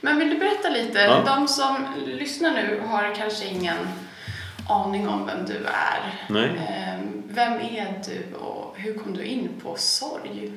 Men 0.00 0.18
vill 0.18 0.30
du 0.30 0.38
berätta 0.38 0.68
lite? 0.68 0.98
Ja. 0.98 1.22
De 1.26 1.48
som 1.48 1.86
lyssnar 2.06 2.50
nu 2.50 2.80
har 2.86 3.14
kanske 3.14 3.46
ingen 3.46 3.76
aning 4.68 5.08
om 5.08 5.26
vem 5.26 5.46
du 5.46 5.56
är. 5.64 6.24
Nej. 6.28 6.50
Ehm, 6.68 7.22
Vem 7.32 7.52
är 7.52 8.02
du 8.06 8.36
och 8.36 8.74
hur 8.78 8.94
kom 8.94 9.14
du 9.16 9.24
in 9.24 9.48
på 9.62 9.76
sorg? 9.76 10.52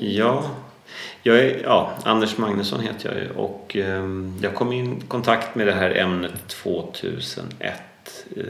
Ja, 0.00 0.50
jag 1.22 1.38
är, 1.38 1.62
ja, 1.62 1.92
Anders 2.04 2.38
Magnusson 2.38 2.80
heter 2.80 3.08
jag 3.14 3.18
ju 3.22 3.30
och 3.30 3.76
ehm, 3.76 4.38
jag 4.42 4.54
kom 4.54 4.72
in 4.72 4.98
i 4.98 5.00
kontakt 5.00 5.54
med 5.54 5.66
det 5.66 5.72
här 5.72 5.90
ämnet 5.90 6.48
2001 6.48 7.50
eh, 8.36 8.44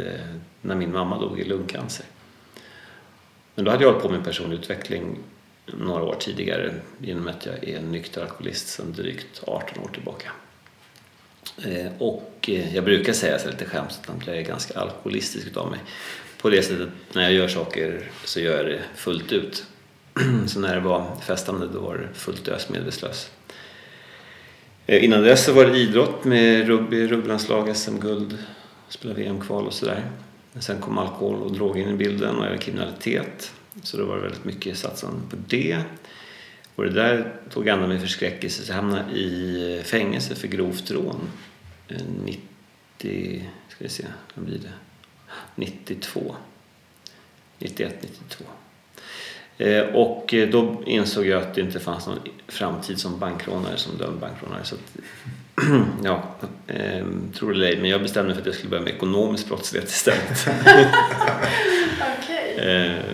när 0.60 0.74
min 0.74 0.92
mamma 0.92 1.18
dog 1.18 1.40
i 1.40 1.44
lungcancer. 1.44 2.06
Men 3.54 3.64
då 3.64 3.70
hade 3.70 3.84
jag 3.84 3.90
hållit 3.90 4.02
på 4.02 4.08
med 4.10 4.24
personlig 4.24 4.56
utveckling 4.56 5.18
några 5.78 6.02
år 6.02 6.16
tidigare 6.20 6.74
genom 6.98 7.28
att 7.28 7.46
jag 7.46 7.68
är 7.68 7.80
nykter 7.80 8.22
alkoholist 8.22 8.68
sedan 8.68 8.92
drygt 8.92 9.42
18 9.46 9.84
år 9.84 9.90
tillbaka. 9.92 10.30
Eh, 11.64 11.92
och 11.98 12.48
eh, 12.48 12.74
jag 12.74 12.84
brukar 12.84 13.12
säga 13.12 13.38
så 13.38 13.50
lite 13.50 13.64
skämtsamt 13.64 14.22
att 14.22 14.26
jag 14.26 14.36
är 14.36 14.42
ganska 14.42 14.80
alkoholistisk 14.80 15.46
utav 15.46 15.70
mig. 15.70 15.80
På 16.38 16.50
det 16.50 16.62
sättet 16.62 16.88
när 17.12 17.22
jag 17.22 17.32
gör 17.32 17.48
saker 17.48 18.10
så 18.24 18.40
gör 18.40 18.56
jag 18.56 18.66
det 18.66 18.80
fullt 18.94 19.32
ut. 19.32 19.64
Så 20.46 20.60
när 20.60 20.74
det 20.74 20.80
var 20.80 21.16
festande 21.26 21.66
då 21.66 21.80
var 21.80 21.96
det 21.96 22.08
fullt 22.14 22.48
ös 22.48 22.68
medvetslös. 22.68 23.30
Eh, 24.86 25.04
innan 25.04 25.22
dess 25.22 25.44
så 25.44 25.52
var 25.52 25.66
det 25.66 25.78
idrott 25.78 26.24
med 26.24 26.66
rugby, 26.66 27.06
rugglandslag, 27.06 27.76
SM-guld, 27.76 28.38
spela 28.88 29.14
VM-kval 29.14 29.66
och 29.66 29.72
sådär. 29.72 30.04
Sen 30.60 30.80
kom 30.80 30.98
alkohol 30.98 31.42
och 31.42 31.52
droger 31.52 31.82
in 31.82 31.88
i 31.88 31.94
bilden 31.94 32.36
och 32.36 32.46
även 32.46 32.58
kriminalitet. 32.58 33.52
Så 33.82 33.96
då 33.96 34.04
var 34.04 34.16
det 34.16 34.22
väldigt 34.22 34.44
mycket 34.44 34.78
satsande 34.78 35.20
på 35.30 35.36
det. 35.46 35.78
Och 36.74 36.84
det 36.84 36.90
där 36.90 37.32
tog 37.50 37.68
andan 37.68 37.88
med 37.88 38.00
förskräckelse. 38.00 38.62
Så 38.62 38.70
jag 38.72 38.76
hamnade 38.76 39.12
i 39.12 39.82
fängelse 39.84 40.34
för 40.34 40.48
grovt 40.48 40.90
rån. 40.90 41.20
Eh, 41.88 41.96
90, 42.24 43.48
ska 43.68 43.84
vi 43.84 43.88
se, 43.88 44.04
vad 44.34 44.44
blir 44.44 44.58
det? 44.58 44.72
92. 45.54 46.36
91, 47.58 47.96
92. 48.00 48.44
Eh, 49.58 49.82
Och 49.82 50.34
eh, 50.34 50.48
då 50.48 50.82
insåg 50.86 51.26
jag 51.26 51.42
att 51.42 51.54
det 51.54 51.60
inte 51.60 51.80
fanns 51.80 52.06
någon 52.06 52.18
framtid 52.48 52.98
som 52.98 53.18
bankrånare, 53.18 53.76
som 53.76 53.96
dömd 53.98 54.20
bankrånare. 54.20 54.64
Så 54.64 54.74
att, 54.74 54.96
ja, 56.04 56.34
eh, 56.66 57.06
tror 57.34 57.50
det 57.52 57.56
eller 57.56 57.66
ej, 57.66 57.76
men 57.80 57.90
jag 57.90 58.02
bestämde 58.02 58.26
mig 58.26 58.34
för 58.34 58.40
att 58.40 58.46
jag 58.46 58.54
skulle 58.54 58.70
börja 58.70 58.82
med 58.82 58.94
ekonomisk 58.94 59.48
brottslighet 59.48 59.90
istället. 59.90 60.48
Okej. 62.18 62.56
Eh, 62.56 63.04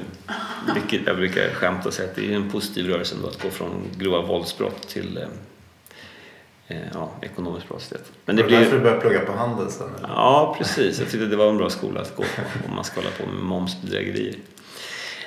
vilket 0.74 1.06
jag 1.06 1.16
brukar 1.16 1.50
skämta 1.54 1.88
och 1.88 1.94
säga 1.94 2.08
att 2.08 2.16
det 2.16 2.32
är 2.32 2.36
en 2.36 2.50
positiv 2.50 2.86
rörelse 2.86 3.14
ändå 3.14 3.28
att 3.28 3.42
gå 3.42 3.50
från 3.50 3.82
grova 3.98 4.22
våldsbrott 4.22 4.88
till 4.88 5.16
eh, 5.16 6.76
eh, 6.76 6.86
ja, 6.94 7.10
ekonomisk 7.22 7.68
brottslighet. 7.68 8.12
Men 8.24 8.36
det 8.36 8.42
det 8.42 8.52
var 8.52 8.58
därför 8.58 8.70
blir... 8.70 8.78
du 8.78 8.84
började 8.84 9.00
plugga 9.00 9.20
på 9.20 9.32
handel 9.32 9.70
sen? 9.70 9.88
eller? 9.98 10.08
Ja, 10.08 10.56
precis. 10.58 10.98
Jag 10.98 11.10
tyckte 11.10 11.26
det 11.26 11.36
var 11.36 11.48
en 11.48 11.56
bra 11.56 11.70
skola 11.70 12.00
att 12.00 12.16
gå 12.16 12.22
på 12.22 12.68
om 12.68 12.74
man 12.74 12.84
ska 12.84 13.00
hålla 13.00 13.10
på 13.10 13.26
med 13.26 13.42
momsbedrägerier. 13.42 14.34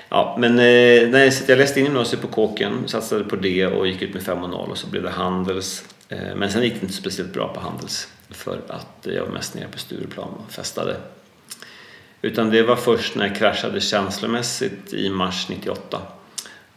Ja, 0.09 0.37
men 0.39 0.51
eh, 0.51 1.09
nej, 1.09 1.31
så 1.31 1.51
jag 1.51 1.57
läste 1.57 1.79
in 1.79 1.85
gymnasiet 1.85 2.21
på 2.21 2.27
Kåken, 2.27 2.87
satsade 2.87 3.23
på 3.23 3.35
det 3.35 3.67
och 3.67 3.87
gick 3.87 4.01
ut 4.01 4.13
med 4.13 4.23
5 4.23 4.43
och 4.43 4.49
0 4.49 4.69
och 4.69 4.77
så 4.77 4.87
blev 4.87 5.03
det 5.03 5.09
Handels. 5.09 5.85
Men 6.35 6.51
sen 6.51 6.63
gick 6.63 6.73
det 6.73 6.81
inte 6.81 6.93
speciellt 6.93 7.33
bra 7.33 7.53
på 7.53 7.59
Handels 7.59 8.07
för 8.29 8.61
att 8.67 9.07
jag 9.13 9.25
var 9.25 9.31
mest 9.31 9.55
nere 9.55 9.67
på 9.71 9.79
Stureplan 9.79 10.29
och 10.45 10.51
festade. 10.51 10.97
Utan 12.21 12.49
det 12.49 12.63
var 12.63 12.75
först 12.75 13.15
när 13.15 13.27
jag 13.27 13.35
kraschade 13.35 13.81
känslomässigt 13.81 14.93
i 14.93 15.09
mars 15.09 15.49
98 15.49 16.01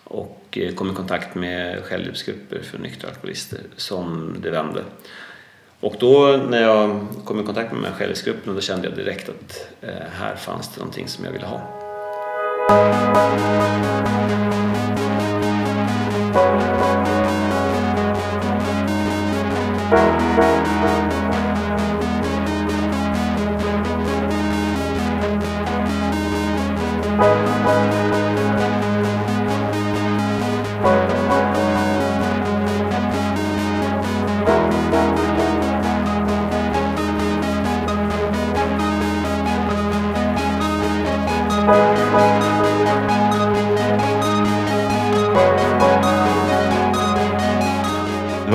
och 0.04 0.58
eh, 0.60 0.74
kom 0.74 0.90
i 0.90 0.94
kontakt 0.94 1.34
med 1.34 1.84
självhjälpsgrupper 1.84 2.60
för 2.62 2.78
nyktra 2.78 3.08
alkoholister 3.08 3.60
som 3.76 4.36
det 4.42 4.50
vände. 4.50 4.84
Och 5.80 5.96
då 5.98 6.40
när 6.50 6.62
jag 6.62 7.06
kom 7.24 7.40
i 7.40 7.44
kontakt 7.44 7.72
med 7.72 7.82
de 7.82 7.86
här 7.86 7.94
självhjälpsgrupperna 7.94 8.54
då 8.54 8.60
kände 8.60 8.88
jag 8.88 8.96
direkt 8.96 9.28
att 9.28 9.68
eh, 9.80 9.90
här 10.18 10.36
fanns 10.36 10.74
det 10.74 10.80
någonting 10.80 11.08
som 11.08 11.24
jag 11.24 11.32
ville 11.32 11.46
ha. 11.46 11.80
Du 16.88 16.93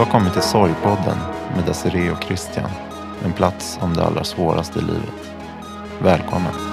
har 0.10 0.20
kommit 0.20 0.34
till 0.34 0.42
Sorgpodden 0.42 1.18
med 1.56 1.66
Desiree 1.66 2.12
och 2.12 2.24
Christian. 2.24 2.70
En 3.26 3.34
plats 3.34 3.80
om 3.82 3.94
det 3.94 4.04
allra 4.04 4.24
svåraste 4.24 4.80
i 4.80 4.82
livet. 4.82 5.32
Välkommen! 6.02 6.69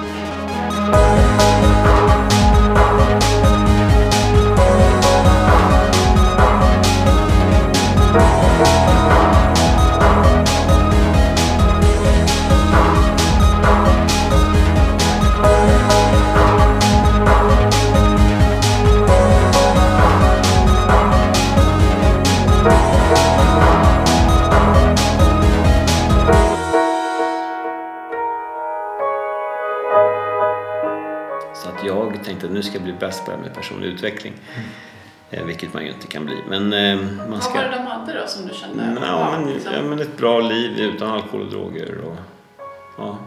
Personlig 33.67 33.89
utveckling. 33.89 34.33
Eh, 35.31 35.45
vilket 35.45 35.75
man 35.75 35.83
ju 35.85 35.89
inte 35.91 36.07
kan 36.07 36.25
bli. 36.25 36.37
Men 36.49 36.73
eh, 36.73 36.97
man 37.17 37.31
Vad 37.31 37.43
ska... 37.43 37.55
var 37.55 37.63
det 37.63 37.71
de 37.71 37.87
hade 37.87 38.21
då 38.21 38.27
som 38.27 38.47
du 38.49 38.55
kände? 38.55 38.99
Ja, 39.07 39.17
var 39.19 39.39
men, 39.39 39.53
liksom- 39.53 39.73
ja, 39.75 39.83
men 39.83 40.01
ett 40.01 40.17
bra 40.17 40.41
liv 40.41 40.79
utan 40.81 41.11
alkohol 41.11 41.41
och 41.47 41.51
droger. 41.51 41.99
Och, 41.99 42.17
ja. 42.99 43.19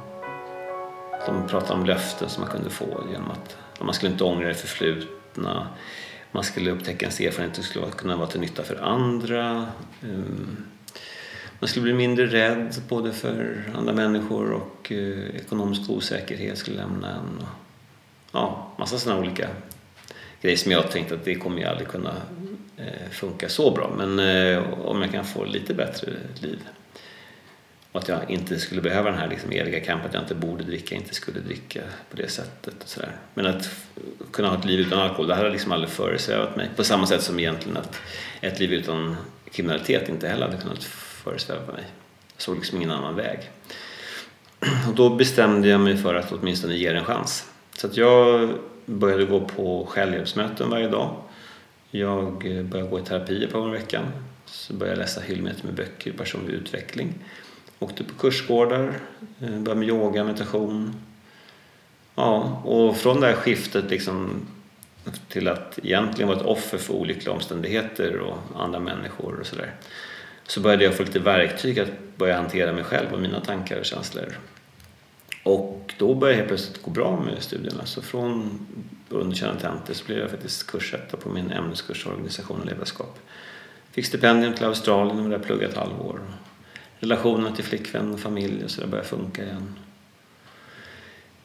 De 1.25 1.47
pratade 1.47 1.73
om 1.73 1.85
löften 1.85 2.29
som 2.29 2.41
man 2.43 2.51
kunde 2.51 2.69
få 2.69 3.03
genom 3.11 3.31
att 3.31 3.57
man 3.81 3.93
skulle 3.93 4.11
inte 4.11 4.23
ångra 4.23 4.47
det 4.47 4.53
förflutna. 4.53 5.67
Man 6.31 6.43
skulle 6.43 6.71
upptäcka 6.71 7.05
ens 7.05 7.19
erfarenhet 7.19 7.57
och 7.57 7.63
skulle 7.63 7.85
kunna 7.97 8.15
vara 8.15 8.27
till 8.27 8.39
nytta 8.39 8.63
för 8.63 8.75
andra. 8.83 9.67
Ehm, 10.03 10.65
Man 11.61 11.67
skulle 11.67 11.83
bli 11.83 11.93
mindre 11.93 12.25
rädd 12.25 12.75
både 12.89 13.13
för 13.13 13.63
andra 13.77 13.93
människor 13.93 14.51
och 14.51 14.91
eh, 14.91 15.35
ekonomisk 15.35 15.89
osäkerhet 15.89 16.57
skulle 16.57 16.77
lämna 16.77 17.09
en. 17.09 17.45
Ja, 18.31 18.67
massa 18.77 18.97
sådana 18.97 19.19
olika 19.21 19.47
grej 20.41 20.57
som 20.57 20.71
jag 20.71 20.91
tänkte 20.91 21.15
att 21.15 21.25
det 21.25 21.35
kommer 21.35 21.59
ju 21.59 21.65
aldrig 21.65 21.87
kunna 21.87 22.15
eh, 22.77 23.09
funka 23.11 23.49
så 23.49 23.71
bra. 23.71 23.93
Men 23.97 24.19
eh, 24.19 24.73
om 24.73 25.01
jag 25.01 25.11
kan 25.11 25.25
få 25.25 25.43
lite 25.43 25.73
bättre 25.73 26.11
liv. 26.41 26.59
Och 27.91 28.01
att 28.01 28.07
jag 28.07 28.31
inte 28.31 28.59
skulle 28.59 28.81
behöva 28.81 29.09
den 29.09 29.19
här 29.19 29.27
liksom 29.27 29.51
eviga 29.51 29.79
kampen 29.79 30.07
att 30.07 30.13
jag 30.13 30.23
inte 30.23 30.35
borde 30.35 30.63
dricka, 30.63 30.95
inte 30.95 31.15
skulle 31.15 31.39
dricka 31.39 31.81
på 32.09 32.17
det 32.17 32.27
sättet. 32.27 32.83
Och 32.83 32.89
sådär. 32.89 33.11
Men 33.33 33.45
att 33.45 33.69
kunna 34.31 34.49
ha 34.49 34.57
ett 34.57 34.65
liv 34.65 34.79
utan 34.79 34.99
alkohol, 34.99 35.27
det 35.27 35.35
här 35.35 35.43
har 35.43 35.51
liksom 35.51 35.71
aldrig 35.71 35.89
föresvävat 35.89 36.55
mig. 36.55 36.69
På 36.75 36.83
samma 36.83 37.07
sätt 37.07 37.23
som 37.23 37.39
egentligen 37.39 37.77
att 37.77 38.01
ett 38.41 38.59
liv 38.59 38.73
utan 38.73 39.15
kriminalitet 39.51 40.09
inte 40.09 40.27
heller 40.27 40.45
hade 40.45 40.61
kunnat 40.61 40.83
föresväva 40.83 41.73
mig. 41.73 41.83
Jag 42.35 42.41
såg 42.41 42.55
liksom 42.55 42.77
ingen 42.77 42.91
annan 42.91 43.15
väg. 43.15 43.49
Och 44.87 44.95
då 44.95 45.09
bestämde 45.09 45.67
jag 45.67 45.81
mig 45.81 45.97
för 45.97 46.15
att 46.15 46.31
åtminstone 46.31 46.75
ge 46.75 46.91
det 46.91 46.97
en 46.97 47.05
chans. 47.05 47.45
Så 47.77 47.87
att 47.87 47.97
jag 47.97 48.49
började 48.89 49.25
gå 49.25 49.39
på 49.39 49.85
självhjälpsmöten 49.85 50.69
varje 50.69 50.87
dag. 50.87 51.15
Jag 51.91 52.57
eh, 52.57 52.63
började 52.63 52.89
gå 52.89 52.99
i 52.99 53.01
terapi 53.01 53.43
ett 53.43 53.51
par 53.51 53.59
gånger 53.59 53.75
i 53.75 53.79
veckan. 53.79 54.03
Så 54.45 54.73
började 54.73 54.97
jag 54.97 55.01
läsa 55.01 55.21
hyllmeter 55.21 55.65
med 55.65 55.73
böcker 55.73 56.11
i 56.11 56.13
personlig 56.13 56.53
utveckling. 56.53 57.13
Åkte 57.79 58.03
på 58.03 58.13
kursgårdar, 58.13 58.93
eh, 59.41 59.49
började 59.49 59.75
med 59.75 59.89
yoga, 59.89 60.23
meditation. 60.23 60.95
Ja, 62.15 62.61
och 62.65 62.97
från 62.97 63.19
det 63.19 63.27
här 63.27 63.33
skiftet 63.33 63.89
liksom 63.89 64.47
till 65.27 65.47
att 65.47 65.79
egentligen 65.83 66.27
vara 66.27 66.39
ett 66.39 66.45
offer 66.45 66.77
för 66.77 66.93
olyckliga 66.93 67.31
omständigheter 67.35 68.19
och 68.19 68.37
andra 68.55 68.79
människor 68.79 69.39
och 69.39 69.45
sådär. 69.45 69.73
Så 70.47 70.61
började 70.61 70.83
jag 70.83 70.93
få 70.93 71.03
lite 71.03 71.19
verktyg 71.19 71.79
att 71.79 72.17
börja 72.17 72.35
hantera 72.35 72.73
mig 72.73 72.83
själv 72.83 73.13
och 73.13 73.19
mina 73.19 73.39
tankar 73.39 73.79
och 73.79 73.85
känslor. 73.85 74.37
Och 75.43 75.93
då 75.97 76.15
började 76.15 76.39
jag 76.39 76.47
plötsligt 76.47 76.81
gå 76.81 76.91
bra 76.91 77.19
med 77.25 77.43
studierna. 77.43 77.85
Så 77.85 78.01
från 78.01 78.59
underkända 79.09 79.59
tentor 79.59 79.93
så 79.93 80.05
blev 80.05 80.19
jag 80.19 80.29
faktiskt 80.29 80.67
kursetta 80.67 81.17
på 81.17 81.29
min 81.29 81.51
ämneskurs 81.51 82.07
organisation 82.07 82.59
och 82.59 82.65
ledarskap. 82.65 83.19
fick 83.91 84.05
stipendium 84.05 84.53
till 84.53 84.65
Australien 84.65 85.19
och 85.23 85.29
där 85.29 85.39
pluggade 85.39 85.71
ett 85.71 85.77
halvår. 85.77 86.19
Relationen 86.99 87.53
till 87.53 87.63
flickvän 87.63 88.13
och 88.13 88.19
familj 88.19 88.63
och 88.63 88.71
så 88.71 88.81
där 88.81 88.87
började 88.87 89.09
funka 89.09 89.43
igen. 89.43 89.75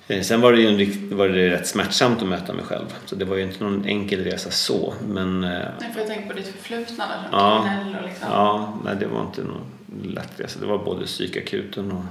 Eh, 0.08 0.22
sen 0.22 0.40
var 0.40 0.52
det 0.52 0.60
ju 0.60 0.68
en, 0.68 1.16
var 1.16 1.28
det 1.28 1.50
rätt 1.50 1.66
smärtsamt 1.66 2.22
att 2.22 2.28
möta 2.28 2.52
mig 2.52 2.64
själv. 2.64 2.86
Så 3.04 3.16
det 3.16 3.24
var 3.24 3.36
ju 3.36 3.42
inte 3.42 3.64
någon 3.64 3.84
enkel 3.86 4.24
resa 4.24 4.50
så. 4.50 4.94
Men 5.08 5.44
eh, 5.44 5.50
Nej, 5.50 5.92
för 5.92 6.00
jag 6.00 6.08
tänker 6.08 6.28
på 6.28 6.36
ditt 6.36 6.46
förflutna 6.46 7.06
där 7.06 7.28
Ja. 7.32 7.66
kriminell 7.68 7.96
och 8.02 8.08
liksom. 8.08 8.28
ja, 8.30 8.78
nej, 8.84 8.96
det 9.00 9.06
var 9.06 9.20
inte 9.22 9.42
någon 9.42 9.66
lätt 10.14 10.40
resa. 10.40 10.60
Det 10.60 10.66
var 10.66 10.78
både 10.84 11.06
psykakuten 11.06 11.92
och 11.92 12.04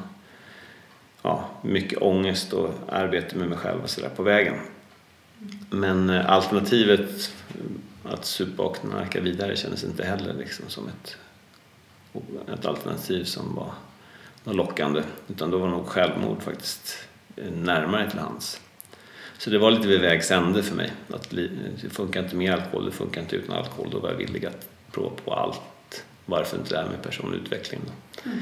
ja, 1.23 1.49
mycket 1.61 2.01
ångest 2.01 2.53
och 2.53 2.73
arbete 2.89 3.37
med 3.37 3.49
mig 3.49 3.57
själv 3.57 3.83
och 3.83 3.89
sådär 3.89 4.09
på 4.09 4.23
vägen. 4.23 4.55
Men 5.69 6.09
eh, 6.09 6.31
alternativet 6.31 7.31
att 8.03 8.25
supa 8.25 8.63
och 8.63 8.75
knarka 8.75 9.21
vidare 9.21 9.55
kändes 9.55 9.83
inte 9.83 10.05
heller 10.05 10.33
liksom 10.33 10.65
som 10.67 10.87
ett, 10.87 11.17
ett 12.53 12.65
alternativ 12.65 13.23
som 13.23 13.55
var 13.55 13.71
något 14.43 14.55
lockande. 14.55 15.03
Utan 15.27 15.51
då 15.51 15.57
var 15.57 15.67
nog 15.67 15.87
självmord 15.87 16.41
faktiskt 16.41 17.07
eh, 17.35 17.51
närmare 17.51 18.09
till 18.09 18.19
hands. 18.19 18.61
Så 19.37 19.49
det 19.49 19.57
var 19.57 19.71
lite 19.71 19.87
vid 19.87 20.01
vägs 20.01 20.31
ände 20.31 20.63
för 20.63 20.75
mig. 20.75 20.91
Att 21.09 21.29
det 21.81 21.89
funkar 21.89 22.23
inte 22.23 22.35
med 22.35 22.53
alkohol, 22.53 22.85
det 22.85 22.91
funkar 22.91 23.21
inte 23.21 23.35
utan 23.35 23.55
alkohol. 23.55 23.89
Då 23.91 23.99
var 23.99 24.09
jag 24.09 24.17
villig 24.17 24.45
att 24.45 24.69
prova 24.91 25.09
på 25.25 25.33
allt. 25.33 26.05
Varför 26.25 26.57
inte 26.57 26.69
det 26.69 26.81
här 26.81 26.89
med 26.89 27.01
personlig 27.01 27.37
utveckling 27.37 27.81
då? 27.85 28.29
Mm. 28.29 28.39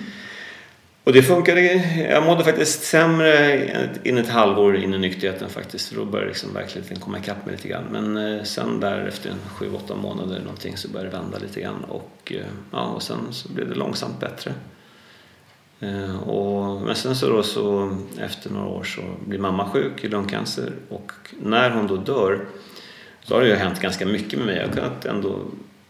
Och 1.04 1.14
det 1.14 1.24
funkade. 1.24 1.62
Jag 2.10 2.26
mådde 2.26 2.44
faktiskt 2.44 2.84
sämre 2.84 3.90
in 4.04 4.18
ett 4.18 4.30
halvår 4.30 4.76
in 4.76 4.94
i 4.94 4.98
nykterheten 4.98 5.50
faktiskt. 5.50 5.90
För 5.90 5.96
då 5.96 6.06
började 6.06 6.30
liksom 6.30 6.54
verkligheten 6.54 7.00
komma 7.00 7.20
ikapp 7.20 7.46
mig 7.46 7.56
lite 7.56 7.68
grann. 7.68 7.84
Men 7.92 8.18
eh, 8.18 8.44
sen 8.44 8.80
där 8.80 9.06
efter 9.08 9.30
en 9.30 9.40
sju, 9.56 9.74
åtta 9.74 9.96
månader 9.96 10.40
någonting 10.40 10.78
så 10.78 10.88
började 10.88 11.10
det 11.10 11.18
vända 11.18 11.38
lite 11.38 11.62
grann. 11.62 11.84
Och, 11.84 12.34
eh, 12.36 12.46
ja, 12.72 12.86
och 12.86 13.04
sen 13.04 13.18
så 13.32 13.50
blev 13.50 13.70
det 13.70 13.76
långsamt 13.76 14.20
bättre. 14.20 14.54
Eh, 15.80 16.30
och, 16.30 16.82
men 16.82 16.96
sen 16.96 17.16
så, 17.16 17.30
då, 17.30 17.44
så 17.44 17.98
efter 18.20 18.50
några 18.50 18.68
år 18.68 18.84
så 18.84 19.02
blir 19.26 19.40
mamma 19.40 19.70
sjuk 19.70 20.04
i 20.04 20.08
lungcancer 20.08 20.72
och 20.90 21.12
när 21.40 21.70
hon 21.70 21.88
då 21.88 21.96
dör 21.96 22.46
så 23.24 23.34
har 23.34 23.42
det 23.42 23.48
ju 23.48 23.56
hänt 23.56 23.80
ganska 23.80 24.06
mycket 24.06 24.40
med 24.40 24.46
mig. 24.46 24.56
Jag 24.56 24.68
har 24.68 24.74
kunnat 24.74 25.06
ändå 25.06 25.40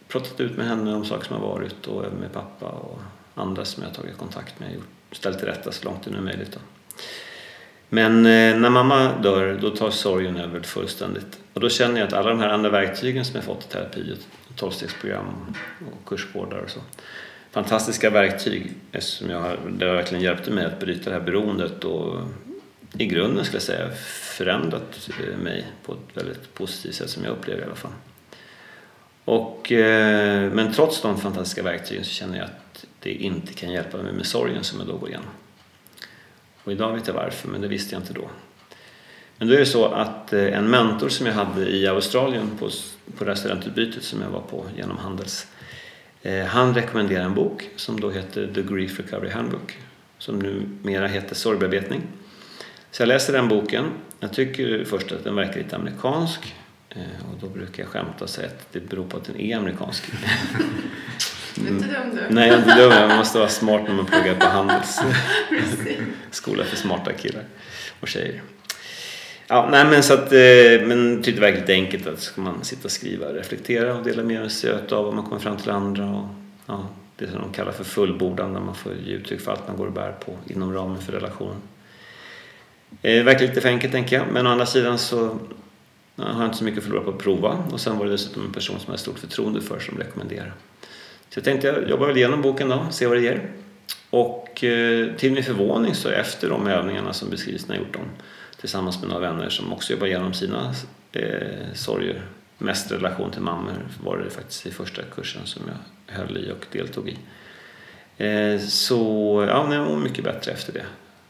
pratat 0.07 0.39
ut 0.39 0.57
med 0.57 0.67
henne 0.67 0.95
om 0.95 1.05
saker 1.05 1.27
som 1.27 1.35
har 1.35 1.47
varit 1.47 1.87
och 1.87 2.05
även 2.05 2.19
med 2.19 2.33
pappa 2.33 2.65
och 2.65 2.99
andra 3.35 3.65
som 3.65 3.83
jag 3.83 3.89
har 3.89 3.95
tagit 3.95 4.17
kontakt 4.17 4.59
med 4.59 4.77
och 4.77 5.00
ställt 5.11 5.39
till 5.39 5.47
rätta 5.47 5.71
så 5.71 5.85
långt 5.85 6.03
det 6.03 6.11
nu 6.11 6.17
är 6.17 6.21
möjligt. 6.21 6.51
Då. 6.51 6.59
Men 7.89 8.17
eh, 8.17 8.57
när 8.57 8.69
mamma 8.69 9.11
dör 9.21 9.59
då 9.61 9.69
tar 9.69 9.91
sorgen 9.91 10.37
över 10.37 10.59
fullständigt 10.59 11.39
och 11.53 11.61
då 11.61 11.69
känner 11.69 11.99
jag 11.99 12.07
att 12.07 12.13
alla 12.13 12.29
de 12.29 12.39
här 12.39 12.49
andra 12.49 12.69
verktygen 12.69 13.25
som 13.25 13.35
jag 13.35 13.43
fått 13.43 13.65
i 13.65 13.67
terapi, 13.67 14.17
tolvstegsprogram 14.55 15.55
och 15.91 16.09
kursgårdar 16.09 16.57
och 16.57 16.69
så 16.69 16.79
fantastiska 17.51 18.09
verktyg 18.09 18.73
som 18.99 19.29
jag 19.29 19.41
har, 19.41 19.59
det 19.77 19.85
har 19.85 19.95
verkligen 19.95 20.23
hjälpt 20.23 20.47
mig 20.47 20.65
att 20.65 20.79
bryta 20.79 21.09
det 21.09 21.15
här 21.15 21.23
beroendet 21.23 21.83
och 21.83 22.19
i 22.97 23.05
grunden 23.05 23.45
skulle 23.45 23.55
jag 23.55 23.63
säga 23.63 23.89
förändrat 24.37 25.09
eh, 25.09 25.37
mig 25.37 25.65
på 25.85 25.93
ett 25.93 26.17
väldigt 26.17 26.53
positivt 26.53 26.95
sätt 26.95 27.09
som 27.09 27.23
jag 27.23 27.31
upplever 27.31 27.61
i 27.61 27.65
alla 27.65 27.75
fall. 27.75 27.91
Och, 29.25 29.71
eh, 29.71 30.51
men 30.51 30.73
trots 30.73 31.01
de 31.01 31.17
fantastiska 31.17 31.63
verktygen 31.63 32.03
så 32.03 32.11
känner 32.11 32.37
jag 32.37 32.45
att 32.45 32.60
det 33.01 33.13
inte 33.13 33.53
kan 33.53 33.71
hjälpa 33.71 33.97
mig 33.97 34.13
med 34.13 34.25
sorgen 34.25 34.63
som 34.63 34.79
jag 34.79 34.87
då 34.87 34.97
går 34.97 35.09
igenom. 35.09 35.29
Och 36.63 36.71
idag 36.71 36.93
vet 36.93 37.07
jag 37.07 37.13
varför, 37.13 37.47
men 37.47 37.61
det 37.61 37.67
visste 37.67 37.95
jag 37.95 38.01
inte 38.01 38.13
då. 38.13 38.29
Men 39.37 39.47
då 39.47 39.53
är 39.53 39.59
det 39.59 39.65
så 39.65 39.85
att 39.85 40.33
eh, 40.33 40.57
en 40.57 40.69
mentor 40.69 41.09
som 41.09 41.25
jag 41.25 41.33
hade 41.33 41.69
i 41.69 41.87
Australien 41.87 42.49
på, 42.59 42.69
på 43.17 43.23
det 43.23 43.35
som 44.01 44.21
jag 44.21 44.29
var 44.29 44.41
på 44.41 44.65
genom 44.77 44.97
Handels 44.97 45.47
Eh, 46.21 46.45
Han 46.45 46.73
rekommenderade 46.73 47.25
en 47.25 47.33
bok 47.33 47.69
som 47.75 47.99
då 47.99 48.09
heter 48.09 48.51
The 48.55 48.61
Grief 48.61 48.99
Recovery 48.99 49.29
Handbook 49.29 49.77
som 50.17 50.39
numera 50.39 51.07
heter 51.07 51.35
Sorgbearbetning. 51.35 52.01
Så 52.91 53.01
jag 53.01 53.07
läser 53.07 53.33
den 53.33 53.47
boken. 53.47 53.85
Jag 54.19 54.33
tycker 54.33 54.85
först 54.85 55.11
att 55.11 55.23
den 55.23 55.35
verkar 55.35 55.57
lite 55.57 55.75
amerikansk 55.75 56.55
eh, 56.89 57.01
och 57.31 57.39
då 57.41 57.47
brukar 57.47 57.83
jag 57.83 57.91
skämta 57.91 58.23
och 58.23 58.29
säga 58.29 58.47
att 58.47 58.67
det 58.71 58.79
beror 58.89 59.05
på 59.05 59.17
att 59.17 59.23
den 59.23 59.39
är 59.39 59.57
amerikansk. 59.57 60.03
Du 61.55 61.67
är 61.67 61.71
inte 61.71 61.85
dum 61.87 62.15
du. 62.15 62.35
Nej, 62.35 62.47
jag 62.47 62.55
är 62.57 62.59
inte 62.59 62.75
dum. 62.75 62.89
Man 63.07 63.17
måste 63.17 63.37
vara 63.37 63.49
smart 63.49 63.81
när 63.87 63.95
man 63.95 64.05
pluggar 64.05 64.35
på 64.35 64.45
Handels 64.45 64.99
skola 66.31 66.63
för 66.63 66.75
smarta 66.77 67.13
killar 67.13 67.43
och 67.99 68.07
tjejer. 68.07 68.41
Ja, 69.47 69.67
nej, 69.71 69.85
men 69.85 70.03
så 70.03 70.13
att, 70.13 70.31
eh, 70.31 70.87
men 70.87 71.23
tyckte 71.23 71.41
det 71.41 71.45
verkar 71.45 71.59
lite 71.59 71.73
enkelt 71.73 72.07
att 72.07 72.19
ska 72.19 72.41
man 72.41 72.63
sitta 72.63 72.83
och 72.83 72.91
skriva, 72.91 73.25
reflektera 73.33 73.95
och 73.95 74.03
dela 74.03 74.23
med 74.23 74.51
sig 74.51 74.71
av 74.91 75.05
vad 75.05 75.13
man 75.13 75.23
kommer 75.25 75.39
fram 75.41 75.57
till 75.57 75.69
andra. 75.71 76.05
Och, 76.09 76.25
ja, 76.65 76.87
det 77.17 77.27
som 77.27 77.41
de 77.41 77.53
kallar 77.53 77.71
för 77.71 77.83
fullbordan 77.83 78.53
där 78.53 78.61
man 78.61 78.75
får 78.75 78.93
ge 79.05 79.13
uttryck 79.13 79.41
för 79.41 79.51
allt 79.51 79.67
man 79.67 79.77
går 79.77 79.85
och 79.87 79.93
bär 79.93 80.11
på 80.11 80.37
inom 80.47 80.73
ramen 80.73 81.01
för 81.01 81.11
relationen. 81.11 81.55
Eh, 83.01 83.13
Det 83.13 83.23
verkar 83.23 83.47
lite 83.47 83.61
för 83.61 83.69
enkelt 83.69 83.93
tänker 83.93 84.15
jag, 84.15 84.25
men 84.31 84.47
å 84.47 84.49
andra 84.49 84.65
sidan 84.65 84.97
så 84.97 85.39
har 86.15 86.41
jag 86.41 86.45
inte 86.45 86.57
så 86.57 86.63
mycket 86.63 86.77
att 86.77 86.83
förlora 86.83 87.03
på 87.03 87.09
att 87.09 87.17
prova 87.17 87.63
och 87.71 87.79
sen 87.81 87.97
var 87.97 88.05
det 88.05 88.11
dessutom 88.11 88.45
en 88.45 88.53
person 88.53 88.75
som 88.75 88.85
jag 88.85 88.93
har 88.93 88.97
stort 88.97 89.19
förtroende 89.19 89.61
för 89.61 89.79
som 89.79 89.97
rekommenderar. 89.97 90.53
Så 91.33 91.37
jag 91.37 91.43
tänkte 91.43 91.67
jag 91.67 91.89
jobbar 91.89 92.07
väl 92.07 92.17
igenom 92.17 92.41
boken 92.41 92.69
då, 92.69 92.87
se 92.91 93.07
vad 93.07 93.17
det 93.17 93.21
ger. 93.21 93.49
Och 94.09 94.63
eh, 94.63 95.15
till 95.15 95.31
min 95.31 95.43
förvåning 95.43 95.95
så 95.95 96.09
efter 96.09 96.49
de 96.49 96.67
övningarna 96.67 97.13
som 97.13 97.29
beskrivs 97.29 97.67
när 97.67 97.75
jag 97.75 97.83
gjort 97.83 97.93
dem 97.93 98.05
tillsammans 98.59 99.01
med 99.01 99.09
några 99.09 99.31
vänner 99.31 99.49
som 99.49 99.73
också 99.73 99.93
jobbar 99.93 100.07
igenom 100.07 100.33
sina 100.33 100.73
eh, 101.11 101.73
sorger, 101.73 102.21
mest 102.57 102.91
relation 102.91 103.31
till 103.31 103.41
mammor 103.41 103.73
var 104.03 104.17
det 104.17 104.29
faktiskt 104.29 104.65
i 104.65 104.71
första 104.71 105.01
kursen 105.15 105.41
som 105.45 105.61
jag 105.67 106.15
höll 106.15 106.37
i 106.37 106.51
och 106.51 106.65
deltog 106.71 107.09
i. 107.09 107.17
Eh, 108.23 108.59
så 108.59 109.45
ja, 109.49 109.73
jag 109.73 109.87
mår 109.87 109.97
mycket 109.97 110.23
bättre 110.23 110.51
efter 110.51 110.73
det 110.73 110.85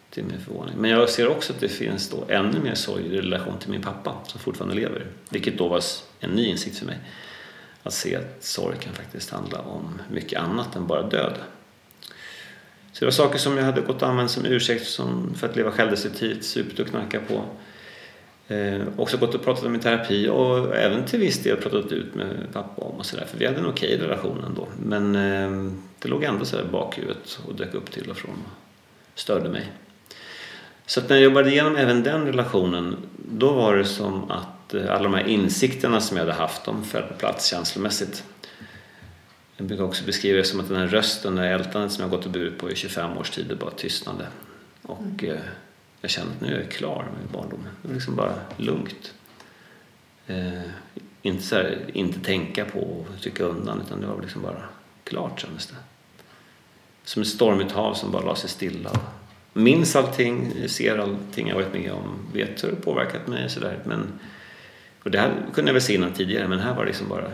till 0.10 0.24
min 0.24 0.40
förvåning. 0.40 0.76
Men 0.78 0.92
jag 0.92 1.10
ser 1.10 1.28
också 1.28 1.54
att 1.54 1.60
det 1.60 1.70
finns 1.70 2.10
då 2.10 2.26
ännu 2.28 2.60
mer 2.60 2.76
sorg 2.76 3.06
i 3.06 3.18
relation 3.18 3.60
till 3.60 3.70
min 3.70 3.82
pappa 3.82 4.16
som 4.28 4.40
fortfarande 4.40 4.76
lever. 4.76 5.06
Vilket 5.30 5.58
då 5.58 5.68
var 5.68 5.84
en 6.20 6.30
ny 6.30 6.46
insikt 6.46 6.78
för 6.78 6.86
mig. 6.86 6.98
Att 7.84 7.94
se 7.94 8.16
att 8.16 8.44
sorg 8.44 8.78
kan 8.80 8.94
faktiskt 8.94 9.30
handla 9.30 9.60
om 9.60 10.02
mycket 10.12 10.40
annat 10.40 10.76
än 10.76 10.88
bara 10.88 11.02
död. 11.02 11.34
Så 12.92 13.00
det 13.00 13.06
var 13.06 13.12
saker 13.12 13.40
som 13.40 13.58
jag 13.58 13.64
hade 13.64 13.82
gått 13.82 14.02
och 14.02 14.10
använt 14.10 14.32
som 14.32 14.46
ursäkt 14.46 14.88
som 14.88 15.34
för 15.36 15.50
att 15.50 15.56
leva 15.56 15.72
självdestruktivt, 15.72 16.44
supit 16.44 16.80
och 16.80 16.88
knacka 16.88 17.20
på. 17.20 17.44
Eh, 18.54 18.82
också 18.98 19.18
gått 19.18 19.36
och 19.36 19.44
pratat 19.44 19.64
om 19.66 19.76
i 19.76 19.80
terapi 19.80 20.30
och 20.30 20.76
även 20.76 21.06
till 21.06 21.20
viss 21.20 21.44
del 21.44 21.58
pratat 21.58 21.92
ut 21.92 22.16
med 22.16 22.48
pappa 22.54 22.82
om 22.82 22.96
och 22.96 23.06
sådär. 23.06 23.26
För 23.26 23.38
vi 23.38 23.46
hade 23.46 23.58
en 23.58 23.66
okej 23.66 23.96
okay 23.96 24.08
relation 24.08 24.44
ändå. 24.48 24.68
Men 24.86 25.16
eh, 25.16 25.72
det 26.00 26.08
låg 26.08 26.24
ändå 26.24 26.46
sådär 26.46 26.64
i 26.64 26.72
bakhuvudet 26.72 27.40
och 27.48 27.56
dök 27.56 27.74
upp 27.74 27.92
till 27.92 28.10
och 28.10 28.18
från 28.18 28.44
och 29.14 29.20
störde 29.20 29.50
mig. 29.50 29.72
Så 30.86 31.00
att 31.00 31.10
när 31.10 31.16
jag 31.16 31.24
jobbade 31.24 31.52
igenom 31.52 31.76
även 31.76 32.04
den 32.04 32.26
relationen 32.26 32.96
då 33.18 33.54
var 33.54 33.76
det 33.76 33.86
som 33.86 34.32
att 34.32 34.61
eh, 34.74 34.92
alla 34.92 35.04
de 35.04 35.14
här 35.14 35.28
insikterna 35.28 36.02
som 36.02 36.18
jag 36.18 36.24
hade 36.24 36.38
haft 36.38 36.64
de 36.64 36.84
föll 36.84 37.04
på 37.04 37.14
plats 37.14 37.48
känslomässigt. 37.48 38.24
Jag 39.58 39.68
brukar 39.68 39.84
också 39.84 40.06
beskriva 40.06 40.38
det 40.38 40.44
som 40.44 40.60
att 40.60 40.68
den 40.68 40.78
här 40.78 40.88
rösten, 40.88 41.36
det 41.36 41.42
här 41.42 41.54
ältandet 41.54 41.92
som 41.92 42.02
jag 42.02 42.12
gått 42.12 42.26
och 42.26 42.32
burit 42.32 42.58
på 42.58 42.72
i 42.72 42.76
25 42.76 43.18
års 43.18 43.30
tid, 43.30 43.46
det 43.50 43.56
bara 43.56 43.72
tystnade. 43.72 44.28
Och 44.82 45.24
eh, 45.24 45.40
jag 46.02 46.12
kände 46.12 46.32
att 46.32 46.42
nu 46.42 46.56
är 46.56 46.62
jag 46.62 46.72
klar 46.72 47.08
med 47.20 47.32
barndomen. 47.32 47.68
Det 47.82 47.88
var 47.88 47.96
liksom 47.96 48.16
bara 48.16 48.34
lugnt. 48.58 49.14
Eh, 50.28 50.62
inte, 51.22 51.44
så 51.44 51.56
här, 51.56 51.80
inte 51.94 52.20
tänka 52.20 52.66
på 52.66 52.80
och 52.80 53.22
tycka 53.22 53.44
undan, 53.44 53.82
utan 53.86 54.02
det 54.02 54.08
var 54.08 54.22
liksom 54.22 54.42
bara 54.42 54.64
klart 55.04 55.40
kändes 55.40 55.68
det. 55.68 55.76
Som 57.04 57.22
ett 57.22 57.28
stormigt 57.28 57.72
hav 57.72 57.94
som 57.94 58.12
bara 58.12 58.26
la 58.26 58.36
sig 58.36 58.50
stilla. 58.50 58.92
Minns 59.54 59.96
allting, 59.96 60.54
ser 60.68 60.98
allting 60.98 61.48
jag 61.48 61.56
varit 61.56 61.74
med 61.74 61.92
om, 61.92 62.20
vet 62.34 62.64
hur 62.64 62.70
det 62.70 62.76
påverkat 62.76 63.28
mig 63.28 63.46
och 63.46 63.52
sådär. 63.52 63.80
Men, 63.86 64.20
och 65.04 65.12
det 65.12 65.20
här 65.20 65.34
kunde 65.54 65.70
jag 65.70 65.74
väl 65.74 65.82
se 65.82 65.96
innan 65.96 66.14
tidigare, 66.14 66.48
men 66.48 66.60
här 66.60 66.74
var 66.74 66.84
det 66.84 66.88
liksom 66.88 67.10
bara 67.10 67.32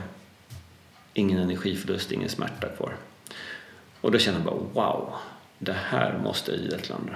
ingen 1.13 1.39
energiförlust, 1.39 2.11
ingen 2.11 2.29
smärta 2.29 2.67
kvar. 2.69 2.95
Och 4.01 4.11
då 4.11 4.19
kände 4.19 4.39
jag 4.39 4.45
bara 4.45 4.85
wow, 4.85 5.13
det 5.59 5.75
här 5.89 6.19
måste 6.23 6.51
jag 6.51 6.61
ge 6.61 6.77
till 6.77 6.93
andra. 6.93 7.15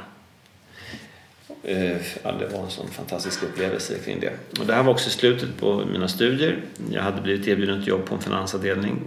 Eh, 1.63 2.01
ja, 2.24 2.31
det 2.31 2.48
var 2.48 2.63
en 2.63 2.70
sån 2.70 2.88
fantastisk 2.88 3.43
upplevelse 3.43 4.00
kring 4.05 4.20
det. 4.20 4.60
Och 4.60 4.65
det 4.65 4.74
här 4.74 4.84
var 4.84 4.91
också 4.91 5.10
slutet 5.10 5.58
på 5.58 5.86
mina 5.91 6.08
studier. 6.08 6.62
Jag 6.91 7.01
hade 7.01 7.22
blivit 7.22 7.48
erbjuden 7.48 7.79
ett 7.81 7.88
jobb 7.88 8.05
på 8.05 8.15
en 8.15 8.22
finansavdelning 8.22 9.01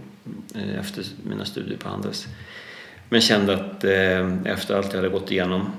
eh, 0.54 0.78
efter 0.78 1.04
mina 1.22 1.44
studier 1.44 1.78
på 1.78 1.88
Handels. 1.88 2.26
Men 3.08 3.20
kände 3.20 3.54
att 3.54 3.84
eh, 3.84 4.52
efter 4.52 4.76
allt 4.76 4.86
jag 4.86 4.96
hade 4.96 5.08
gått 5.08 5.30
igenom 5.30 5.72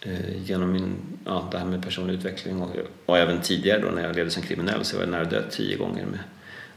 Eh, 0.00 0.42
genom 0.44 0.72
min, 0.72 0.96
ja, 1.24 1.48
det 1.50 1.58
här 1.58 1.66
med 1.66 1.82
personlig 1.82 2.14
utveckling 2.14 2.62
och, 2.62 2.76
och 3.06 3.18
även 3.18 3.40
tidigare 3.40 3.80
då 3.80 3.88
när 3.88 4.02
jag 4.02 4.16
levde 4.16 4.30
som 4.30 4.42
kriminell 4.42 4.84
så 4.84 4.96
var 4.96 5.02
jag 5.02 5.10
nära 5.10 5.24
död 5.24 5.44
tio 5.50 5.76
gånger 5.76 6.06
med 6.06 6.18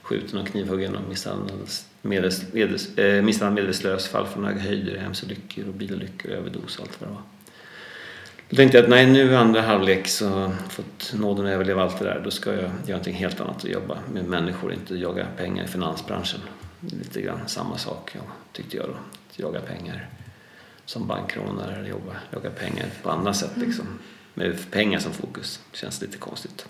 skjuten 0.01 0.39
och 0.39 0.47
knivhuggen 0.47 0.95
och 0.95 1.09
misshandlad 1.09 1.59
eh, 2.95 3.49
medvetslös, 3.51 4.07
fall 4.07 4.27
från 4.27 4.45
höga 4.45 4.59
höjder, 4.59 4.97
hemsolyckor 4.97 5.67
och 5.67 5.73
bilolyckor, 5.73 6.31
överdos 6.31 6.77
och 6.77 6.81
allt 6.81 7.01
vad 7.01 7.09
det 7.09 7.13
var. 7.13 7.21
Då 8.49 8.55
tänkte 8.55 8.77
jag 8.77 8.83
att 8.83 8.89
nej, 8.89 9.07
nu 9.07 9.35
andra 9.35 9.61
halvlek 9.61 10.07
så 10.07 10.51
fått 10.69 11.13
nåden 11.13 11.45
att 11.45 11.51
överleva 11.51 11.83
allt 11.83 11.99
det 11.99 12.05
där. 12.05 12.21
Då 12.23 12.31
ska 12.31 12.49
jag 12.49 12.59
göra 12.59 12.71
någonting 12.87 13.15
helt 13.15 13.41
annat 13.41 13.63
och 13.63 13.69
jobba 13.69 13.97
med 14.13 14.25
människor, 14.25 14.73
inte 14.73 14.95
jaga 14.95 15.25
pengar 15.37 15.63
i 15.63 15.67
finansbranschen. 15.67 16.39
lite 16.79 17.21
grann 17.21 17.39
samma 17.47 17.77
sak 17.77 18.11
ja, 18.15 18.21
tyckte 18.51 18.77
jag 18.77 18.85
då. 18.85 18.93
Att 18.93 19.39
jaga 19.39 19.59
pengar 19.59 20.09
som 20.91 21.07
bankrånare 21.07 21.75
eller 21.75 21.89
jobba, 21.89 22.15
jaga 22.31 22.49
pengar 22.49 22.85
på 23.03 23.09
andra 23.09 23.33
sätt 23.33 23.51
liksom. 23.55 23.85
Med 24.33 24.71
pengar 24.71 24.99
som 24.99 25.13
fokus. 25.13 25.59
Det 25.71 25.77
känns 25.77 26.01
lite 26.01 26.17
konstigt. 26.17 26.65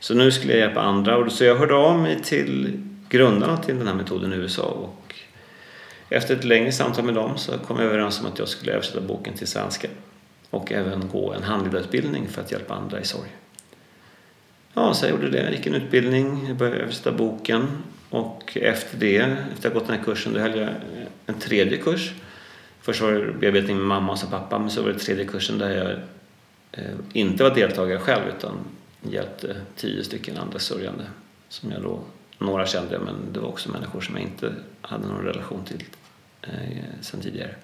Så 0.00 0.14
nu 0.14 0.32
skulle 0.32 0.52
jag 0.52 0.60
hjälpa 0.60 0.80
andra 0.80 1.16
och 1.16 1.32
så 1.32 1.44
jag 1.44 1.56
hörde 1.56 1.74
av 1.74 1.98
mig 1.98 2.22
till 2.22 2.82
grundarna 3.08 3.56
till 3.56 3.78
den 3.78 3.86
här 3.86 3.94
metoden 3.94 4.32
i 4.32 4.36
USA 4.36 4.62
och 4.62 5.14
efter 6.08 6.36
ett 6.36 6.44
längre 6.44 6.72
samtal 6.72 7.04
med 7.04 7.14
dem 7.14 7.38
så 7.38 7.58
kom 7.58 7.76
jag 7.76 7.86
överens 7.86 8.20
om 8.20 8.26
att 8.26 8.38
jag 8.38 8.48
skulle 8.48 8.72
översätta 8.72 9.00
boken 9.00 9.34
till 9.34 9.46
svenska 9.46 9.88
och 10.50 10.72
även 10.72 11.08
gå 11.08 11.32
en 11.32 11.42
handledarutbildning 11.42 12.28
för 12.28 12.42
att 12.42 12.52
hjälpa 12.52 12.74
andra 12.74 13.00
i 13.00 13.04
sorg. 13.04 13.28
Ja, 14.74 14.94
så 14.94 15.06
jag 15.06 15.10
gjorde 15.10 15.30
det. 15.30 15.42
Jag 15.42 15.52
gick 15.52 15.66
en 15.66 15.74
utbildning, 15.74 16.46
jag 16.48 16.56
började 16.56 16.78
översätta 16.78 17.12
boken 17.12 17.68
och 18.10 18.56
efter 18.56 18.98
det, 18.98 19.16
efter 19.16 19.68
att 19.68 19.74
ha 19.74 19.80
gått 19.80 19.88
den 19.88 19.96
här 19.96 20.04
kursen, 20.04 20.32
då 20.32 20.40
höll 20.40 20.58
jag 20.58 20.68
en 21.26 21.38
tredje 21.38 21.78
kurs. 21.78 22.12
Först 22.86 23.00
var 23.00 23.12
det 23.12 23.32
bearbetning 23.32 23.76
med 23.76 23.86
mamma 23.86 24.12
och 24.12 24.18
så 24.18 24.26
pappa, 24.26 24.58
men 24.58 24.70
så 24.70 24.82
var 24.82 24.88
det 24.88 24.98
tredje 24.98 25.24
kursen 25.24 25.58
där 25.58 25.70
jag 25.70 25.90
eh, 26.72 26.94
inte 27.12 27.42
var 27.42 27.54
deltagare 27.54 27.98
själv 27.98 28.22
utan 28.36 28.58
hjälpte 29.02 29.56
tio 29.76 30.04
stycken 30.04 30.36
andra 30.36 30.58
sörjande 30.58 31.04
som 31.48 31.72
jag 31.72 31.82
då, 31.82 32.00
några 32.38 32.66
kände 32.66 32.98
men 32.98 33.14
det 33.32 33.40
var 33.40 33.48
också 33.48 33.70
människor 33.70 34.00
som 34.00 34.16
jag 34.16 34.24
inte 34.24 34.52
hade 34.80 35.06
någon 35.06 35.24
relation 35.24 35.64
till 35.64 35.84
eh, 36.42 36.50
sedan 37.00 37.20
tidigare. 37.20 37.54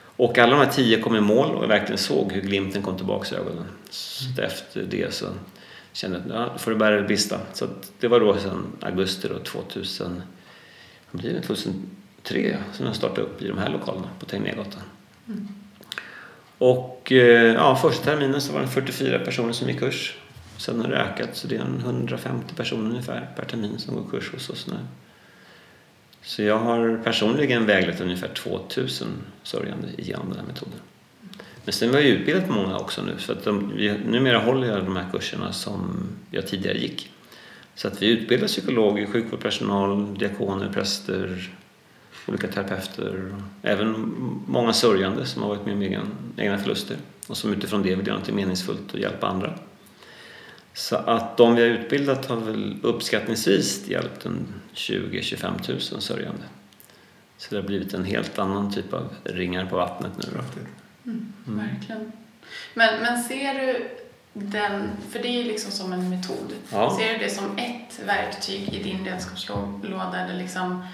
Och 0.00 0.38
alla 0.38 0.56
de 0.56 0.64
här 0.64 0.72
tio 0.72 1.00
kom 1.00 1.16
i 1.16 1.20
mål 1.20 1.54
och 1.54 1.62
jag 1.64 1.68
verkligen 1.68 1.98
såg 1.98 2.32
hur 2.32 2.42
glimten 2.42 2.82
kom 2.82 2.96
tillbaka 2.96 3.34
i 3.34 3.38
ögonen. 3.38 3.64
Så 3.90 4.42
efter 4.42 4.82
det 4.82 5.14
så 5.14 5.26
kände 5.92 6.22
jag 6.28 6.36
att 6.42 6.50
ja, 6.52 6.58
får 6.58 6.70
du 6.70 6.76
bära 6.76 6.96
det 6.96 7.06
brista. 7.06 7.40
Så 7.52 7.66
det 8.00 8.08
var 8.08 8.20
då 8.20 8.36
sedan 8.36 8.66
augusti 8.80 9.28
då, 9.28 9.38
2000, 9.38 10.22
vad 11.10 11.22
blir 11.22 11.32
det, 11.32 11.42
2003 12.28 12.56
som 12.72 12.86
jag 12.86 12.96
startade 12.96 13.20
upp 13.20 13.42
i 13.42 13.48
de 13.48 13.58
här 13.58 13.70
lokalerna 13.70 14.08
på 14.18 14.26
Tegnérgatan. 14.26 14.82
Mm. 15.28 15.48
Och 16.58 17.12
eh, 17.12 17.54
ja, 17.54 17.76
första 17.76 18.04
terminen 18.04 18.40
så 18.40 18.52
var 18.52 18.60
det 18.60 18.66
44 18.66 19.18
personer 19.18 19.52
som 19.52 19.68
gick 19.68 19.78
kurs. 19.78 20.16
Sen 20.56 20.80
har 20.80 20.88
det 20.88 20.96
ökat 20.96 21.36
så 21.36 21.48
det 21.48 21.56
är 21.56 21.60
150 21.60 22.54
personer 22.54 22.90
ungefär 22.90 23.28
per 23.36 23.44
termin 23.44 23.78
som 23.78 23.94
går 23.94 24.10
kurs 24.10 24.32
hos 24.32 24.50
oss 24.50 24.66
nu. 24.66 24.76
Så 26.22 26.42
jag 26.42 26.58
har 26.58 27.00
personligen 27.04 27.66
väglett 27.66 28.00
ungefär 28.00 28.28
2000 28.28 29.08
sörjande 29.42 29.88
genom 29.98 30.28
den 30.28 30.38
här 30.38 30.46
metoden. 30.46 30.78
Men 31.64 31.72
sen 31.72 31.90
var 31.90 31.98
jag 31.98 32.08
utbildad 32.08 32.46
på 32.46 32.52
många 32.52 32.78
också 32.78 33.02
nu 33.02 33.14
så 33.18 33.32
att 33.32 33.44
de, 33.44 33.58
numera 34.06 34.38
håller 34.38 34.68
jag 34.68 34.84
de 34.84 34.96
här 34.96 35.06
kurserna 35.12 35.52
som 35.52 36.08
jag 36.30 36.46
tidigare 36.46 36.78
gick. 36.78 37.10
Så 37.74 37.88
att 37.88 38.02
vi 38.02 38.06
utbildar 38.06 38.46
psykologer, 38.46 39.06
sjukvårdspersonal, 39.06 40.18
diakoner, 40.18 40.72
präster, 40.72 41.50
olika 42.28 42.48
terapeuter, 42.48 43.34
även 43.62 44.14
många 44.46 44.72
sörjande 44.72 45.26
som 45.26 45.42
har 45.42 45.48
varit 45.48 45.66
med 45.66 45.98
om 45.98 46.08
egna 46.36 46.58
förluster 46.58 46.96
och 47.26 47.36
som 47.36 47.52
utifrån 47.52 47.82
det 47.82 47.94
vill 47.94 48.06
göra 48.06 48.18
något 48.18 48.30
meningsfullt 48.30 48.94
och 48.94 48.98
hjälpa 48.98 49.26
andra. 49.26 49.58
Så 50.74 50.96
att 50.96 51.36
de 51.36 51.54
vi 51.54 51.62
har 51.62 51.68
utbildat 51.68 52.26
har 52.26 52.36
väl 52.36 52.76
uppskattningsvis 52.82 53.88
hjälpt 53.88 54.26
en 54.26 54.46
20-25 54.74 55.92
000 55.92 56.02
sörjande. 56.02 56.42
Så 57.36 57.54
det 57.54 57.60
har 57.60 57.66
blivit 57.66 57.94
en 57.94 58.04
helt 58.04 58.38
annan 58.38 58.72
typ 58.72 58.92
av 58.92 59.08
ringar 59.24 59.66
på 59.66 59.76
vattnet 59.76 60.12
nu 60.16 60.24
då. 60.34 60.60
Mm, 61.10 61.32
verkligen. 61.44 62.12
Men, 62.74 63.02
men 63.02 63.22
ser 63.22 63.54
du 63.54 63.88
den, 64.32 64.88
för 65.10 65.18
det 65.18 65.28
är 65.28 65.44
liksom 65.44 65.72
som 65.72 65.92
en 65.92 66.10
metod, 66.10 66.52
ja. 66.72 66.96
ser 66.98 67.12
du 67.12 67.18
det 67.18 67.30
som 67.30 67.58
ett 67.58 68.00
verktyg 68.06 68.74
i 68.74 68.82
din 68.82 69.04
redskapslåda 69.04 70.20
eller 70.24 70.38
liksom 70.38 70.84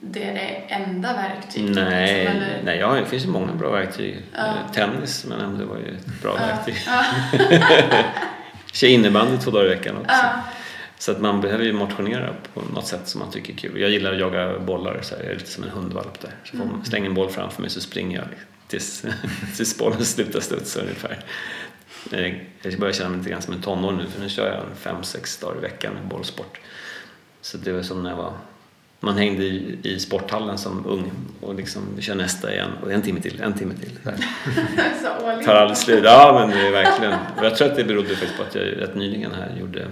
det 0.00 0.24
är 0.24 0.34
det 0.34 0.74
enda 0.74 1.12
verktyget? 1.12 1.76
Nej, 1.76 2.24
liksom, 2.24 2.64
nej 2.64 2.78
ja, 2.78 2.94
det 2.94 3.06
finns 3.06 3.24
ju 3.24 3.28
många 3.28 3.52
bra 3.52 3.70
verktyg. 3.70 4.22
Ja. 4.32 4.46
Eh, 4.46 4.72
tennis, 4.72 5.26
men 5.28 5.58
det 5.58 5.64
var 5.64 5.76
ju 5.76 5.96
ett 5.96 6.22
bra 6.22 6.36
ja. 6.40 6.46
verktyg. 6.46 6.76
Ja. 6.86 7.04
kör 8.72 8.88
innebandy 8.88 9.38
två 9.38 9.50
dagar 9.50 9.66
i 9.66 9.68
veckan 9.68 9.96
också. 9.96 10.12
Ja. 10.12 10.42
Så 10.98 11.12
att 11.12 11.20
man 11.20 11.40
behöver 11.40 11.64
ju 11.64 11.72
motionera 11.72 12.34
på 12.54 12.60
något 12.74 12.86
sätt 12.86 13.08
som 13.08 13.18
man 13.18 13.30
tycker 13.30 13.52
är 13.52 13.56
kul. 13.56 13.80
Jag 13.80 13.90
gillar 13.90 14.12
att 14.12 14.18
jaga 14.18 14.58
bollar, 14.58 14.98
så 15.02 15.14
jag 15.14 15.24
är 15.24 15.34
lite 15.34 15.50
som 15.50 15.64
en 15.64 15.70
hundvalp 15.70 16.20
där. 16.20 16.30
Så 16.44 16.50
får 16.50 16.64
man 16.64 16.68
mm. 16.68 16.84
slänga 16.84 17.06
en 17.06 17.14
boll 17.14 17.30
framför 17.30 17.60
mig 17.62 17.70
så 17.70 17.80
springer 17.80 18.18
jag 18.18 18.28
tills, 18.66 19.04
tills 19.56 19.78
bollen 19.78 20.04
slutar 20.04 20.40
studsa 20.40 20.80
ungefär. 20.80 21.24
Eh, 22.12 22.34
jag 22.62 22.78
börjar 22.78 22.92
känna 22.92 23.08
mig 23.08 23.18
lite 23.18 23.30
grann 23.30 23.42
som 23.42 23.54
en 23.54 23.62
tonåring 23.62 23.98
nu 23.98 24.06
för 24.06 24.20
nu 24.20 24.28
kör 24.28 24.52
jag 24.52 24.76
fem, 24.76 25.02
sex 25.02 25.38
dagar 25.38 25.58
i 25.58 25.60
veckan 25.60 25.92
bollsport. 26.08 26.60
Så 27.40 27.58
det 27.58 27.72
var 27.72 27.82
som 27.82 28.02
när 28.02 28.10
jag 28.10 28.16
var 28.16 28.32
man 29.04 29.16
hängde 29.16 29.44
i, 29.44 29.78
i 29.82 29.98
sporthallen 29.98 30.58
som 30.58 30.86
ung 30.86 31.10
och 31.40 31.54
liksom 31.54 31.82
vi 31.96 32.02
kör 32.02 32.14
nästa 32.14 32.52
igen 32.52 32.70
och 32.82 32.92
en 32.92 33.02
timme 33.02 33.20
till, 33.20 33.40
en 33.40 33.52
timme 33.52 33.74
till. 33.74 33.98
Tar 35.44 35.54
aldrig 35.54 35.76
slut. 35.76 36.04
Ja 36.04 36.38
men 36.38 36.58
det 36.58 36.66
är 36.66 36.72
verkligen. 36.72 37.12
Och 37.12 37.44
jag 37.44 37.56
tror 37.56 37.68
att 37.68 37.76
det 37.76 37.84
berodde 37.84 38.08
faktiskt 38.08 38.36
på 38.36 38.42
att 38.42 38.54
jag 38.54 38.64
rätt 38.64 38.94
nyligen 38.94 39.32
här 39.34 39.56
gjorde, 39.60 39.88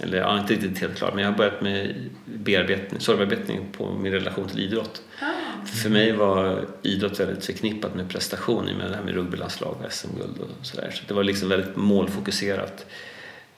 eller 0.00 0.18
ja, 0.18 0.40
inte 0.40 0.54
riktigt 0.54 0.78
helt 0.78 0.96
klart, 0.96 1.14
men 1.14 1.24
jag 1.24 1.30
har 1.30 1.38
börjat 1.38 1.60
med 1.60 1.94
bearbetning, 2.24 3.00
sorgbearbetning 3.00 3.60
på 3.72 3.92
min 3.92 4.12
relation 4.12 4.48
till 4.48 4.60
idrott. 4.60 5.02
Ah. 5.20 5.66
För 5.66 5.90
mig 5.90 6.12
var 6.12 6.64
idrott 6.82 7.20
väldigt 7.20 7.44
förknippat 7.44 7.94
med 7.94 8.08
prestation, 8.08 8.64
med 8.64 8.90
det 8.90 8.96
här 8.96 9.02
med 9.02 9.14
rugbylandslag, 9.14 9.76
SM-guld 9.90 10.38
och 10.40 10.66
sådär. 10.66 10.90
Så 10.94 11.02
det 11.08 11.14
var 11.14 11.24
liksom 11.24 11.48
väldigt 11.48 11.76
målfokuserat 11.76 12.86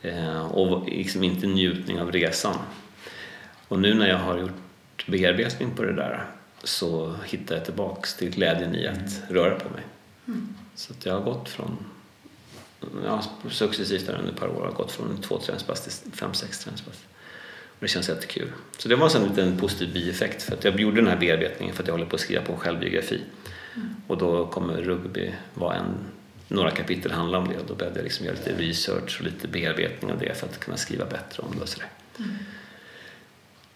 eh, 0.03 0.47
och 0.47 0.89
liksom 0.89 1.25
inte 1.25 1.47
njutning 1.47 2.01
av 2.01 2.13
resan. 2.13 2.55
Och 3.69 3.79
nu 3.79 3.95
när 3.95 4.09
jag 4.09 4.19
har 4.19 4.39
gjort 4.39 4.51
bearbetning 5.07 5.71
på 5.71 5.83
det 5.83 5.93
där 5.93 6.25
så 6.63 7.17
hittar 7.25 7.55
jag 7.55 7.65
tillbaks 7.65 8.17
till 8.17 8.31
glädjen 8.31 8.75
i 8.75 8.87
att 8.87 8.97
mm. 8.97 9.29
röra 9.29 9.55
på 9.55 9.69
mig. 9.69 9.83
Mm. 10.27 10.55
Så 10.75 10.95
jag 11.03 11.13
har 11.13 11.21
gått 11.21 11.49
från, 11.49 11.77
ja, 13.05 13.23
successivt 13.51 14.07
där 14.07 14.19
under 14.19 14.33
ett 14.33 14.39
par 14.39 14.49
år, 14.49 14.65
har 14.65 14.73
gått 14.73 14.93
från 14.93 15.21
två 15.21 15.39
träningspass 15.39 16.03
till 16.03 16.13
fem, 16.13 16.35
sex 16.35 16.59
träningspass. 16.59 17.05
Och 17.79 17.81
det 17.81 17.89
känns 17.89 18.09
jättekul. 18.09 18.53
Så 18.79 18.89
det 18.89 18.97
var 18.97 19.17
en 19.17 19.29
liten 19.29 19.57
positiv 19.59 19.93
bieffekt 19.93 20.43
för 20.43 20.55
att 20.55 20.65
jag 20.65 20.81
gjorde 20.81 20.97
den 20.97 21.07
här 21.07 21.17
bearbetningen 21.17 21.75
för 21.75 21.83
att 21.83 21.87
jag 21.87 21.95
håller 21.95 22.07
på 22.07 22.17
att 22.17 22.21
skriva 22.21 22.43
på 22.43 22.53
en 22.53 22.59
självbiografi. 22.59 23.21
Mm. 23.75 23.89
Och 24.07 24.19
då 24.19 24.47
kommer 24.47 24.83
rugby 24.83 25.33
vara 25.55 25.77
en, 25.77 25.95
några 26.49 26.71
kapitel 26.71 27.13
handla 27.13 27.39
om 27.39 27.49
det 27.49 27.59
och 27.59 27.67
då 27.67 27.75
började 27.75 27.99
jag 27.99 28.05
liksom 28.05 28.27
göra 28.27 28.37
lite 28.37 28.63
research 28.63 29.17
och 29.21 29.25
lite 29.25 29.49
bearbetning 29.49 30.13
av 30.13 30.19
det 30.19 30.39
för 30.39 30.47
att 30.47 30.61
kunna 30.61 30.77
skriva 30.77 31.05
bättre 31.05 31.43
om 31.43 31.55
det 31.57 31.63
och 31.63 31.69
sådär. 31.69 31.89
Mm. 32.19 32.31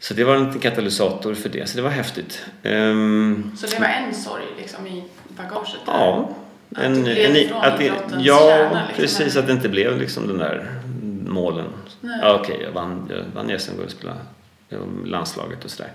Så 0.02 0.14
det 0.14 0.24
var 0.24 0.36
en 0.36 0.60
katalysator 0.60 1.34
för 1.34 1.48
det, 1.48 1.68
så 1.68 1.76
det 1.76 1.82
var 1.82 1.90
häftigt. 1.90 2.44
Um, 2.62 3.52
så 3.56 3.66
det 3.66 3.80
var 3.80 3.86
en 3.86 4.14
sorg 4.14 4.44
liksom 4.58 4.86
i 4.86 5.04
bagaget? 5.28 5.80
Där? 5.86 5.92
Ja. 5.92 6.36
Att 6.70 6.82
en, 6.82 7.02
blev 7.02 7.36
en, 7.36 7.54
att 7.54 7.78
det, 7.78 7.92
Ja, 8.18 8.38
kärna, 8.38 8.86
liksom, 8.86 8.96
precis. 8.96 9.36
Att 9.36 9.46
det 9.46 9.52
inte 9.52 9.68
blev 9.68 9.98
liksom 9.98 10.26
den 10.26 10.38
där 10.38 10.80
målen. 11.26 11.66
Ja, 12.00 12.34
Okej, 12.34 12.54
okay, 12.54 12.66
jag 12.66 12.72
vann, 12.72 13.10
jag 13.10 13.24
vann 13.34 13.58
SM-guld, 13.58 13.90
spelade 13.90 14.20
landslaget 15.04 15.64
och 15.64 15.70
sådär. 15.70 15.92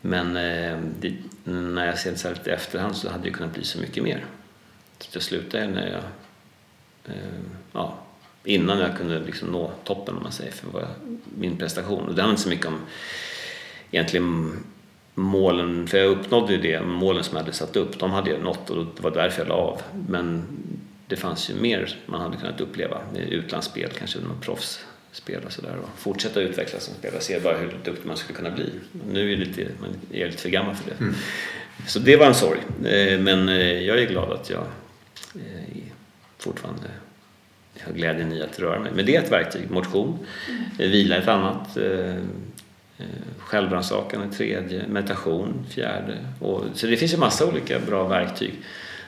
Men 0.00 0.36
eh, 0.36 0.78
det, 1.00 1.14
när 1.44 1.86
jag 1.86 1.98
ser 1.98 2.10
det 2.10 2.18
så 2.18 2.28
här 2.28 2.34
lite 2.34 2.52
efterhand 2.52 2.96
så 2.96 3.10
hade 3.10 3.24
det 3.24 3.30
kunnat 3.30 3.54
bli 3.54 3.64
så 3.64 3.80
mycket 3.80 4.02
mer. 4.02 4.24
Så 4.98 5.10
till 5.10 5.20
slut 5.20 5.52
när 5.52 5.86
jag, 5.86 6.02
eh, 7.14 7.22
ja, 7.72 7.94
innan 8.44 8.78
jag 8.78 8.96
kunde 8.96 9.20
liksom 9.20 9.48
nå 9.48 9.70
toppen 9.84 10.16
om 10.16 10.22
man 10.22 10.32
säger 10.32 10.52
för 10.52 10.66
vad 10.70 10.86
min 11.38 11.56
prestation. 11.56 12.08
Och 12.08 12.14
det 12.14 12.22
handlar 12.22 12.30
inte 12.30 12.42
så 12.42 12.48
mycket 12.48 12.66
om 12.66 12.80
egentligen 13.94 14.52
målen, 15.14 15.86
för 15.86 15.98
jag 15.98 16.10
uppnådde 16.10 16.52
ju 16.52 16.60
det, 16.60 16.80
målen 16.80 17.24
som 17.24 17.36
jag 17.36 17.44
hade 17.44 17.56
satt 17.56 17.76
upp, 17.76 17.98
de 17.98 18.10
hade 18.10 18.30
jag 18.30 18.42
nått 18.42 18.70
och 18.70 18.86
det 18.96 19.02
var 19.02 19.10
därför 19.10 19.42
jag 19.42 19.48
la 19.48 19.54
av. 19.54 19.82
Men 20.08 20.42
det 21.06 21.16
fanns 21.16 21.50
ju 21.50 21.54
mer 21.54 21.96
man 22.06 22.20
hade 22.20 22.36
kunnat 22.36 22.60
uppleva, 22.60 23.00
utlandsspel, 23.28 23.90
kanske 23.98 24.18
någon 24.18 24.40
proffsspel 24.40 25.44
och 25.46 25.52
sådär 25.52 25.76
och 25.82 25.98
fortsätta 25.98 26.40
utvecklas 26.40 26.84
som 26.84 26.94
spelare, 26.94 27.20
se 27.20 27.40
bara 27.40 27.56
hur 27.56 27.76
duktig 27.84 28.06
man 28.06 28.16
skulle 28.16 28.36
kunna 28.36 28.50
bli. 28.50 28.70
Nu 29.12 29.32
är, 29.32 29.36
lite, 29.36 29.66
man 29.80 29.90
är 30.12 30.26
lite 30.26 30.38
för 30.38 30.48
gammal 30.48 30.74
för 30.74 30.90
det. 30.90 30.96
Mm. 31.00 31.14
Så 31.86 31.98
det 31.98 32.16
var 32.16 32.26
en 32.26 32.34
sorg, 32.34 32.60
eh, 32.84 33.20
men 33.20 33.48
eh, 33.48 33.80
jag 33.80 33.98
är 33.98 34.06
glad 34.06 34.32
att 34.32 34.50
jag 34.50 34.64
eh, 35.34 35.82
fortfarande 36.38 36.86
har 37.80 37.92
glädjen 37.92 38.32
i 38.32 38.42
att 38.42 38.58
röra 38.58 38.80
mig. 38.80 38.92
Men 38.94 39.06
det 39.06 39.16
är 39.16 39.22
ett 39.22 39.32
verktyg, 39.32 39.70
motion, 39.70 40.18
mm. 40.48 40.90
vila 40.90 41.16
ett 41.16 41.28
annat, 41.28 41.76
självrannsakan 43.38 44.22
är 44.22 44.28
tredje, 44.28 44.86
meditation 44.88 45.66
fjärde. 45.70 46.18
Och, 46.40 46.64
så 46.74 46.86
det 46.86 46.96
finns 46.96 47.12
ju 47.12 47.16
massa 47.16 47.46
olika 47.46 47.78
bra 47.78 48.08
verktyg 48.08 48.54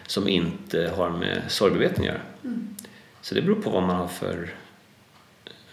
som 0.07 0.29
inte 0.29 0.93
har 0.97 1.11
med 1.11 1.43
sorgbearbetning 1.49 2.09
att 2.09 2.15
göra. 2.15 2.23
Mm. 2.45 2.69
Så 3.21 3.35
det 3.35 3.43
beror 3.43 3.63
på 3.63 3.71
vad 3.71 3.83
man 3.83 3.97
har 3.97 4.09
för 4.09 4.51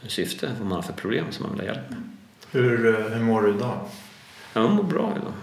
syfte, 0.08 0.52
vad 0.60 0.68
man 0.68 0.76
har 0.76 0.82
för 0.82 0.94
problem 0.94 1.26
som 1.30 1.44
man 1.44 1.52
vill 1.52 1.68
ha 1.68 1.76
hjälp 1.76 1.90
med. 1.90 2.00
Hur, 2.52 2.88
eh, 2.88 3.18
hur 3.18 3.24
mår 3.24 3.42
du 3.42 3.50
idag? 3.50 3.80
Jag 4.54 4.72
mår 4.72 4.84
bra 4.84 5.14
idag. 5.22 5.34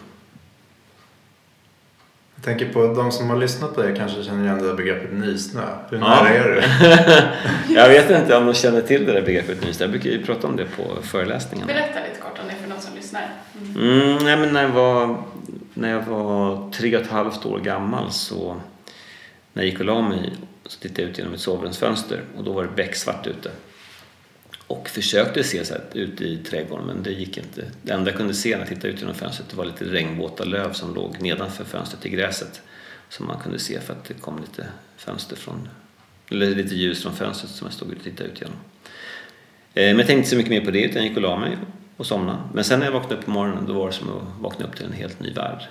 Jag 2.35 2.45
tänker 2.45 2.73
på 2.73 2.95
de 2.95 3.13
som 3.13 3.31
har 3.31 3.37
lyssnat 3.37 3.75
på 3.75 3.83
det 3.83 3.97
kanske 3.97 4.23
känner 4.23 4.45
igen 4.45 4.59
det 4.59 4.67
där 4.67 4.75
begreppet 4.75 5.13
nysnö. 5.13 5.63
Hur 5.91 5.99
ja. 5.99 6.09
nära 6.09 6.29
är 6.29 6.49
du? 6.49 7.75
jag 7.75 7.89
vet 7.89 8.11
inte 8.11 8.37
om 8.37 8.47
de 8.47 8.55
känner 8.55 8.81
till 8.81 9.07
det 9.07 9.13
där 9.13 9.23
begreppet 9.23 9.65
nysnö. 9.65 9.85
Jag 9.85 9.91
brukar 9.91 10.11
ju 10.11 10.25
prata 10.25 10.47
om 10.47 10.57
det 10.57 10.65
på 10.65 11.03
föreläsningarna. 11.03 11.73
Berätta 11.73 12.01
lite 12.09 12.21
kort 12.21 12.39
om 12.43 12.49
det 12.49 12.55
för 12.55 12.75
de 12.75 12.81
som 12.81 12.95
lyssnar. 12.95 13.29
Mm. 13.61 14.25
Nej, 14.25 14.37
men 14.37 14.53
när, 14.53 14.63
jag 14.63 14.69
var, 14.69 15.23
när 15.75 15.91
jag 15.91 16.03
var 16.03 16.71
tre 16.71 16.97
och 16.97 17.03
ett 17.03 17.11
halvt 17.11 17.47
år 17.47 17.59
gammal 17.59 18.13
så 18.13 18.61
när 19.53 19.63
jag 19.63 19.71
gick 19.71 19.81
och 19.81 19.87
la 19.87 20.03
mig 20.03 20.33
så 20.67 20.81
tittade 20.81 21.03
jag 21.03 21.11
ut 21.11 21.19
genom 21.19 21.35
ett 21.35 21.41
sovrumsfönster 21.41 22.23
och 22.37 22.45
då 22.45 22.53
var 22.53 22.63
det 22.63 22.71
becksvart 22.77 23.27
ute. 23.27 23.51
Och 24.67 24.89
försökte 24.89 25.45
se 25.45 25.65
så 25.65 25.75
här, 25.75 25.83
ut 25.93 26.21
i 26.21 26.37
trädgården 26.37 26.87
men 26.87 27.03
det 27.03 27.11
gick 27.11 27.37
inte. 27.37 27.65
Det 27.83 27.93
enda 27.93 28.11
jag 28.11 28.19
kunde 28.19 28.35
se 28.35 28.51
när 28.51 28.59
jag 28.59 28.69
tittade 28.69 28.89
ut 28.89 29.01
genom 29.01 29.15
fönstret 29.15 29.55
var 29.55 29.65
lite 29.65 29.85
regnvåta 29.85 30.45
löv 30.45 30.73
som 30.73 30.95
låg 30.95 31.23
nedanför 31.23 31.65
fönstret 31.65 32.07
i 32.07 32.09
gräset. 32.09 32.63
Som 33.09 33.27
man 33.27 33.41
kunde 33.41 33.59
se 33.59 33.81
för 33.81 33.93
att 33.93 34.05
det 34.05 34.15
kom 34.15 34.39
lite 34.39 34.67
fönster 34.97 35.37
från, 35.37 35.69
eller 36.31 36.55
lite 36.55 36.75
ljus 36.75 37.03
från 37.03 37.17
fönstret 37.17 37.51
som 37.51 37.67
jag 37.67 37.75
stod 37.75 37.93
och 37.93 38.05
tittade 38.05 38.31
ut 38.31 38.41
genom. 38.41 38.57
Eh, 39.75 39.83
men 39.83 39.99
jag 39.99 40.07
tänkte 40.07 40.13
inte 40.13 40.31
så 40.31 40.37
mycket 40.37 40.51
mer 40.51 40.65
på 40.65 40.71
det 40.71 40.83
utan 40.83 40.97
jag 40.97 41.09
gick 41.09 41.17
och 41.17 41.23
la 41.23 41.39
mig 41.39 41.59
och 42.01 42.07
somnade. 42.07 42.39
Men 42.53 42.65
sen 42.65 42.79
när 42.79 42.87
jag 42.87 42.93
vaknade 42.93 43.15
upp 43.15 43.25
på 43.25 43.31
morgonen 43.31 43.67
då 43.67 43.73
var 43.73 43.87
det 43.87 43.93
som 43.93 44.09
att 44.09 44.43
vakna 44.43 44.67
upp 44.67 44.77
till 44.77 44.87
en 44.87 44.93
helt 44.93 45.21
ny 45.21 45.33
värld. 45.33 45.63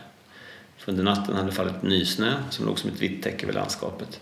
För 0.77 0.91
under 0.91 1.03
natten 1.03 1.35
hade 1.35 1.47
det 1.47 1.55
fallit 1.55 1.83
nysnö 1.83 2.33
som 2.49 2.65
låg 2.65 2.79
som 2.79 2.89
ett 2.89 3.01
vitt 3.01 3.23
täcke 3.23 3.43
över 3.43 3.53
landskapet. 3.53 4.21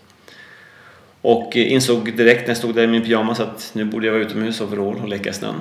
Och 1.20 1.56
eh, 1.56 1.72
insåg 1.72 2.16
direkt 2.16 2.40
när 2.40 2.48
jag 2.48 2.56
stod 2.56 2.74
där 2.74 2.82
i 2.82 2.86
min 2.86 3.02
pyjamas 3.02 3.40
att 3.40 3.70
nu 3.72 3.84
borde 3.84 4.06
jag 4.06 4.12
vara 4.12 4.22
utomhus 4.22 4.60
overall 4.60 4.96
och 4.96 5.08
leka 5.08 5.30
i 5.30 5.32
snön. 5.32 5.54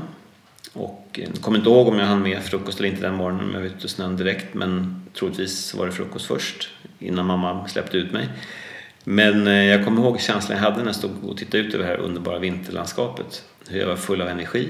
Och 0.74 1.10
eh, 1.14 1.30
jag 1.34 1.42
kommer 1.42 1.58
inte 1.58 1.70
ihåg 1.70 1.88
om 1.88 2.00
jag 2.00 2.06
hann 2.06 2.22
med 2.22 2.44
frukost 2.44 2.80
eller 2.80 2.90
inte 2.90 3.02
den 3.02 3.16
morgonen, 3.16 3.46
men 3.46 3.54
jag 3.54 3.62
var 3.62 3.76
ute 3.76 3.86
i 3.86 3.90
snön 3.90 4.18
direkt. 4.18 4.54
Men 4.54 5.02
troligtvis 5.14 5.74
var 5.74 5.86
det 5.86 5.92
frukost 5.92 6.26
först, 6.26 6.70
innan 7.00 7.26
mamma 7.26 7.68
släppte 7.68 7.98
ut 7.98 8.12
mig. 8.12 8.30
Men 9.04 9.48
eh, 9.48 9.66
jag 9.66 9.86
kommer 9.86 10.02
ihåg 10.02 10.22
känslan 10.22 10.58
jag 10.58 10.64
hade 10.64 10.78
när 10.78 10.86
jag 10.86 10.96
stod 10.96 11.24
och 11.24 11.38
tittade 11.38 11.64
ut 11.64 11.74
över 11.74 11.84
det 11.84 11.90
här 11.90 11.98
underbara 11.98 12.40
vinterlandskapet. 12.40 13.44
Hur 13.70 13.80
jag 13.80 13.88
var 13.88 13.96
full 13.96 14.22
av 14.22 14.28
energi 14.28 14.68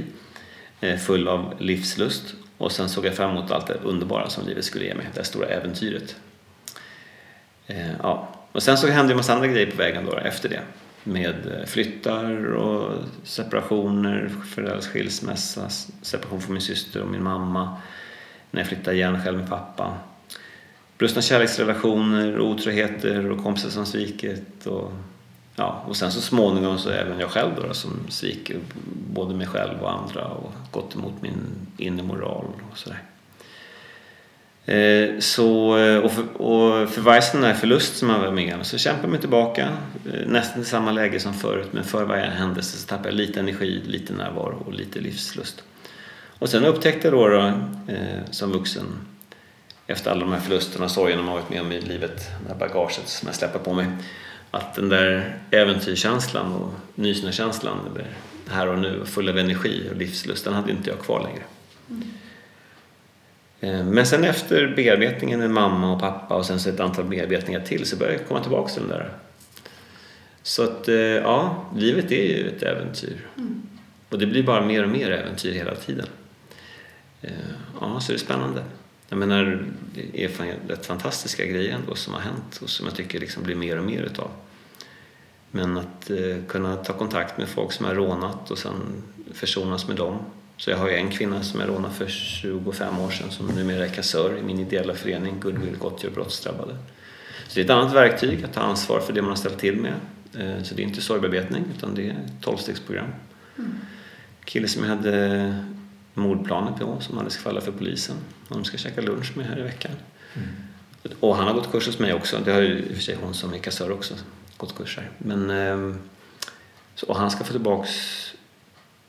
Eh, 0.82 0.98
full 0.98 1.28
av 1.28 1.54
livslust 1.60 2.34
och 2.58 2.72
sen 2.72 2.90
såg 2.90 3.06
jag 3.06 3.16
fram 3.16 3.32
emot 3.32 3.52
allt 3.52 3.68
det 3.68 3.74
underbara 3.84 4.30
som 4.30 4.48
livet 4.48 4.66
skulle 4.66 4.86
ge 4.86 4.94
mig, 4.94 5.08
det 5.14 5.24
stora 5.24 5.48
äventyret. 5.48 6.16
Eh, 7.68 7.92
ja. 8.04 8.28
Och 8.52 8.64
sen 8.64 8.78
så 8.78 8.88
hände 8.88 9.14
en 9.14 9.18
massa 9.18 9.34
andra 9.34 9.48
grejer 9.48 9.72
på 9.72 9.78
vägen 9.78 10.06
då, 10.06 10.18
efter 10.18 10.50
det 10.50 10.62
med 11.08 11.60
eh, 11.60 11.66
flyttar 11.66 12.46
och 12.56 13.04
separationer, 13.24 14.30
föräldrars 14.46 14.88
skilsmässa, 14.88 15.70
separation 16.02 16.42
från 16.42 16.54
min 16.54 16.62
syster 16.62 17.02
och 17.02 17.08
min 17.08 17.24
mamma 17.24 17.78
när 18.52 18.62
jag 18.62 18.68
flyttade 18.68 18.96
igen 18.96 19.24
själv 19.24 19.38
med 19.38 19.50
pappa. 19.50 19.98
Brustna 20.98 21.22
kärleksrelationer, 21.22 22.40
otroheter 22.40 23.32
och 23.32 23.44
kompisar 23.44 23.70
som 23.70 23.86
svikit 23.86 24.66
och 24.66 24.92
ja, 25.58 25.84
och 25.88 25.96
sen 25.96 26.12
så 26.12 26.22
småningom 26.22 26.78
så 26.78 26.90
även 26.90 27.20
jag 27.20 27.30
själv 27.30 27.52
då, 27.56 27.74
som 27.74 28.00
sviker 28.10 28.60
både 29.14 29.36
mig 29.36 29.48
själv 29.48 29.82
och 29.82 29.92
andra 29.92 30.26
och 30.26 30.52
gått 30.72 30.96
emot 30.96 31.22
min 31.22 31.68
inre 31.78 32.04
moral 32.04 32.46
och 32.72 32.78
sådär. 32.78 33.02
Eh, 34.66 35.20
så, 35.20 35.78
eh, 35.78 35.98
och, 35.98 36.12
för, 36.12 36.42
och 36.42 36.90
för 36.90 37.02
varje 37.02 37.22
sån 37.22 37.44
här 37.44 37.54
förlust 37.54 37.98
som 37.98 38.10
jag 38.10 38.20
var 38.20 38.32
med 38.32 38.56
om 38.56 38.64
så 38.64 38.78
kämpar 38.78 39.04
jag 39.04 39.10
mig 39.10 39.20
tillbaka 39.20 39.68
eh, 40.14 40.28
nästan 40.28 40.62
i 40.62 40.66
samma 40.66 40.92
läge 40.92 41.20
som 41.20 41.34
förut 41.34 41.68
men 41.72 41.84
för 41.84 42.06
varje 42.06 42.26
händelse 42.26 42.78
så 42.78 42.88
tappar 42.88 43.06
jag 43.06 43.16
lite 43.16 43.40
energi, 43.40 43.82
lite 43.86 44.14
närvaro 44.14 44.64
och 44.66 44.74
lite 44.74 45.00
livslust. 45.00 45.64
Och 46.40 46.50
sen 46.50 46.66
upptäckte 46.66 47.08
jag 47.08 47.14
då, 47.14 47.28
då 47.28 47.46
eh, 47.94 48.20
som 48.32 48.52
vuxen 48.52 48.86
efter 49.88 50.12
alla 50.12 50.20
de 50.20 50.34
här 50.34 50.40
förlusterna 50.40 50.86
och 50.86 50.92
sorgerna 50.92 51.22
man 51.22 51.34
varit 51.34 51.50
med 51.50 51.62
om 51.62 51.72
i 51.72 51.82
livet, 51.82 52.30
det 52.44 52.54
här 52.54 52.60
bagaget 52.60 53.08
som 53.08 53.28
jag 53.28 53.36
släpper 53.36 53.60
på 53.60 53.74
mig 53.74 53.88
att 54.52 54.76
den 54.76 54.90
där 54.90 55.38
äventyrskänslan 55.52 56.54
och 56.54 56.74
nysnökänslan 56.96 57.78
här 58.50 58.68
och 58.68 58.80
nu, 58.80 59.06
full 59.06 59.30
av 59.30 59.38
energi 59.38 59.90
och 59.92 59.98
livslust, 59.98 60.46
den 60.46 60.54
hade 60.54 60.72
inte 60.72 60.90
jag 60.90 61.00
kvar 61.00 61.24
längre. 61.24 61.44
Mm. 61.90 62.04
Men 63.90 64.06
sen 64.06 64.24
efter 64.24 64.74
bearbetningen 64.76 65.40
med 65.40 65.52
mamma 65.52 65.94
och 65.94 66.00
pappa 66.00 66.36
och 66.36 66.46
sen 66.46 66.60
så 66.60 66.70
ett 66.70 66.80
antal 66.80 67.06
bearbetningar 67.06 67.60
till 67.60 67.86
så 67.86 67.96
började 67.96 68.18
jag 68.18 68.28
komma 68.28 68.42
tillbaka 68.42 68.74
till 68.74 68.82
den 68.82 68.92
där. 68.92 69.14
Så 70.44 70.64
att 70.64 70.88
eh, 70.88 70.96
ja, 70.96 71.66
livet 71.76 72.12
är 72.12 72.38
ju 72.38 72.48
ett 72.48 72.64
äventyr. 72.64 73.28
Mm. 73.38 73.62
Och 74.10 74.20
det 74.20 74.26
blir 74.26 74.44
bara 74.44 74.66
mer 74.66 74.84
och 74.84 74.90
mer 74.90 75.12
äventyr 75.12 75.54
hela 75.54 75.76
tiden. 75.76 76.08
Eh, 77.22 77.32
ja, 77.82 78.00
så 78.00 78.12
det 78.12 78.16
är 78.16 78.20
spännande. 78.20 78.64
Jag 79.10 79.20
menar, 79.20 79.66
det 79.94 80.24
är 80.24 80.30
rätt 80.68 80.86
fantastiska 80.86 81.46
grejer 81.46 81.76
ändå 81.76 81.96
som 81.96 82.14
har 82.14 82.22
hänt 82.22 82.60
och 82.62 82.70
som 82.70 82.86
jag 82.86 82.96
tycker 82.96 83.20
liksom 83.20 83.44
blir 83.44 83.56
mer 83.56 83.78
och 83.78 83.86
mer 83.86 84.02
utav. 84.02 84.32
Men 85.52 85.78
att 85.78 86.10
eh, 86.10 86.38
kunna 86.48 86.76
ta 86.76 86.94
kontakt 86.94 87.38
med 87.38 87.48
folk 87.48 87.72
som 87.72 87.86
är 87.86 87.96
rånat 87.96 88.52
och 88.52 88.58
sen 88.58 89.04
försonas 89.34 89.88
med 89.88 89.98
dem. 89.98 90.18
Så 90.58 90.70
jag 90.70 90.78
har 90.78 90.88
ju 90.88 90.96
en 90.96 91.12
kvinna 91.12 91.44
som 91.44 91.60
jag 91.60 91.70
rånade 91.70 91.94
för 91.94 92.08
25 92.08 93.00
år 93.00 93.10
sedan 93.10 93.32
som 93.32 93.48
numera 93.48 93.86
är 93.86 93.90
kassör 93.90 94.38
i 94.38 94.44
min 94.44 94.60
ideella 94.60 94.94
förening 94.94 95.40
Goodwill 95.40 95.78
gottgör 95.78 96.12
brottsdrabbade. 96.12 96.78
Så 97.48 97.56
det 97.56 97.62
är 97.62 97.66
ett 97.66 97.72
annat 97.72 97.94
verktyg 97.94 98.44
att 98.44 98.54
ta 98.54 98.62
ansvar 98.62 99.00
för 99.00 99.14
det 99.14 99.22
man 99.22 99.30
har 99.30 99.36
ställt 99.36 99.60
till 99.60 99.76
med. 99.76 99.94
Eh, 100.34 100.64
så 100.64 100.76
det 100.76 100.82
är 100.82 100.84
inte 100.84 101.02
sorgbearbetning 101.02 101.64
utan 101.78 101.96
det 101.96 102.08
är 102.08 102.12
ett 102.12 102.42
tolvstegsprogram. 102.42 103.08
Mm. 103.58 103.76
kille 104.46 104.68
som 104.68 104.84
jag 104.84 104.90
hade 104.90 105.66
mordplaner 106.18 106.72
på 106.72 107.00
som 107.00 107.18
hade 107.18 107.30
skvallrat 107.30 107.64
för 107.64 107.72
polisen. 107.72 108.16
Och 108.48 108.56
de 108.56 108.66
ska 108.66 108.78
käka 108.78 109.02
lunch 109.02 109.38
med 109.38 109.46
här 109.46 109.60
i 109.60 109.62
veckan. 109.62 109.92
Mm. 110.34 110.48
Och 111.20 111.36
han 111.36 111.48
har 111.48 111.54
gått 111.54 111.72
kurs 111.72 111.88
hos 111.88 112.00
mig 112.00 112.14
också. 112.14 112.40
Det 112.46 112.52
har 112.52 112.62
ju 112.62 112.80
i 112.80 112.92
och 112.92 112.96
för 112.96 113.04
sig 113.04 113.18
hon 113.22 113.34
som 113.34 113.54
är 113.54 113.58
kassör 113.58 113.92
också 113.92 114.14
gått 114.58 114.76
kurser. 114.76 115.10
Men, 115.18 115.50
ehm, 115.50 116.00
och 117.08 117.16
han 117.16 117.32
ska 117.32 117.44
få 117.44 117.52
tillbaks 117.52 117.92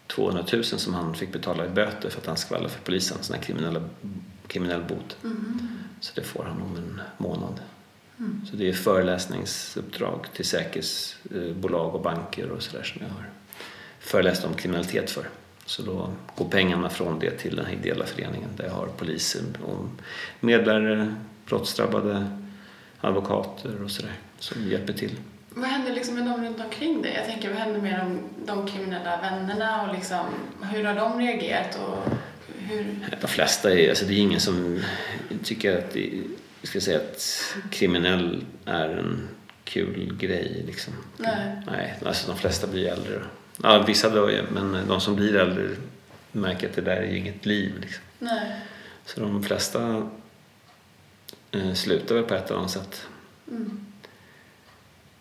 200 0.06 0.44
000 0.52 0.64
som 0.64 0.94
han 0.94 1.14
fick 1.14 1.32
betala 1.32 1.66
i 1.66 1.68
böter 1.68 2.10
för 2.10 2.20
att 2.20 2.26
han 2.26 2.36
skvallrade 2.36 2.68
för 2.68 2.80
polisen, 2.80 3.18
sån 3.20 3.36
här 3.36 3.42
kriminella, 3.42 3.82
kriminell 4.46 4.82
bot. 4.82 5.16
Mm. 5.24 5.68
Så 6.00 6.12
det 6.14 6.22
får 6.22 6.44
han 6.44 6.62
om 6.62 6.76
en 6.76 7.00
månad. 7.18 7.60
Mm. 8.18 8.46
Så 8.50 8.56
det 8.56 8.68
är 8.68 8.72
föreläsningsuppdrag 8.72 10.26
till 10.34 10.44
säkerhetsbolag 10.44 11.94
och 11.94 12.02
banker 12.02 12.50
och 12.50 12.62
sådär 12.62 12.82
som 12.82 13.02
jag 13.02 13.08
har 13.08 13.30
föreläst 14.00 14.44
om 14.44 14.54
kriminalitet 14.54 15.10
för. 15.10 15.28
Så 15.68 15.82
då 15.82 16.10
går 16.36 16.48
pengarna 16.48 16.90
från 16.90 17.18
det 17.18 17.30
till 17.30 17.56
den 17.56 17.66
här 17.66 17.72
ideella 17.72 18.06
föreningen 18.06 18.48
där 18.56 18.64
jag 18.64 18.72
har 18.72 18.86
poliser 18.86 19.42
och 19.64 19.86
medlare, 20.40 21.14
brottsdrabbade, 21.46 22.26
advokater 23.00 23.82
och 23.84 23.90
sådär 23.90 24.12
som 24.38 24.68
hjälper 24.68 24.92
till. 24.92 25.16
Vad 25.50 25.68
händer 25.68 25.92
liksom 25.92 26.14
med 26.14 26.24
dem 26.24 26.44
runt 26.44 26.60
omkring 26.60 27.02
dig? 27.02 27.14
Jag 27.14 27.26
tänker, 27.26 27.48
vad 27.48 27.58
händer 27.58 27.80
med 27.80 27.98
de, 27.98 28.20
de 28.46 28.66
kriminella 28.66 29.20
vännerna 29.20 29.82
och 29.82 29.94
liksom, 29.94 30.26
hur 30.62 30.84
har 30.84 30.94
de 30.94 31.18
reagerat? 31.18 31.78
Och 31.86 32.12
hur... 32.58 33.08
De 33.20 33.28
flesta 33.28 33.72
är, 33.72 33.88
alltså 33.88 34.04
det 34.04 34.14
är 34.14 34.18
ingen 34.18 34.40
som 34.40 34.82
tycker 35.44 35.78
att, 35.78 35.92
det, 35.92 36.22
ska 36.62 36.80
säga 36.80 36.98
att 36.98 37.54
kriminell 37.70 38.44
är 38.64 38.88
en 38.88 39.28
kul 39.64 40.16
grej 40.20 40.62
liksom. 40.66 40.94
Nej. 41.16 41.62
Nej, 41.66 41.98
alltså 42.04 42.30
de 42.30 42.38
flesta 42.38 42.66
blir 42.66 42.88
äldre. 42.88 43.20
Ja, 43.62 43.84
vissa 43.86 44.10
dör 44.10 44.28
ju, 44.30 44.42
men 44.52 44.88
de 44.88 45.00
som 45.00 45.16
blir 45.16 45.36
äldre 45.36 45.68
märker 46.32 46.68
att 46.68 46.74
det 46.74 46.82
där 46.82 46.96
är 46.96 47.14
inget 47.14 47.46
liv 47.46 47.72
liksom. 47.80 48.02
Så 49.04 49.20
de 49.20 49.42
flesta 49.42 50.08
eh, 51.50 51.74
slutar 51.74 52.14
väl 52.14 52.24
på 52.24 52.34
ett 52.34 52.46
eller 52.46 52.58
annat 52.58 52.70
sätt. 52.70 53.06
Mm. 53.50 53.86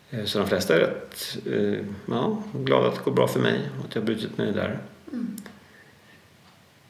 Eh, 0.10 0.26
så 0.26 0.40
de 0.40 0.48
flesta 0.48 0.76
är 0.76 0.80
rätt 0.80 1.38
eh, 1.46 1.86
ja, 2.06 2.44
glada 2.54 2.88
att 2.88 2.96
det 2.96 3.02
går 3.04 3.12
bra 3.12 3.28
för 3.28 3.40
mig 3.40 3.70
och 3.80 3.86
att 3.86 3.96
jag 3.96 4.02
har 4.02 4.06
brutit 4.06 4.38
mig 4.38 4.52
där. 4.52 4.80
Mm. 5.12 5.38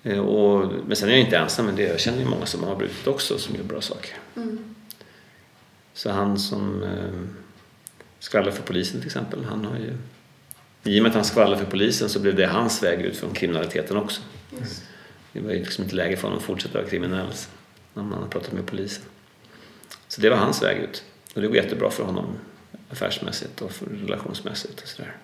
Eh, 0.04 0.20
och, 0.20 0.72
men 0.86 0.96
sen 0.96 1.10
är 1.10 1.14
jag 1.14 1.22
inte 1.22 1.38
ensam 1.38 1.66
med 1.66 1.76
det. 1.76 1.84
Jag 1.84 2.00
känner 2.00 2.20
ju 2.20 2.26
många 2.26 2.46
som 2.46 2.64
har 2.64 2.76
brutit 2.76 3.08
också 3.08 3.40
som 3.40 3.56
gör 3.56 3.64
bra 3.64 3.82
saker. 3.82 4.16
Mm. 4.36 4.76
Så 5.94 6.12
han 6.12 6.40
som 6.40 6.84
eh, 6.84 7.40
skvallrar 8.20 8.52
för 8.52 8.64
polisen 8.64 9.00
till 9.00 9.08
exempel, 9.08 9.44
han 9.44 9.66
har 9.66 9.78
ju 9.78 9.94
i 10.88 11.00
och 11.00 11.04
med 11.04 11.10
att 11.10 11.16
han 11.16 11.26
skvallrade 11.26 11.64
för 11.64 11.72
polisen 11.72 12.10
så 12.10 12.20
blev 12.20 12.36
det 12.36 12.46
hans 12.46 12.84
väg 12.84 13.02
ut 13.02 13.18
från 13.18 13.34
kriminaliteten 13.34 13.98
också. 13.98 14.22
Yes. 14.60 14.84
Det 15.34 15.40
var 15.40 15.52
ju 15.52 15.60
liksom 15.60 15.84
inte 15.84 15.96
läge 15.96 16.16
för 16.16 16.24
honom 16.24 16.38
att 16.38 16.46
fortsätta 16.46 16.78
vara 16.78 16.90
kriminell 16.90 17.28
när 17.94 18.04
man 18.04 18.20
har 18.20 18.28
pratat 18.28 18.52
med 18.52 18.66
polisen. 18.66 19.04
Så 20.08 20.22
det 20.22 20.30
var 20.30 20.38
hans 20.38 20.64
väg 20.64 20.78
ut. 20.78 21.04
Och 21.36 21.42
det 21.42 21.48
går 21.48 21.56
jättebra 21.56 21.90
för 21.90 22.04
honom 22.04 22.26
affärsmässigt 22.90 23.62
och 23.62 23.72
relationsmässigt 24.02 24.82
och 24.82 24.88
sådär. 24.88 25.16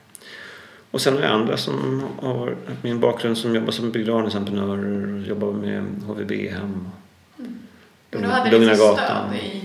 Och 0.92 1.02
sen 1.02 1.14
har 1.14 1.22
jag 1.22 1.32
andra 1.32 1.58
som 1.58 2.04
har 2.22 2.56
min 2.82 3.00
bakgrund 3.00 3.38
som 3.38 3.56
jobbar 3.56 3.72
som 3.72 3.92
begravningsentreprenörer 3.92 5.14
och 5.14 5.28
jobbar 5.28 5.52
med 5.52 5.84
HVB-hem. 6.08 6.90
Mm. 7.40 7.60
du 8.10 8.24
hade 8.24 8.60
lite 8.60 8.76
stöd 8.76 9.36
i, 9.36 9.62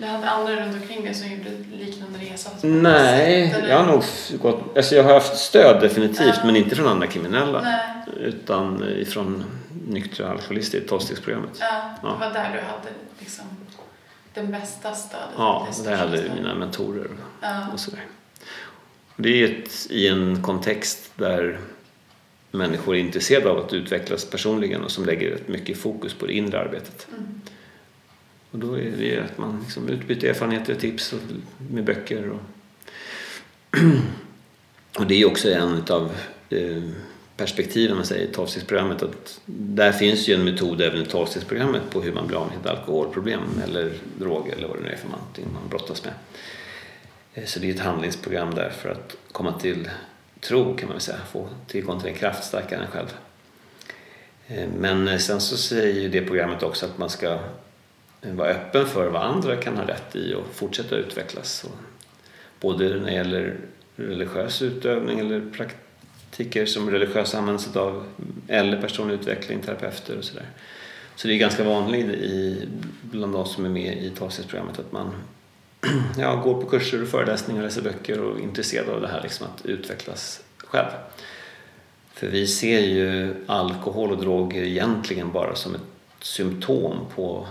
du 0.00 0.06
hade 0.06 0.30
andra 0.30 0.56
runt 0.56 0.82
omkring 0.82 1.04
dig 1.04 1.14
som 1.14 1.30
gjorde 1.30 1.50
liknande 1.72 2.18
resa? 2.18 2.50
Nej, 2.62 3.64
jag 3.68 3.78
har 3.78 3.86
nog 3.86 4.02
gått, 4.40 4.76
alltså 4.76 4.94
jag 4.94 5.04
har 5.04 5.14
haft 5.14 5.36
stöd 5.36 5.80
definitivt 5.80 6.34
ja. 6.36 6.44
men 6.44 6.56
inte 6.56 6.76
från 6.76 6.86
andra 6.86 7.06
kriminella. 7.06 7.60
Nej. 7.62 7.80
Utan 8.20 8.84
ifrån 8.88 9.44
nyktra 9.88 10.30
alkoholister 10.30 10.78
i 10.78 10.80
tolvstegsprogrammet. 10.80 11.50
Ja, 11.60 11.94
det 12.02 12.06
var 12.06 12.32
där 12.32 12.52
du 12.52 12.60
hade 12.60 12.88
liksom 13.18 13.44
den 14.34 14.50
bästa 14.50 14.94
stödet? 14.94 15.28
Ja, 15.36 15.68
det 15.84 15.96
hade 15.96 16.18
stödet. 16.18 16.36
mina 16.36 16.54
mentorer 16.54 17.08
ja. 17.40 17.66
och 17.72 17.80
sådär. 17.80 18.04
Det 19.16 19.42
är 19.42 19.44
ett, 19.44 19.86
i 19.90 20.08
en 20.08 20.42
kontext 20.42 21.12
där 21.16 21.58
människor 22.50 22.96
är 22.96 23.00
intresserade 23.00 23.50
av 23.50 23.58
att 23.58 23.72
utvecklas 23.72 24.24
personligen 24.24 24.84
och 24.84 24.90
som 24.90 25.04
lägger 25.04 25.38
mycket 25.46 25.78
fokus 25.78 26.14
på 26.14 26.26
det 26.26 26.32
inre 26.32 26.60
arbetet. 26.60 27.06
Mm. 27.10 27.40
Och 28.50 28.58
då 28.58 28.78
är 28.78 28.90
det 28.98 29.20
att 29.20 29.38
man 29.38 29.60
liksom 29.60 29.88
utbyter 29.88 30.28
erfarenheter 30.28 30.74
och 30.74 30.80
tips 30.80 31.12
och, 31.12 31.18
med 31.70 31.84
böcker. 31.84 32.30
Och, 32.30 32.40
och 34.98 35.06
det 35.06 35.14
är 35.14 35.26
också 35.26 35.50
en 35.50 35.84
av 35.88 36.12
eh, 36.50 36.82
perspektiven 37.36 37.96
man 37.96 38.06
säger 38.06 38.28
i 38.28 38.32
tolvstegsprogrammet 38.32 39.02
att 39.02 39.40
där 39.46 39.92
finns 39.92 40.28
ju 40.28 40.34
en 40.34 40.44
metod 40.44 40.80
även 40.80 41.02
i 41.02 41.06
tolvstegsprogrammet 41.06 41.82
på 41.90 42.02
hur 42.02 42.12
man 42.12 42.26
blir 42.26 42.36
av 42.36 42.46
med 42.46 42.56
ett 42.56 42.66
alkoholproblem 42.66 43.42
eller 43.64 43.92
droger 44.18 44.52
eller 44.52 44.68
vad 44.68 44.76
det 44.76 44.82
nu 44.82 44.90
är 44.90 44.96
för 44.96 45.08
någonting 45.08 45.46
man 45.52 45.68
brottas 45.68 46.04
med. 46.04 46.12
Eh, 47.34 47.44
så 47.44 47.60
det 47.60 47.70
är 47.70 47.74
ett 47.74 47.80
handlingsprogram 47.80 48.54
där 48.54 48.70
för 48.70 48.88
att 48.88 49.16
komma 49.32 49.52
till 49.52 49.88
tro 50.40 50.76
kan 50.76 50.88
man 50.88 50.94
väl 50.94 51.00
säga, 51.00 51.18
få 51.32 51.48
tillgång 51.66 52.00
till 52.00 52.08
en 52.08 52.14
kraft 52.14 52.44
starkare 52.44 52.80
än 52.80 52.90
själv. 52.90 53.08
Eh, 54.46 54.68
men 54.78 55.08
eh, 55.08 55.18
sen 55.18 55.40
så 55.40 55.56
säger 55.56 56.00
ju 56.00 56.08
det 56.08 56.22
programmet 56.22 56.62
också 56.62 56.86
att 56.86 56.98
man 56.98 57.10
ska 57.10 57.38
vara 58.22 58.48
öppen 58.48 58.86
för 58.86 59.06
vad 59.06 59.22
andra 59.22 59.56
kan 59.56 59.76
ha 59.76 59.88
rätt 59.88 60.16
i 60.16 60.34
och 60.34 60.54
fortsätta 60.54 60.96
utvecklas. 60.96 61.64
Både 62.60 62.88
när 62.88 63.06
det 63.06 63.12
gäller 63.12 63.56
religiös 63.96 64.62
utövning 64.62 65.18
eller 65.18 65.50
praktiker 65.50 66.66
som 66.66 66.90
religiösa 66.90 67.38
används 67.38 67.76
av 67.76 68.06
eller 68.48 68.80
personlig 68.80 69.14
utveckling, 69.14 69.60
terapeuter 69.60 70.18
och 70.18 70.24
sådär. 70.24 70.46
Så 71.16 71.28
det 71.28 71.34
är 71.34 71.38
ganska 71.38 71.64
vanligt 71.64 72.06
i, 72.06 72.68
bland 73.02 73.36
oss 73.36 73.54
som 73.54 73.64
är 73.64 73.68
med 73.68 74.02
i 74.02 74.10
talstödsprogrammet 74.10 74.78
att 74.78 74.92
man 74.92 75.12
ja, 76.18 76.36
går 76.36 76.62
på 76.62 76.66
kurser 76.66 77.02
och 77.02 77.08
föreläsningar, 77.08 77.62
läser 77.62 77.82
böcker 77.82 78.20
och 78.20 78.38
är 78.38 78.42
intresserad 78.42 78.88
av 78.88 79.00
det 79.00 79.08
här 79.08 79.22
liksom 79.22 79.46
att 79.46 79.66
utvecklas 79.66 80.42
själv. 80.56 80.90
För 82.12 82.26
vi 82.26 82.46
ser 82.46 82.80
ju 82.80 83.34
alkohol 83.46 84.10
och 84.10 84.18
droger 84.18 84.62
egentligen 84.62 85.32
bara 85.32 85.54
som 85.54 85.74
ett 85.74 85.80
symptom 86.20 86.98
på 87.14 87.46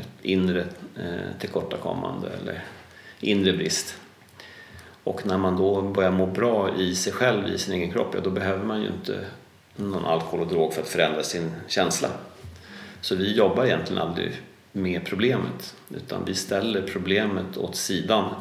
ett 0.00 0.24
inre 0.24 0.64
eh, 0.96 1.38
tillkortakommande 1.40 2.28
eller 2.28 2.64
inre 3.20 3.52
brist. 3.52 3.94
Och 5.04 5.26
när 5.26 5.38
man 5.38 5.56
då 5.56 5.82
börjar 5.82 6.10
må 6.10 6.26
bra 6.26 6.76
i 6.76 6.94
sig 6.94 7.12
själv, 7.12 7.48
i 7.48 7.58
sin 7.58 7.74
egen 7.74 7.92
kropp, 7.92 8.14
ja, 8.14 8.20
då 8.20 8.30
behöver 8.30 8.64
man 8.64 8.80
ju 8.80 8.86
inte 8.86 9.24
någon 9.76 10.04
alkohol 10.04 10.40
och 10.40 10.46
drog 10.46 10.74
för 10.74 10.82
att 10.82 10.88
förändra 10.88 11.22
sin 11.22 11.52
känsla. 11.66 12.08
Så 13.00 13.14
vi 13.14 13.36
jobbar 13.36 13.64
egentligen 13.64 14.02
aldrig 14.02 14.42
med 14.72 15.04
problemet 15.04 15.76
utan 15.90 16.24
vi 16.24 16.34
ställer 16.34 16.82
problemet 16.82 17.56
åt 17.56 17.76
sidan. 17.76 18.34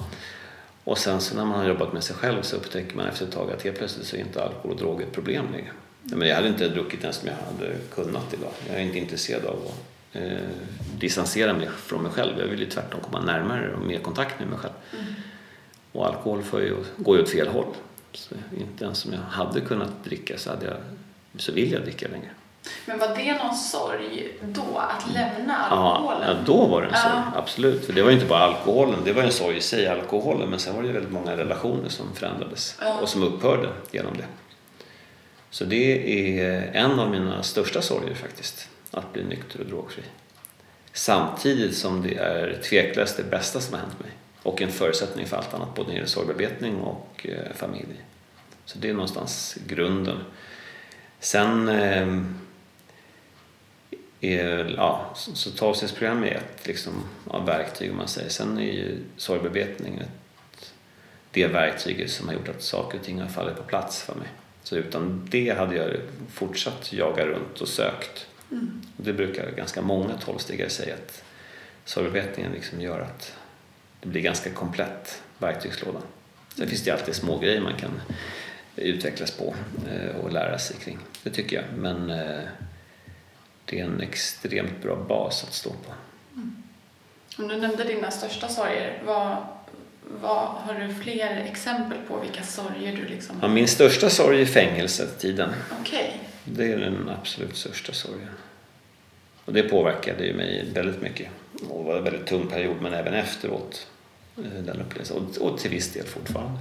Och 0.84 0.98
sen 0.98 1.22
så 1.22 1.36
när 1.36 1.46
man 1.46 1.60
har 1.60 1.68
jobbat 1.68 1.94
med 1.94 2.04
sig 2.04 2.16
själv 2.16 2.42
så 2.42 2.56
upptäcker 2.56 2.96
man 2.96 3.08
efter 3.08 3.26
ett 3.26 3.32
tag 3.32 3.52
att 3.52 3.64
helt 3.64 3.78
plötsligt 3.78 4.08
så 4.08 4.16
är 4.16 4.20
inte 4.20 4.44
alkohol 4.44 4.72
och 4.72 4.78
droger 4.78 5.06
ett 5.06 5.12
problem 5.12 5.46
längre. 5.52 5.72
Men 6.02 6.28
jag 6.28 6.36
hade 6.36 6.48
inte 6.48 6.70
druckit 6.70 7.02
ens 7.02 7.22
om 7.22 7.28
jag 7.28 7.36
hade 7.36 7.78
kunnat 7.96 8.34
idag. 8.34 8.52
Jag 8.68 8.78
är 8.78 8.82
inte 8.82 8.98
intresserad 8.98 9.46
av 9.46 9.56
att 9.56 9.97
eh, 10.14 10.38
distansera 11.00 11.54
mig 11.54 11.70
från 11.78 12.04
mig 12.04 12.12
själv. 12.12 12.40
Jag 12.40 12.48
vill 12.48 12.60
ju 12.60 12.70
tvärtom 12.70 13.02
komma 13.02 13.20
närmare 13.20 13.74
och 13.74 13.86
mer 13.86 14.00
kontakt 14.00 14.40
med 14.40 14.48
mig 14.48 14.60
själv. 14.60 14.74
Mm. 14.94 15.06
Och 15.92 16.06
alkohol 16.08 16.44
får 16.44 16.62
ju, 16.62 16.76
går 16.98 17.18
ju 17.18 17.24
åt 17.24 17.30
fel 17.30 17.48
håll. 17.48 17.74
Så 18.14 18.36
inte 18.58 18.86
ens 18.86 19.06
om 19.06 19.14
jag 19.14 19.20
hade 19.20 19.62
kunnat 19.62 20.04
dricka 20.04 20.38
så, 20.38 20.50
hade 20.50 20.66
jag, 20.66 20.78
så 21.38 21.52
vill 21.52 21.72
jag 21.72 21.82
dricka 21.82 22.08
längre. 22.08 22.30
Men 22.86 23.00
var 23.00 23.16
det 23.16 23.34
någon 23.44 23.56
sorg 23.56 24.38
då, 24.42 24.78
att 24.78 25.14
lämna 25.14 25.56
alkoholen? 25.56 26.28
Ja, 26.28 26.36
då 26.46 26.66
var 26.66 26.82
det 26.82 26.88
en 26.88 26.94
sorg, 26.94 27.14
ja. 27.14 27.32
absolut. 27.36 27.86
För 27.86 27.94
det 27.94 28.02
var 28.02 28.10
ju 28.10 28.16
inte 28.16 28.28
bara 28.28 28.44
alkoholen, 28.44 29.00
det 29.06 29.14
var 29.14 29.24
en 29.24 29.32
sorg 29.32 29.58
i 29.58 29.62
sig, 29.62 29.88
alkoholen, 29.88 30.50
men 30.50 30.60
sen 30.60 30.76
var 30.76 30.84
det 30.84 30.92
väldigt 30.92 31.12
många 31.12 31.38
relationer 31.38 31.90
som 31.90 32.06
förändrades 32.16 32.78
ja. 32.82 33.00
och 33.02 33.10
som 33.10 33.24
upphörde 33.24 33.70
genom 33.92 34.18
det. 34.18 34.26
Så 35.50 35.66
det 35.66 36.40
är 36.40 36.72
en 36.74 37.00
av 37.00 37.12
mina 37.12 37.44
största 37.44 37.82
sorger 37.82 38.16
faktiskt, 38.16 38.70
att 38.92 39.14
bli 39.14 39.24
nykter 39.24 39.60
och 39.60 39.66
drogfri. 39.66 40.04
Samtidigt 40.94 41.78
som 41.78 42.02
det 42.02 42.16
är 42.16 42.62
tveklöst 42.64 43.18
det 43.18 43.24
bästa 43.24 43.60
som 43.62 43.74
har 43.74 43.82
hänt 43.82 44.00
mig 44.00 44.12
och 44.44 44.62
en 44.62 44.72
förutsättning 44.72 45.26
för 45.26 45.38
allt 45.38 45.54
annat, 45.54 45.76
både 45.76 45.88
när 45.88 45.94
det 45.94 45.96
gäller 45.96 46.10
sorgbearbetning 46.10 46.76
och 46.76 47.28
eh, 47.30 47.54
familj. 47.56 48.02
Så 48.66 48.80
det 48.80 48.90
är 48.90 48.94
någonstans 48.94 49.58
grunden. 49.68 50.18
Sen 51.20 51.70
eh, 51.70 52.24
är, 54.22 54.74
ja, 54.78 55.14
så 55.16 55.52
tolvstegsprogram 55.52 56.24
är 56.24 56.36
ett 56.36 56.68
liksom, 56.68 56.94
ja, 57.32 57.40
verktyg 57.40 57.92
om 57.92 57.98
man 57.98 58.08
säger. 58.08 58.30
Sen 58.30 58.58
är 58.58 58.72
ju 58.72 58.98
sorgbearbetning 59.18 60.02
det 61.32 61.48
verktyget 61.48 62.12
som 62.12 62.28
har 62.28 62.34
gjort 62.34 62.50
att 62.50 62.62
saker 62.62 63.00
och 63.00 63.06
ting 63.06 63.22
har 63.22 63.28
fallit 63.28 63.58
på 63.58 63.64
plats 63.64 64.02
för 64.02 64.16
mig. 64.16 64.28
Så 64.64 64.76
utan 64.76 65.28
det 65.32 65.58
hade 65.58 65.76
jag 65.76 65.90
fortsatt 66.30 66.94
jaga 66.94 67.26
runt 67.26 67.62
och 67.62 67.68
sökt. 67.68 68.28
Mm. 68.52 68.82
Det 68.98 69.14
brukar 69.14 69.52
ganska 69.52 69.82
många 69.82 70.18
tolvstegare 70.18 70.70
säga 70.70 70.94
att 70.96 71.24
sorgbearbetningen 71.86 72.52
liksom 72.52 72.82
gör 72.82 73.00
att 73.00 73.36
det 74.02 74.08
blir 74.10 74.22
ganska 74.22 74.50
komplett 74.50 75.22
verktygslåda. 75.38 76.00
Sen 76.56 76.68
finns 76.68 76.84
det 76.84 76.92
alltid 76.92 77.16
små 77.16 77.40
grejer 77.40 77.62
man 77.62 77.78
kan 77.78 78.02
utvecklas 78.76 79.32
på 79.32 79.56
eh, 79.90 80.16
och 80.16 80.32
lära 80.32 80.60
sig 80.60 80.76
kring. 80.78 80.98
Det 81.24 81.30
tycker 81.30 81.56
jag. 81.56 81.66
Men 81.78 82.10
eh, 82.10 82.44
det 83.66 83.80
är 83.80 83.86
en 83.86 84.02
extremt 84.02 84.82
bra 84.82 84.96
bas 84.96 85.44
att 85.44 85.54
stå 85.54 85.70
på. 85.70 85.94
Mm. 86.36 86.64
Om 87.38 87.48
du 87.48 87.58
nämnde 87.58 87.84
dina 87.84 88.12
största 88.12 88.48
sorger, 88.48 89.02
vad, 89.06 89.38
vad, 90.22 90.48
har 90.48 90.74
du 90.74 90.94
fler 90.94 91.46
exempel 91.52 91.98
på 92.08 92.20
vilka 92.20 92.44
sorger 92.44 92.96
du 92.96 93.06
liksom... 93.06 93.36
Ja, 93.42 93.48
min 93.48 93.68
största 93.68 94.10
sorg 94.10 94.42
är 94.42 94.46
fängelsetiden. 94.46 95.50
Okay. 95.82 96.08
Det 96.46 96.72
är 96.72 96.78
den 96.78 97.10
absolut 97.22 97.58
största 97.58 97.94
sorgen. 97.94 98.30
Och 99.46 99.54
det 99.54 99.64
påverkade 99.64 100.26
ju 100.26 100.34
mig 100.34 100.70
väldigt 100.74 101.02
mycket. 101.02 101.30
Och 101.70 101.84
det 101.84 101.90
var 101.90 101.98
en 101.98 102.04
väldigt 102.04 102.26
tung 102.26 102.48
period, 102.48 102.82
men 102.82 102.94
även 102.94 103.14
efteråt. 103.14 103.88
Eh, 104.38 104.64
den 104.64 104.82
upplevelsen. 104.82 105.18
Och, 105.18 105.38
och 105.38 105.60
till 105.60 105.72
viss 105.72 105.94
del 105.94 106.06
fortfarande. 106.06 106.60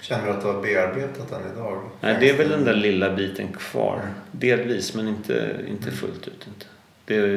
Känner 0.00 0.26
du 0.26 0.30
att 0.30 0.40
du 0.40 0.46
har 0.46 0.62
bearbetat 0.62 1.30
den 1.30 1.52
idag? 1.52 1.90
Nej, 2.00 2.16
det 2.20 2.30
är 2.30 2.36
väl 2.36 2.48
den 2.48 2.64
där 2.64 2.74
lilla 2.74 3.14
biten 3.14 3.52
kvar. 3.52 4.08
Delvis, 4.32 4.94
men 4.94 5.08
inte, 5.08 5.56
inte 5.68 5.90
fullt 5.90 6.28
ut. 6.28 6.46
Inte. 6.48 6.66
Det 7.04 7.16
är, 7.16 7.34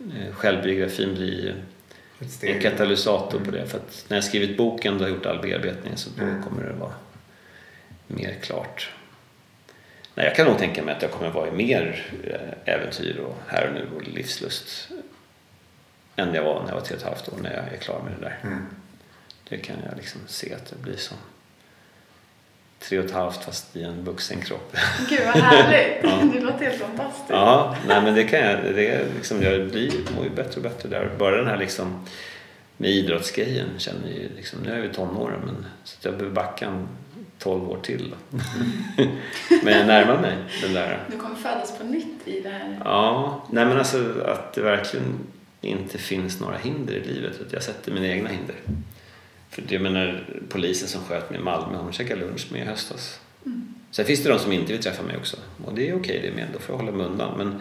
eh, 0.00 0.34
självbiografin 0.34 1.14
blir 1.14 1.54
en 2.40 2.60
katalysator 2.60 3.40
på 3.40 3.50
det. 3.50 3.66
För 3.66 3.78
att 3.78 4.04
när 4.08 4.16
jag 4.16 4.24
skrivit 4.24 4.56
boken 4.56 4.94
och 4.94 5.00
har 5.00 5.08
gjort 5.08 5.26
all 5.26 5.42
bearbetning 5.42 5.96
så 5.96 6.10
då 6.16 6.22
mm. 6.22 6.42
kommer 6.42 6.64
det 6.64 6.72
vara 6.72 6.92
mer 8.06 8.34
klart. 8.42 8.90
Nej, 10.14 10.26
jag 10.26 10.36
kan 10.36 10.46
nog 10.46 10.58
tänka 10.58 10.82
mig 10.82 10.94
att 10.94 11.02
jag 11.02 11.10
kommer 11.10 11.30
vara 11.30 11.48
i 11.48 11.50
mer 11.50 12.12
eh, 12.24 12.74
äventyr 12.74 13.18
och 13.18 13.36
här 13.46 13.68
och 13.68 13.74
nu 13.74 13.86
och 13.96 14.08
livslust 14.08 14.88
än 16.16 16.34
jag 16.34 16.42
var 16.42 16.60
när 16.60 16.68
jag 16.68 16.74
var 16.74 16.80
tre 16.80 16.96
och 16.96 17.02
ett 17.02 17.08
halvt 17.08 17.28
år 17.28 17.38
när 17.42 17.54
jag 17.54 17.74
är 17.74 17.76
klar 17.76 18.02
med 18.02 18.12
det 18.12 18.24
där. 18.24 18.38
Mm. 18.42 18.66
Det 19.48 19.56
kan 19.56 19.76
jag 19.88 19.96
liksom 19.96 20.20
se 20.26 20.54
att 20.54 20.66
det 20.66 20.76
blir 20.76 20.96
så 20.96 21.14
tre 22.82 22.98
och 22.98 23.04
ett 23.04 23.10
halvt 23.10 23.44
fast 23.44 23.76
i 23.76 23.82
en 23.82 24.04
vuxen 24.04 24.40
kropp. 24.40 24.76
Gud 25.08 25.20
vad 25.24 25.42
härligt! 25.42 25.98
ja. 26.02 26.30
Det 26.34 26.40
låter 26.40 26.64
helt 26.64 26.82
fantastiskt. 26.82 27.30
Ja, 27.30 27.76
nej 27.88 28.02
men 28.02 28.14
det 28.14 28.24
kan 28.24 28.40
jag. 28.40 28.58
Det 28.74 28.88
är 28.88 29.04
liksom, 29.16 29.42
jag 29.42 29.70
blir, 29.70 29.92
mår 30.16 30.24
ju 30.24 30.30
bättre 30.30 30.56
och 30.56 30.62
bättre 30.62 30.88
där. 30.88 31.10
Bara 31.18 31.36
den 31.36 31.46
här 31.46 31.58
liksom 31.58 32.04
med 32.76 32.90
idrottsgrejen 32.90 33.68
känner 33.78 34.08
ju 34.08 34.28
liksom, 34.36 34.58
nu 34.62 34.72
är 34.72 34.80
vi 34.80 34.88
tonåren 34.88 35.40
men 35.44 35.66
så 35.84 36.08
jag 36.08 36.14
behöver 36.14 36.34
backa 36.34 36.66
en 36.66 36.88
12 37.38 37.70
år 37.70 37.78
till 37.82 38.10
då. 38.10 38.38
men 39.64 39.78
jag 39.78 39.86
närmar 39.86 40.20
mig 40.20 40.36
den 40.62 40.72
där. 40.72 40.98
Du 41.10 41.16
kommer 41.16 41.36
födas 41.36 41.78
på 41.78 41.84
nytt 41.84 42.28
i 42.28 42.40
det 42.40 42.48
här. 42.48 42.80
Ja, 42.84 43.42
nej 43.50 43.64
men 43.64 43.78
alltså 43.78 44.22
att 44.26 44.52
det 44.52 44.60
verkligen 44.60 45.18
inte 45.60 45.98
finns 45.98 46.40
några 46.40 46.56
hinder 46.56 46.94
i 46.94 47.04
livet. 47.04 47.40
Att 47.46 47.52
jag 47.52 47.62
sätter 47.62 47.92
mina 47.92 48.06
egna 48.06 48.28
hinder. 48.28 48.56
För 49.52 49.64
jag 49.68 49.82
menar, 49.82 50.24
polisen 50.48 50.88
som 50.88 51.04
sköt 51.04 51.30
mig 51.30 51.38
i 51.38 51.42
Malmö, 51.42 51.78
hon 51.78 51.92
käkade 51.92 52.20
lunch 52.20 52.52
med 52.52 52.62
i 52.62 52.64
höstas. 52.64 53.20
Mm. 53.46 53.74
Sen 53.90 54.04
finns 54.04 54.22
det 54.22 54.28
de 54.28 54.38
som 54.38 54.52
inte 54.52 54.72
vill 54.72 54.82
träffa 54.82 55.02
mig 55.02 55.16
också. 55.16 55.36
Och 55.64 55.74
det 55.74 55.88
är 55.88 55.96
okej 55.96 56.20
det 56.22 56.32
med, 56.32 56.48
då 56.52 56.58
får 56.58 56.72
jag 56.72 56.78
hålla 56.78 56.92
mig 56.92 57.06
undan. 57.06 57.38
Men 57.38 57.60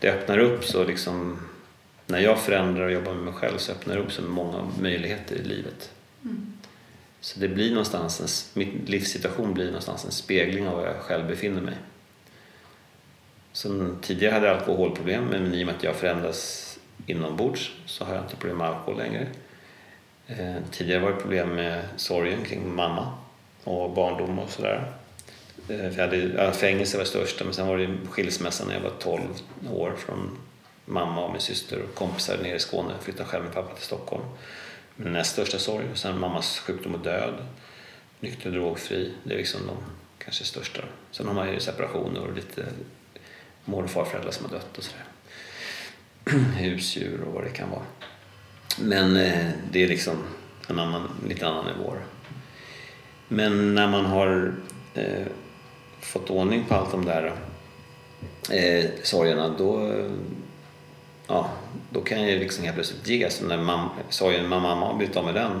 det 0.00 0.10
öppnar 0.10 0.38
upp 0.38 0.64
så 0.64 0.84
liksom, 0.84 1.38
när 2.06 2.18
jag 2.18 2.40
förändrar 2.40 2.84
och 2.84 2.92
jobbar 2.92 3.14
med 3.14 3.24
mig 3.24 3.34
själv 3.34 3.58
så 3.58 3.72
öppnar 3.72 3.94
det 3.94 4.00
upp 4.00 4.12
så 4.12 4.22
många 4.22 4.68
möjligheter 4.80 5.36
i 5.36 5.42
livet. 5.42 5.90
Mm. 6.24 6.52
Så 7.20 7.40
det 7.40 7.48
blir 7.48 7.70
någonstans, 7.70 8.20
en, 8.20 8.60
min 8.60 8.84
livssituation 8.86 9.54
blir 9.54 9.66
någonstans 9.66 10.04
en 10.04 10.12
spegling 10.12 10.68
av 10.68 10.76
var 10.76 10.86
jag 10.86 10.96
själv 10.96 11.28
befinner 11.28 11.60
mig. 11.60 11.74
Som 13.52 13.98
tidigare 14.02 14.32
hade 14.32 14.46
jag 14.46 14.58
alkoholproblem 14.58 15.24
men 15.24 15.54
i 15.54 15.62
och 15.62 15.66
med 15.66 15.74
att 15.74 15.82
jag 15.82 15.96
förändras 15.96 16.70
inombords 17.06 17.72
så 17.86 18.04
har 18.04 18.14
jag 18.14 18.24
inte 18.24 18.36
problem 18.36 18.58
med 18.58 18.66
alkohol 18.66 18.98
längre. 18.98 19.28
Eh, 20.26 20.56
tidigare 20.70 21.00
var 21.00 21.10
det 21.10 21.16
problem 21.16 21.48
med 21.48 21.84
sorgen 21.96 22.44
kring 22.44 22.74
mamma 22.74 23.12
och 23.64 23.90
barndom 23.90 24.38
och 24.38 24.50
sådär. 24.50 24.92
Eh, 25.68 25.90
för 25.90 25.98
jag 25.98 26.08
hade, 26.08 26.52
fängelse 26.52 26.96
var 26.96 27.04
det 27.04 27.10
största 27.10 27.44
men 27.44 27.54
sen 27.54 27.66
var 27.66 27.78
det 27.78 27.96
skilsmässa 28.10 28.64
när 28.64 28.74
jag 28.74 28.80
var 28.80 28.92
12 28.98 29.22
år 29.72 29.94
från 29.98 30.38
mamma 30.84 31.24
och 31.24 31.32
min 31.32 31.40
syster 31.40 31.82
och 31.82 31.94
kompisar 31.94 32.38
nere 32.42 32.56
i 32.56 32.58
Skåne. 32.58 32.92
Jag 32.92 33.02
flyttade 33.02 33.28
själv 33.28 33.44
med 33.44 33.54
pappa 33.54 33.74
till 33.74 33.84
Stockholm. 33.84 34.24
Min 34.96 35.12
näst 35.12 35.32
största 35.32 35.58
sorg 35.58 35.86
och 35.92 35.98
sen 35.98 36.18
mammas 36.18 36.58
sjukdom 36.58 36.94
och 36.94 37.00
död. 37.00 37.34
Nykter 38.20 38.46
och 38.46 38.52
drogfri. 38.52 39.12
Det 39.24 39.34
är 39.34 39.38
liksom 39.38 39.60
de 39.66 39.76
kanske 40.18 40.44
största. 40.44 40.82
Sen 41.10 41.26
har 41.26 41.34
man 41.34 41.52
ju 41.52 41.60
separationer 41.60 42.20
och 42.20 42.34
lite 42.34 42.66
mor 43.64 43.84
och 43.84 43.90
farföräldrar 43.90 44.30
som 44.30 44.44
har 44.44 44.52
dött 44.52 44.78
och 44.78 44.84
sådär. 44.84 45.04
Husdjur 46.58 47.20
och 47.20 47.32
vad 47.32 47.44
det 47.44 47.50
kan 47.50 47.70
vara. 47.70 47.82
Men 48.80 49.16
eh, 49.16 49.48
det 49.70 49.82
är 49.82 49.88
liksom 49.88 50.16
en 50.68 50.78
annan, 50.78 51.08
lite 51.28 51.46
annan 51.46 51.64
nivå. 51.66 51.94
Men 53.28 53.74
när 53.74 53.88
man 53.88 54.04
har 54.04 54.54
eh, 54.94 55.26
fått 56.00 56.30
ordning 56.30 56.64
på 56.68 56.74
allt 56.74 56.90
de 56.90 57.04
där 57.04 57.32
eh, 58.50 58.90
sorgerna 59.02 59.54
då, 59.58 60.00
ja, 61.26 61.50
då 61.90 62.00
kan 62.00 62.28
jag 62.28 62.38
liksom 62.38 62.64
helt 62.64 62.76
plötsligt 62.76 63.08
ge. 63.08 63.30
Så 63.30 63.44
när 63.44 63.58
mam, 63.58 63.88
sorgen 64.08 64.48
med 64.48 64.62
mamma 64.62 64.86
har 64.86 64.94
blivit 64.94 65.16
av 65.16 65.24
med 65.24 65.34
den 65.34 65.60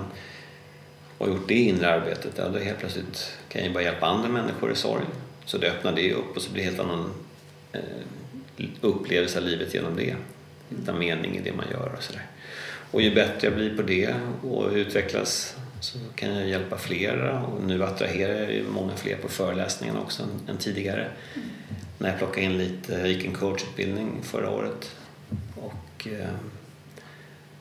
och 1.18 1.28
gjort 1.28 1.48
det 1.48 1.54
inre 1.54 1.94
arbetet, 1.94 2.32
ja, 2.36 2.48
då 2.48 2.58
helt 2.58 2.78
plötsligt 2.78 3.36
kan 3.48 3.64
jag 3.64 3.72
bara 3.72 3.82
hjälpa 3.82 4.06
andra 4.06 4.28
människor 4.28 4.72
i 4.72 4.76
sorg. 4.76 5.04
Så 5.44 5.58
det 5.58 5.70
öppnar 5.70 5.92
det 5.92 6.12
upp 6.12 6.36
och 6.36 6.42
så 6.42 6.52
blir 6.52 6.64
det 6.64 6.70
helt 6.70 6.80
annan 6.80 7.12
eh, 7.72 7.80
upplevelse 8.80 9.38
av 9.38 9.44
livet 9.44 9.74
genom 9.74 9.96
det. 9.96 10.16
Hitta 10.68 10.92
mening 10.92 11.36
i 11.36 11.40
det 11.40 11.52
man 11.52 11.66
gör 11.70 11.94
och 11.96 12.02
sådär. 12.02 12.26
Och 12.94 13.02
ju 13.02 13.14
bättre 13.14 13.46
jag 13.46 13.54
blir 13.54 13.76
på 13.76 13.82
det 13.82 14.14
och 14.42 14.72
utvecklas 14.72 15.56
så 15.80 15.98
kan 16.14 16.34
jag 16.34 16.48
hjälpa 16.48 16.78
flera 16.78 17.42
och 17.42 17.62
nu 17.62 17.84
attraherar 17.84 18.40
jag 18.40 18.52
ju 18.52 18.64
många 18.68 18.96
fler 18.96 19.16
på 19.16 19.28
föreläsningarna 19.28 20.00
också 20.00 20.22
än, 20.48 20.56
tidigare. 20.56 21.08
Mm. 21.34 21.48
När 21.98 22.08
jag 22.08 22.18
plockade 22.18 22.46
in 22.46 22.58
lite, 22.58 22.92
jag 22.92 23.08
gick 23.08 23.24
en 23.24 23.32
coachutbildning 23.32 24.20
förra 24.22 24.50
året 24.50 24.96
och 25.56 26.08
eh, 26.08 26.28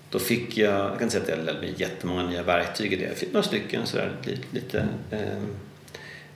då 0.10 0.20
fick 0.20 0.58
jag, 0.58 0.74
jag 0.74 0.94
kan 0.94 1.02
inte 1.02 1.12
säga 1.12 1.24
att 1.24 1.30
jag 1.30 1.46
lärde 1.46 1.60
mig 1.60 1.74
jättemånga 1.78 2.30
nya 2.30 2.44
verktyg 2.44 2.94
i 2.94 2.96
det. 2.96 3.04
Jag 3.04 3.18
fick 3.18 3.34
några 3.34 3.48
stycken 3.48 3.86
sådär 3.86 4.12
lite, 4.24 4.48
lite 4.52 4.88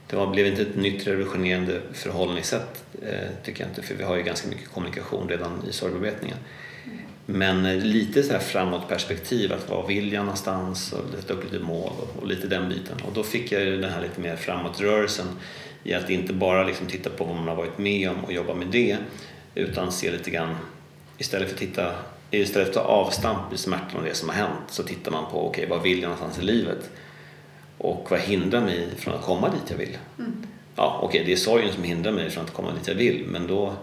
det 0.07 0.15
var, 0.15 0.27
blev 0.27 0.47
inte 0.47 0.62
ett 0.62 0.75
nytt 0.75 1.07
revolutionerande 1.07 1.81
förhållningssätt 1.93 2.83
eh, 3.01 3.29
tycker 3.43 3.63
jag 3.63 3.71
inte 3.71 3.81
för 3.81 3.95
vi 3.95 4.03
har 4.03 4.15
ju 4.15 4.23
ganska 4.23 4.47
mycket 4.47 4.69
kommunikation 4.69 5.29
redan 5.29 5.63
i 5.69 5.73
sorgbearbetningen. 5.73 6.38
Men 7.29 7.65
eh, 7.65 7.77
lite 7.77 8.23
så 8.23 8.33
här 8.33 8.39
framåt 8.39 8.87
perspektiv, 8.87 9.53
att 9.53 9.69
vad 9.69 9.87
vill 9.87 10.13
jag 10.13 10.21
någonstans 10.21 10.93
och 10.93 11.19
sätta 11.19 11.33
upp 11.33 11.43
lite 11.43 11.63
mål 11.63 11.91
och, 11.97 12.21
och, 12.21 12.27
lite 12.27 12.47
den 12.47 12.69
biten. 12.69 12.97
Och 13.07 13.13
då 13.13 13.23
fick 13.23 13.51
jag 13.51 13.61
ju 13.61 13.81
den 13.81 13.91
här 13.91 14.01
lite 14.01 14.21
mer 14.21 14.35
framåtrörelsen 14.35 15.27
i 15.83 15.93
att 15.93 16.09
inte 16.09 16.33
bara 16.33 16.63
liksom 16.63 16.87
titta 16.87 17.09
på 17.09 17.23
vad 17.23 17.35
man 17.35 17.47
har 17.47 17.55
varit 17.55 17.77
med 17.77 18.09
om 18.09 18.23
och 18.25 18.33
jobba 18.33 18.53
med 18.53 18.67
det 18.67 18.97
utan 19.55 19.91
se 19.91 20.11
lite 20.11 20.31
grann 20.31 20.55
istället 21.17 21.47
för 21.47 21.55
att 21.55 21.59
titta 21.59 21.91
istället 22.31 22.73
för 22.73 22.79
att 22.79 22.85
ta 22.85 22.91
avstamp 22.91 23.53
i 23.53 23.57
smärtan 23.57 23.99
och 23.99 24.03
det 24.03 24.15
som 24.15 24.29
har 24.29 24.35
hänt 24.35 24.63
så 24.67 24.83
tittar 24.83 25.11
man 25.11 25.31
på 25.31 25.47
okej, 25.47 25.65
okay, 25.65 25.77
vad 25.77 25.83
vill 25.83 26.01
jag 26.01 26.09
någonstans 26.09 26.39
i 26.39 26.41
livet? 26.41 26.89
Och 27.77 28.07
vad 28.09 28.19
hindrar 28.19 28.61
mig 28.61 28.89
från 28.97 29.13
att 29.13 29.25
komma 29.25 29.49
dit 29.49 29.69
jag 29.69 29.77
vill? 29.77 29.97
Mm. 30.19 30.47
Ja, 30.75 30.99
okej, 31.03 31.07
okay, 31.07 31.25
det 31.25 31.31
är 31.31 31.37
sorgen 31.37 31.73
som 31.73 31.83
hindrar 31.83 32.11
mig 32.11 32.29
från 32.29 32.43
att 32.43 32.53
komma 32.53 32.71
dit 32.71 32.87
jag 32.87 32.95
vill 32.95 33.25
men 33.27 33.47
då 33.47 33.73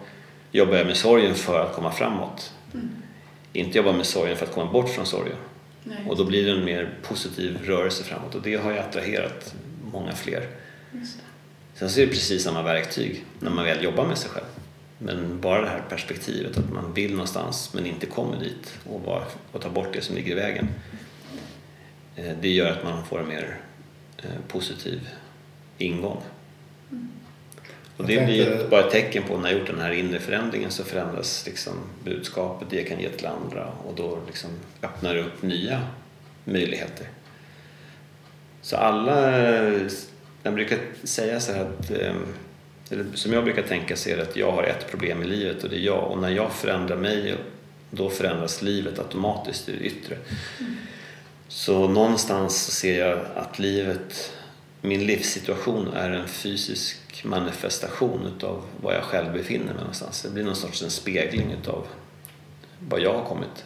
jobbar 0.53 0.77
jag 0.77 0.87
med 0.87 0.97
sorgen 0.97 1.35
för 1.35 1.61
att 1.61 1.75
komma 1.75 1.93
framåt. 1.93 2.53
Mm 2.75 2.89
inte 3.55 3.79
jobba 3.79 3.93
med 3.93 4.07
sorgen 4.07 4.37
för 4.37 4.47
att 4.47 4.53
komma 4.53 4.73
bort 4.73 4.89
från 4.89 5.07
sorgen. 5.07 5.37
Och 6.09 6.17
då 6.17 6.25
blir 6.25 6.47
det 6.47 6.53
en 6.53 6.65
mer 6.65 6.99
positiv 7.03 7.59
rörelse 7.65 8.05
framåt 8.05 8.35
och 8.35 8.43
det 8.43 8.55
har 8.55 8.73
ju 8.73 8.79
attraherat 8.79 9.55
många 9.93 10.13
fler. 10.13 10.49
Sen 11.75 11.91
så 11.91 12.01
är 12.01 12.07
det 12.07 12.13
precis 12.13 12.43
samma 12.43 12.63
verktyg 12.63 13.25
när 13.41 13.51
man 13.51 13.65
väl 13.65 13.85
jobbar 13.85 14.07
med 14.07 14.19
sig 14.19 14.31
själv. 14.31 14.47
Men 14.99 15.41
bara 15.41 15.61
det 15.61 15.69
här 15.69 15.83
perspektivet 15.89 16.59
att 16.59 16.73
man 16.73 16.95
vill 16.95 17.11
någonstans 17.11 17.75
men 17.75 17.87
inte 17.87 18.07
kommer 18.07 18.39
dit 18.39 18.79
och, 18.85 19.01
bara, 19.01 19.25
och 19.53 19.61
tar 19.61 19.71
bort 19.71 19.93
det 19.93 20.01
som 20.01 20.17
ligger 20.17 20.33
i 20.33 20.35
vägen. 20.35 20.69
Eh, 22.17 22.33
det 22.41 22.49
gör 22.49 22.71
att 22.71 22.85
man 22.85 23.07
får 23.07 23.21
en 23.21 23.29
mer 23.29 23.61
eh, 24.17 24.31
positiv 24.49 25.09
ingång. 25.79 26.23
Och 27.97 28.07
det 28.07 28.17
tänkte... 28.17 28.35
blir 28.35 28.69
bara 28.69 28.81
ett 28.81 28.91
tecken 28.91 29.23
på 29.23 29.39
när 29.39 29.51
jag 29.51 29.59
gjort 29.59 29.67
den 29.67 29.81
här 29.81 29.91
inre 29.91 30.21
förändringen 30.21 30.71
så 30.71 30.85
förändras 30.85 31.47
liksom 31.47 31.73
budskapet 32.05 32.71
det 32.71 32.77
jag 32.77 32.89
kan 32.89 33.01
ge 33.01 33.09
till 33.09 33.27
andra 33.27 33.73
och 33.87 33.95
då 33.97 34.19
liksom 34.27 34.51
öppnar 34.83 35.15
det 35.15 35.21
upp 35.21 35.43
nya 35.43 35.81
möjligheter. 36.45 37.07
Så 38.63 38.77
alla, 38.77 39.33
jag 40.43 40.55
brukar 40.55 40.79
säga 41.03 41.41
så 41.41 41.53
här 41.53 41.61
att, 41.61 41.91
ehm, 41.91 42.27
eller 42.91 43.05
som 43.15 43.33
jag 43.33 43.45
brukar 43.45 43.63
tänka 43.63 43.97
så 43.97 44.11
är 44.11 44.17
det 44.17 44.23
att 44.23 44.37
jag 44.37 44.53
har 44.53 44.63
ett 44.63 44.91
problem 44.91 45.23
i 45.23 45.27
livet 45.27 45.65
och 45.65 45.71
det 45.71 45.77
är 45.77 45.81
jag 45.81 46.11
och 46.11 46.19
när 46.19 46.31
jag 46.31 46.53
förändrar 46.53 46.97
mig 46.97 47.37
då 47.91 48.11
förändras 48.11 48.63
livet 48.63 48.99
automatiskt 48.99 49.69
i 49.69 49.73
det 49.73 49.85
yttre. 49.85 50.17
Mm. 50.61 50.77
Så 51.49 51.89
någonstans 51.89 52.73
ser 52.73 53.09
jag 53.09 53.19
att 53.35 53.59
livet, 53.59 54.33
min 54.85 55.07
livssituation 55.07 55.89
är 55.95 56.11
en 56.11 56.29
fysisk 56.29 57.25
manifestation 57.25 58.33
utav 58.37 58.63
var 58.81 58.93
jag 58.93 59.03
själv 59.03 59.33
befinner 59.33 59.65
mig 59.65 59.75
någonstans. 59.75 60.23
Det 60.23 60.31
blir 60.31 60.45
någon 60.45 60.57
sorts 60.57 60.83
en 60.83 60.91
spegling 60.91 61.53
utav 61.63 61.87
var 62.89 62.99
jag 62.99 63.13
har 63.13 63.25
kommit. 63.25 63.65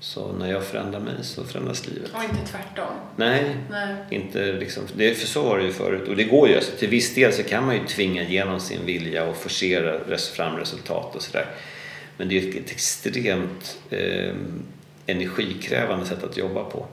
Så 0.00 0.32
när 0.32 0.50
jag 0.50 0.64
förändrar 0.64 1.00
mig 1.00 1.14
så 1.22 1.44
förändras 1.44 1.86
livet. 1.86 2.10
Och 2.14 2.22
inte 2.22 2.52
tvärtom? 2.52 2.92
Nej, 3.16 3.56
Nej. 3.70 3.94
Inte 4.10 4.52
liksom, 4.52 4.82
det, 4.94 5.14
för 5.14 5.26
så 5.26 5.42
var 5.42 5.58
det 5.58 5.64
ju 5.64 5.72
förut. 5.72 6.08
Och 6.08 6.16
det 6.16 6.24
går 6.24 6.48
ju. 6.48 6.56
Alltså, 6.56 6.72
till 6.78 6.88
viss 6.88 7.14
del 7.14 7.32
så 7.32 7.42
kan 7.42 7.66
man 7.66 7.74
ju 7.74 7.86
tvinga 7.86 8.22
igenom 8.22 8.60
sin 8.60 8.86
vilja 8.86 9.24
och 9.24 9.36
forcera 9.36 10.18
fram 10.18 10.56
resultat 10.56 11.16
och 11.16 11.22
sådär. 11.22 11.46
Men 12.16 12.28
det 12.28 12.38
är 12.38 12.60
ett 12.60 12.70
extremt 12.70 13.78
eh, 13.90 14.34
energikrävande 15.06 16.06
sätt 16.06 16.24
att 16.24 16.36
jobba 16.36 16.64
på. 16.64 16.86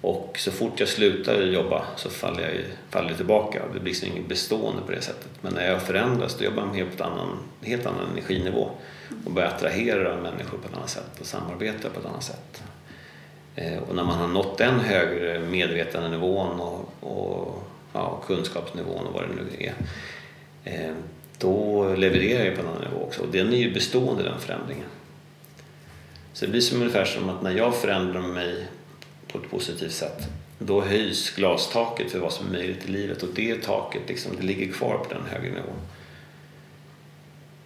Och 0.00 0.36
så 0.38 0.50
fort 0.50 0.80
jag 0.80 0.88
slutar 0.88 1.42
jobba 1.42 1.86
så 1.96 2.10
faller 2.10 2.42
jag, 2.42 2.64
faller 2.90 3.08
jag 3.08 3.16
tillbaka. 3.16 3.62
Det 3.72 3.80
blir 3.80 3.92
liksom 3.92 4.08
inget 4.08 4.28
bestående 4.28 4.82
på 4.82 4.92
det 4.92 5.00
sättet. 5.00 5.30
Men 5.40 5.54
när 5.54 5.68
jag 5.68 5.82
förändras 5.82 6.38
då 6.38 6.44
jobbar 6.44 6.62
jag 6.62 6.72
med 6.74 7.00
en 7.00 7.06
annan, 7.06 7.38
helt 7.62 7.86
annan 7.86 8.10
energinivå 8.12 8.70
och 9.24 9.32
börjar 9.32 9.48
attrahera 9.48 10.16
människor 10.16 10.58
på 10.58 10.68
ett 10.68 10.76
annat 10.76 10.90
sätt 10.90 11.20
och 11.20 11.26
samarbeta 11.26 11.90
på 11.90 12.00
ett 12.00 12.06
annat 12.06 12.24
sätt. 12.24 12.62
Eh, 13.56 13.78
och 13.78 13.94
när 13.94 14.04
man 14.04 14.18
har 14.18 14.28
nått 14.28 14.58
den 14.58 14.80
högre 14.80 15.40
medvetandenivån 15.40 16.60
och, 16.60 16.94
och 17.00 17.62
ja, 17.92 18.22
kunskapsnivån 18.26 19.06
och 19.06 19.12
vad 19.12 19.22
det 19.22 19.34
nu 19.34 19.64
är 19.64 19.74
eh, 20.64 20.94
då 21.38 21.84
levererar 21.94 22.44
jag 22.44 22.54
på 22.54 22.60
en 22.60 22.68
annan 22.68 22.82
nivå 22.82 23.02
också 23.02 23.22
och 23.22 23.28
den 23.28 23.52
är 23.52 23.56
ju 23.56 23.74
bestående 23.74 24.22
den 24.22 24.40
förändringen. 24.40 24.88
Så 26.32 26.44
det 26.44 26.50
blir 26.50 26.60
som 26.60 26.80
ungefär 26.80 27.04
som 27.04 27.28
att 27.28 27.42
när 27.42 27.50
jag 27.50 27.74
förändrar 27.74 28.20
mig 28.20 28.66
på 29.32 29.38
ett 29.38 29.50
positivt 29.50 29.92
sätt 29.92 30.28
då 30.58 30.80
höjs 30.80 31.30
glastaket 31.30 32.10
för 32.10 32.18
vad 32.18 32.32
som 32.32 32.46
är 32.46 32.50
möjligt 32.50 32.84
i 32.84 32.92
livet 32.92 33.22
och 33.22 33.28
det 33.34 33.62
taket 33.62 34.02
liksom, 34.08 34.36
det 34.36 34.42
ligger 34.42 34.72
kvar 34.72 34.98
på 34.98 35.14
den 35.14 35.22
högre 35.26 35.48
nivån. 35.48 35.80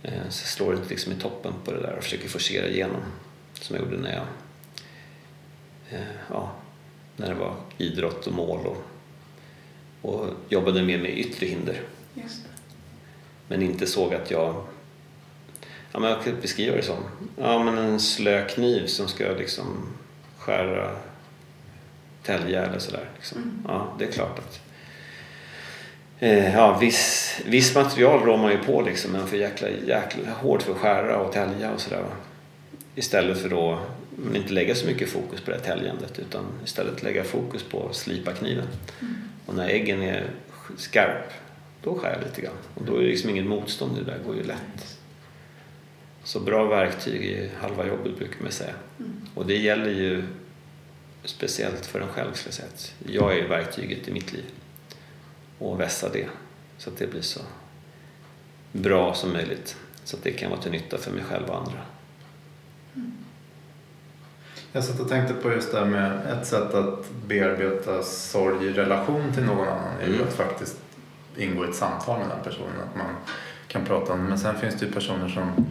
Eh, 0.02 0.12
så 0.12 0.42
jag 0.42 0.48
slår 0.48 0.74
inte 0.74 0.88
liksom 0.88 1.12
i 1.12 1.16
toppen 1.16 1.52
på 1.64 1.72
det 1.72 1.80
där 1.80 1.96
och 1.96 2.04
försöker 2.04 2.28
forcera 2.28 2.68
igenom 2.68 3.00
som 3.54 3.76
jag 3.76 3.84
gjorde 3.84 4.02
när 4.02 4.12
jag 4.12 4.26
eh, 5.90 6.06
ja, 6.30 6.52
när 7.16 7.28
det 7.28 7.34
var 7.34 7.56
idrott 7.78 8.26
och 8.26 8.32
mål 8.32 8.66
och, 8.66 8.82
och 10.10 10.26
jobbade 10.48 10.82
mer 10.82 10.98
med 10.98 11.18
yttre 11.18 11.46
hinder. 11.46 11.80
Men 13.48 13.62
inte 13.62 13.86
såg 13.86 14.14
att 14.14 14.30
jag 14.30 14.66
ja, 15.92 16.00
men 16.00 16.10
jag 16.10 16.24
kan 16.24 16.40
beskriva 16.40 16.76
det 16.76 16.82
som 16.82 16.96
ja, 17.36 17.64
men 17.64 17.78
en 17.78 18.00
slö 18.00 18.48
kniv 18.48 18.86
som 18.86 19.08
ska 19.08 19.24
liksom 19.24 19.88
skära 20.38 20.96
tälja 22.22 22.64
eller 22.64 22.78
sådär. 22.78 23.08
Liksom. 23.16 23.38
Mm. 23.38 23.62
Ja, 23.68 23.96
det 23.98 24.04
är 24.04 24.12
klart 24.12 24.38
att 24.38 24.60
eh, 26.18 26.54
ja, 26.54 26.78
viss, 26.78 27.40
viss 27.46 27.74
material 27.74 28.20
rår 28.20 28.36
man 28.36 28.52
ju 28.52 28.58
på 28.58 28.82
liksom, 28.82 29.12
men 29.12 29.26
för 29.26 29.36
jäkla, 29.36 29.68
jäkla 29.68 30.30
hårt 30.32 30.62
för 30.62 30.72
att 30.72 30.78
skära 30.78 31.18
och 31.18 31.32
tälja 31.32 31.70
och 31.70 31.80
sådär. 31.80 32.04
Istället 32.94 33.38
för 33.38 33.48
då 33.48 33.78
men 34.16 34.36
inte 34.36 34.52
lägga 34.52 34.74
så 34.74 34.86
mycket 34.86 35.08
fokus 35.08 35.40
på 35.40 35.50
det 35.50 35.58
täljandet 35.58 36.18
utan 36.18 36.44
istället 36.64 37.02
lägga 37.02 37.24
fokus 37.24 37.62
på 37.62 37.88
att 37.88 37.96
slipa 37.96 38.32
kniven. 38.32 38.66
Mm. 39.00 39.14
Och 39.46 39.54
när 39.54 39.68
äggen 39.68 40.02
är 40.02 40.24
skarp 40.76 41.32
då 41.82 41.94
skär 41.94 42.12
jag 42.12 42.22
lite 42.22 42.40
grann 42.40 42.56
och 42.74 42.84
då 42.84 42.96
är 42.96 43.00
det 43.00 43.06
liksom 43.06 43.30
inget 43.30 43.46
motstånd, 43.46 43.96
det 43.96 44.12
där 44.12 44.18
går 44.26 44.36
ju 44.36 44.42
lätt. 44.42 44.98
Så 46.24 46.40
bra 46.40 46.64
verktyg 46.64 47.24
är 47.24 47.50
halva 47.60 47.86
jobbet 47.86 48.18
brukar 48.18 48.42
man 48.42 48.52
säga. 48.52 48.74
Mm. 48.98 49.12
Och 49.34 49.46
det 49.46 49.56
gäller 49.56 49.90
ju 49.90 50.24
speciellt 51.24 51.86
för 51.86 52.00
en 52.00 52.08
själv 52.08 52.32
ska 52.32 52.46
jag 52.46 52.54
säga. 52.54 52.68
Att 52.74 52.94
jag 53.06 53.38
är 53.38 53.48
verktyget 53.48 54.08
i 54.08 54.12
mitt 54.12 54.32
liv 54.32 54.44
och 55.58 55.80
vässa 55.80 56.08
det 56.12 56.28
så 56.78 56.90
att 56.90 56.98
det 56.98 57.06
blir 57.06 57.22
så 57.22 57.40
bra 58.72 59.14
som 59.14 59.32
möjligt 59.32 59.76
så 60.04 60.16
att 60.16 60.22
det 60.22 60.32
kan 60.32 60.50
vara 60.50 60.60
till 60.60 60.70
nytta 60.70 60.98
för 60.98 61.10
mig 61.10 61.24
själv 61.24 61.48
och 61.48 61.56
andra. 61.56 61.78
Mm. 62.94 63.12
Jag 64.72 64.84
satt 64.84 65.00
och 65.00 65.08
tänkte 65.08 65.34
på 65.34 65.52
just 65.52 65.72
det 65.72 65.78
här 65.78 65.86
med 65.86 66.26
ett 66.26 66.46
sätt 66.46 66.74
att 66.74 67.10
bearbeta 67.26 68.02
sorg 68.02 68.66
i 68.66 68.72
relation 68.72 69.32
till 69.34 69.44
någon 69.44 69.68
annan 69.68 69.98
är 70.00 70.06
ju 70.06 70.14
mm. 70.14 70.28
att 70.28 70.34
faktiskt 70.34 70.76
ingå 71.36 71.64
i 71.64 71.68
ett 71.68 71.74
samtal 71.74 72.18
med 72.18 72.28
den 72.28 72.44
personen. 72.44 72.80
Att 72.90 72.96
man 72.96 73.16
kan 73.68 73.84
prata 73.84 74.12
om 74.12 74.24
Men 74.24 74.38
sen 74.38 74.58
finns 74.58 74.74
det 74.74 74.86
ju 74.86 74.92
personer 74.92 75.28
som 75.28 75.66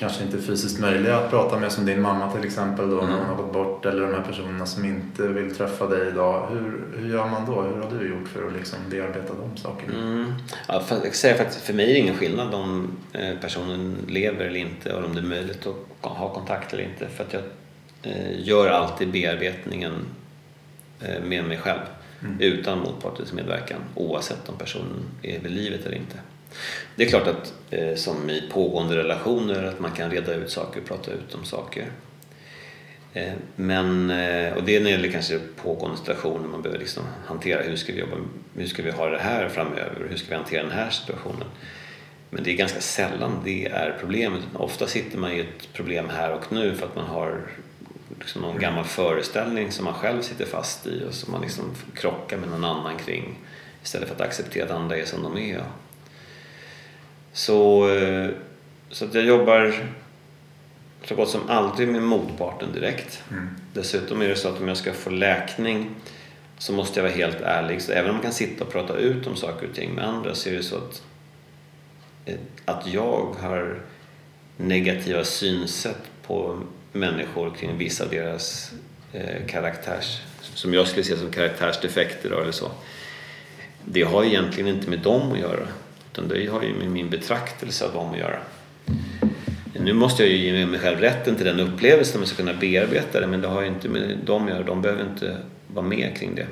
kanske 0.00 0.24
inte 0.24 0.38
fysiskt 0.38 0.80
möjliga 0.80 1.16
att 1.16 1.30
prata 1.30 1.58
med 1.58 1.72
som 1.72 1.86
din 1.86 2.00
mamma 2.00 2.32
till 2.32 2.44
exempel 2.44 2.90
då 2.90 3.00
mm. 3.00 3.10
när 3.10 3.18
hon 3.18 3.26
har 3.26 3.36
gått 3.36 3.52
bort 3.52 3.86
eller 3.86 4.02
de 4.02 4.14
här 4.14 4.22
personerna 4.22 4.66
som 4.66 4.84
inte 4.84 5.28
vill 5.28 5.54
träffa 5.56 5.86
dig 5.86 6.08
idag. 6.08 6.48
Hur, 6.50 6.84
hur 6.96 7.10
gör 7.10 7.28
man 7.28 7.46
då? 7.46 7.62
Hur 7.62 7.82
har 7.82 7.90
du 7.98 8.08
gjort 8.08 8.28
för 8.28 8.46
att 8.46 8.52
liksom 8.52 8.78
bearbeta 8.90 9.34
de 9.34 9.56
sakerna? 9.56 9.98
Mm. 9.98 10.32
Ja, 10.68 10.80
för, 10.80 10.96
jag 11.04 11.14
säger 11.14 11.36
faktiskt, 11.36 11.60
för 11.60 11.72
mig 11.72 11.90
är 11.90 11.94
det 11.94 11.98
ingen 11.98 12.16
skillnad 12.16 12.54
om 12.54 12.96
eh, 13.12 13.36
personen 13.40 13.96
lever 14.08 14.44
eller 14.44 14.60
inte 14.60 14.92
och 14.92 15.04
om 15.04 15.14
det 15.14 15.20
är 15.20 15.24
möjligt 15.24 15.66
att 15.66 16.10
ha 16.10 16.34
kontakt 16.34 16.72
eller 16.72 16.84
inte 16.84 17.08
för 17.08 17.24
att 17.24 17.32
jag 17.32 17.42
eh, 18.02 18.40
gör 18.40 18.70
alltid 18.70 19.12
bearbetningen 19.12 19.92
eh, 21.00 21.22
med 21.22 21.44
mig 21.44 21.58
själv 21.58 21.80
mm. 22.20 22.40
utan 22.40 22.78
motpartens 22.78 23.32
medverkan 23.32 23.80
oavsett 23.94 24.48
om 24.48 24.56
personen 24.58 25.04
är 25.22 25.38
vid 25.38 25.52
livet 25.52 25.86
eller 25.86 25.96
inte. 25.96 26.16
Det 26.96 27.04
är 27.04 27.08
klart 27.08 27.26
att 27.26 27.54
eh, 27.70 27.94
som 27.94 28.30
i 28.30 28.42
pågående 28.52 28.96
relationer 28.96 29.64
att 29.64 29.80
man 29.80 29.90
kan 29.90 30.10
reda 30.10 30.34
ut 30.34 30.50
saker 30.50 30.80
och 30.80 30.86
prata 30.86 31.10
ut 31.10 31.34
om 31.34 31.44
saker. 31.44 31.86
Eh, 33.12 33.32
men, 33.56 34.10
eh, 34.10 34.52
och 34.52 34.64
det 34.64 34.78
när 34.78 34.84
det 34.84 34.90
gäller 34.90 35.10
kanske 35.10 35.38
pågående 35.62 35.98
situationer 35.98 36.48
man 36.48 36.62
behöver 36.62 36.78
liksom 36.78 37.02
hantera 37.26 37.62
hur 37.62 37.76
ska 37.76 37.92
vi 37.92 38.00
jobba, 38.00 38.16
hur 38.54 38.66
ska 38.66 38.82
vi 38.82 38.90
ha 38.90 39.06
det 39.06 39.18
här 39.18 39.48
framöver, 39.48 40.06
hur 40.08 40.16
ska 40.16 40.28
vi 40.28 40.34
hantera 40.34 40.62
den 40.62 40.72
här 40.72 40.90
situationen. 40.90 41.46
Men 42.30 42.44
det 42.44 42.50
är 42.50 42.56
ganska 42.56 42.80
sällan 42.80 43.40
det 43.44 43.66
är 43.66 43.96
problemet. 44.00 44.42
Ofta 44.54 44.86
sitter 44.86 45.18
man 45.18 45.32
i 45.32 45.40
ett 45.40 45.72
problem 45.72 46.08
här 46.08 46.32
och 46.32 46.52
nu 46.52 46.74
för 46.74 46.86
att 46.86 46.96
man 46.96 47.04
har 47.04 47.40
liksom 48.18 48.42
någon 48.42 48.58
gammal 48.58 48.84
föreställning 48.84 49.72
som 49.72 49.84
man 49.84 49.94
själv 49.94 50.22
sitter 50.22 50.44
fast 50.44 50.86
i 50.86 51.04
och 51.08 51.14
som 51.14 51.32
man 51.32 51.42
liksom 51.42 51.64
krockar 51.94 52.36
med 52.36 52.48
någon 52.48 52.64
annan 52.64 52.98
kring 52.98 53.38
istället 53.82 54.08
för 54.08 54.14
att 54.14 54.20
acceptera 54.20 54.64
att 54.64 54.70
andra 54.70 54.96
är 54.96 55.04
som 55.04 55.22
de 55.22 55.38
är. 55.38 55.62
Så, 57.32 57.88
eh, 57.94 58.30
så 58.90 59.04
att 59.04 59.14
jag 59.14 59.24
jobbar 59.24 59.74
så 61.04 61.14
gott 61.14 61.30
som 61.30 61.40
aldrig 61.48 61.88
med 61.88 62.02
motparten 62.02 62.72
direkt. 62.72 63.22
Mm. 63.30 63.48
Dessutom 63.72 64.22
är 64.22 64.28
det 64.28 64.36
så 64.36 64.48
att 64.48 64.60
om 64.60 64.68
jag 64.68 64.76
ska 64.76 64.92
få 64.92 65.10
läkning 65.10 65.90
så 66.58 66.72
måste 66.72 67.00
jag 67.00 67.04
vara 67.04 67.16
helt 67.16 67.40
ärlig. 67.40 67.82
Så 67.82 67.92
även 67.92 68.10
om 68.10 68.16
man 68.16 68.22
kan 68.22 68.32
sitta 68.32 68.64
och 68.64 68.72
prata 68.72 68.96
ut 68.96 69.26
om 69.26 69.36
saker 69.36 69.68
och 69.68 69.74
ting 69.74 69.94
med 69.94 70.08
andra 70.08 70.34
så 70.34 70.48
är 70.48 70.52
det 70.52 70.62
så 70.62 70.76
att, 70.76 71.02
eh, 72.26 72.34
att 72.64 72.86
jag 72.86 73.34
har 73.40 73.80
negativa 74.56 75.24
synsätt 75.24 76.10
på 76.26 76.62
människor 76.92 77.54
kring 77.58 77.78
vissa 77.78 78.04
av 78.04 78.10
deras 78.10 78.72
eh, 79.12 79.46
karaktärs, 79.46 80.20
som 80.40 80.74
jag 80.74 80.88
skulle 80.88 81.04
se 81.04 81.16
som 81.16 81.30
karaktärsdefekter 81.30 82.30
eller 82.30 82.52
så. 82.52 82.70
Det 83.84 84.02
har 84.02 84.24
egentligen 84.24 84.74
inte 84.76 84.90
med 84.90 84.98
dem 84.98 85.32
att 85.32 85.38
göra 85.38 85.68
utan 86.12 86.28
det 86.28 86.46
har 86.46 86.62
ju 86.62 86.74
med 86.74 86.90
min 86.90 87.10
betraktelse 87.10 87.84
av 87.84 87.92
dem 87.92 88.10
att 88.10 88.18
göra. 88.18 88.38
Nu 89.80 89.92
måste 89.92 90.22
jag 90.22 90.32
ju 90.32 90.36
ge 90.36 90.66
mig 90.66 90.80
själv 90.80 90.98
rätten 90.98 91.36
till 91.36 91.46
den 91.46 91.60
upplevelsen 91.60 92.16
om 92.16 92.22
jag 92.22 92.28
ska 92.28 92.36
kunna 92.36 92.54
bearbeta 92.54 93.20
det 93.20 93.26
men 93.26 93.40
det 93.40 93.48
har 93.48 93.60
ju 93.62 93.68
inte 93.68 93.88
med 93.88 94.18
dem 94.24 94.44
att 94.44 94.50
göra. 94.50 94.62
De 94.62 94.82
behöver 94.82 95.02
inte 95.02 95.36
vara 95.66 95.86
med 95.86 96.16
kring 96.16 96.34
det. 96.34 96.46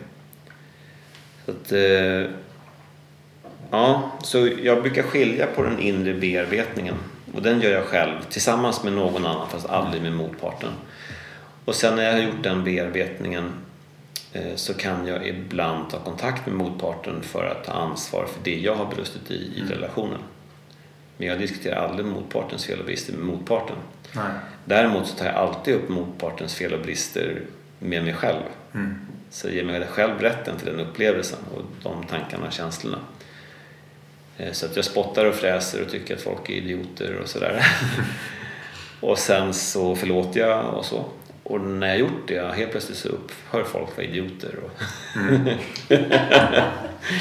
Så 1.45 1.51
att, 1.51 1.73
eh, 1.73 2.31
ja, 3.71 4.13
så 4.23 4.49
jag 4.63 4.83
brukar 4.83 5.03
skilja 5.03 5.47
på 5.47 5.63
den 5.63 5.79
inre 5.79 6.15
bearbetningen 6.15 6.95
och 7.35 7.43
den 7.43 7.61
gör 7.61 7.71
jag 7.71 7.85
själv 7.85 8.13
tillsammans 8.31 8.85
med 8.85 8.93
någon 8.93 9.27
annan 9.27 9.49
fast 9.49 9.67
aldrig 9.67 10.03
med 10.03 10.13
motparten. 10.13 10.71
Och 11.65 11.75
sen 11.75 11.97
när 11.97 12.03
jag 12.03 12.13
har 12.13 12.21
gjort 12.21 12.43
den 12.43 12.65
bearbetningen 12.65 13.53
så 14.55 14.75
kan 14.75 15.07
jag 15.07 15.27
ibland 15.27 15.91
ta 15.91 15.99
kontakt 15.99 16.47
med 16.47 16.55
motparten 16.55 17.23
för 17.23 17.45
att 17.45 17.65
ta 17.65 17.73
ansvar 17.73 18.27
för 18.27 18.45
det 18.45 18.61
jag 18.61 18.75
har 18.75 18.87
brustit 18.87 19.31
i 19.31 19.53
i 19.57 19.61
mm. 19.61 19.73
relationen. 19.73 20.21
Men 21.17 21.29
jag 21.29 21.39
diskuterar 21.39 21.89
aldrig 21.89 22.07
motpartens 22.07 22.67
fel 22.67 22.79
och 22.79 22.85
brister 22.85 23.13
med 23.13 23.27
motparten. 23.27 23.77
Nej. 24.13 24.31
Däremot 24.65 25.07
så 25.07 25.17
tar 25.17 25.27
jag 25.27 25.35
alltid 25.35 25.75
upp 25.75 25.89
motpartens 25.89 26.55
fel 26.55 26.73
och 26.73 26.81
brister 26.81 27.43
med 27.79 28.05
mig 28.05 28.15
själv. 28.15 28.43
Mm. 28.75 28.95
Så 29.31 29.47
jag 29.47 29.55
ger 29.55 29.65
mig 29.65 29.87
själv 29.87 30.21
rätten 30.21 30.57
till 30.57 30.67
den 30.67 30.81
upplevelsen 30.81 31.39
och 31.55 31.63
de 31.83 32.05
tankarna 32.07 32.47
och 32.47 32.53
känslorna. 32.53 32.99
Eh, 34.37 34.53
så 34.53 34.67
att 34.67 34.77
jag 34.77 34.85
spottar 34.85 35.25
och 35.25 35.35
fräser 35.35 35.83
och 35.83 35.91
tycker 35.91 36.15
att 36.15 36.21
folk 36.21 36.51
är 36.51 36.55
idioter 36.55 37.19
och 37.23 37.29
sådär. 37.29 37.67
och 39.01 39.19
sen 39.19 39.55
så 39.55 39.97
förlåter 39.97 40.41
jag 40.41 40.75
och 40.75 40.85
så. 40.85 41.05
Och 41.49 41.61
när 41.61 41.89
jag 41.89 41.99
gjort 41.99 42.29
det, 42.29 42.55
helt 42.57 42.71
plötsligt 42.71 42.99
så 42.99 43.09
upphör 43.09 43.65
folk 43.65 43.97
vara 43.97 44.07
idioter. 44.07 44.55
Och 44.65 44.83
mm. 45.17 45.49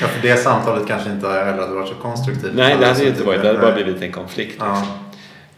ja, 0.02 0.08
för 0.08 0.22
det 0.22 0.38
samtalet 0.38 0.88
kanske 0.88 1.12
inte 1.12 1.28
heller 1.28 1.62
hade 1.62 1.74
varit 1.74 1.90
så 1.90 1.96
konstruktivt. 1.96 2.52
Nej, 2.56 2.78
det 2.80 2.86
hade 2.86 3.00
det 3.00 3.08
inte 3.08 3.24
varit. 3.24 3.42
Det 3.42 3.48
hade 3.48 3.60
bara 3.60 3.74
blivit 3.74 4.02
en 4.02 4.12
konflikt. 4.12 4.56
Ja. 4.60 4.88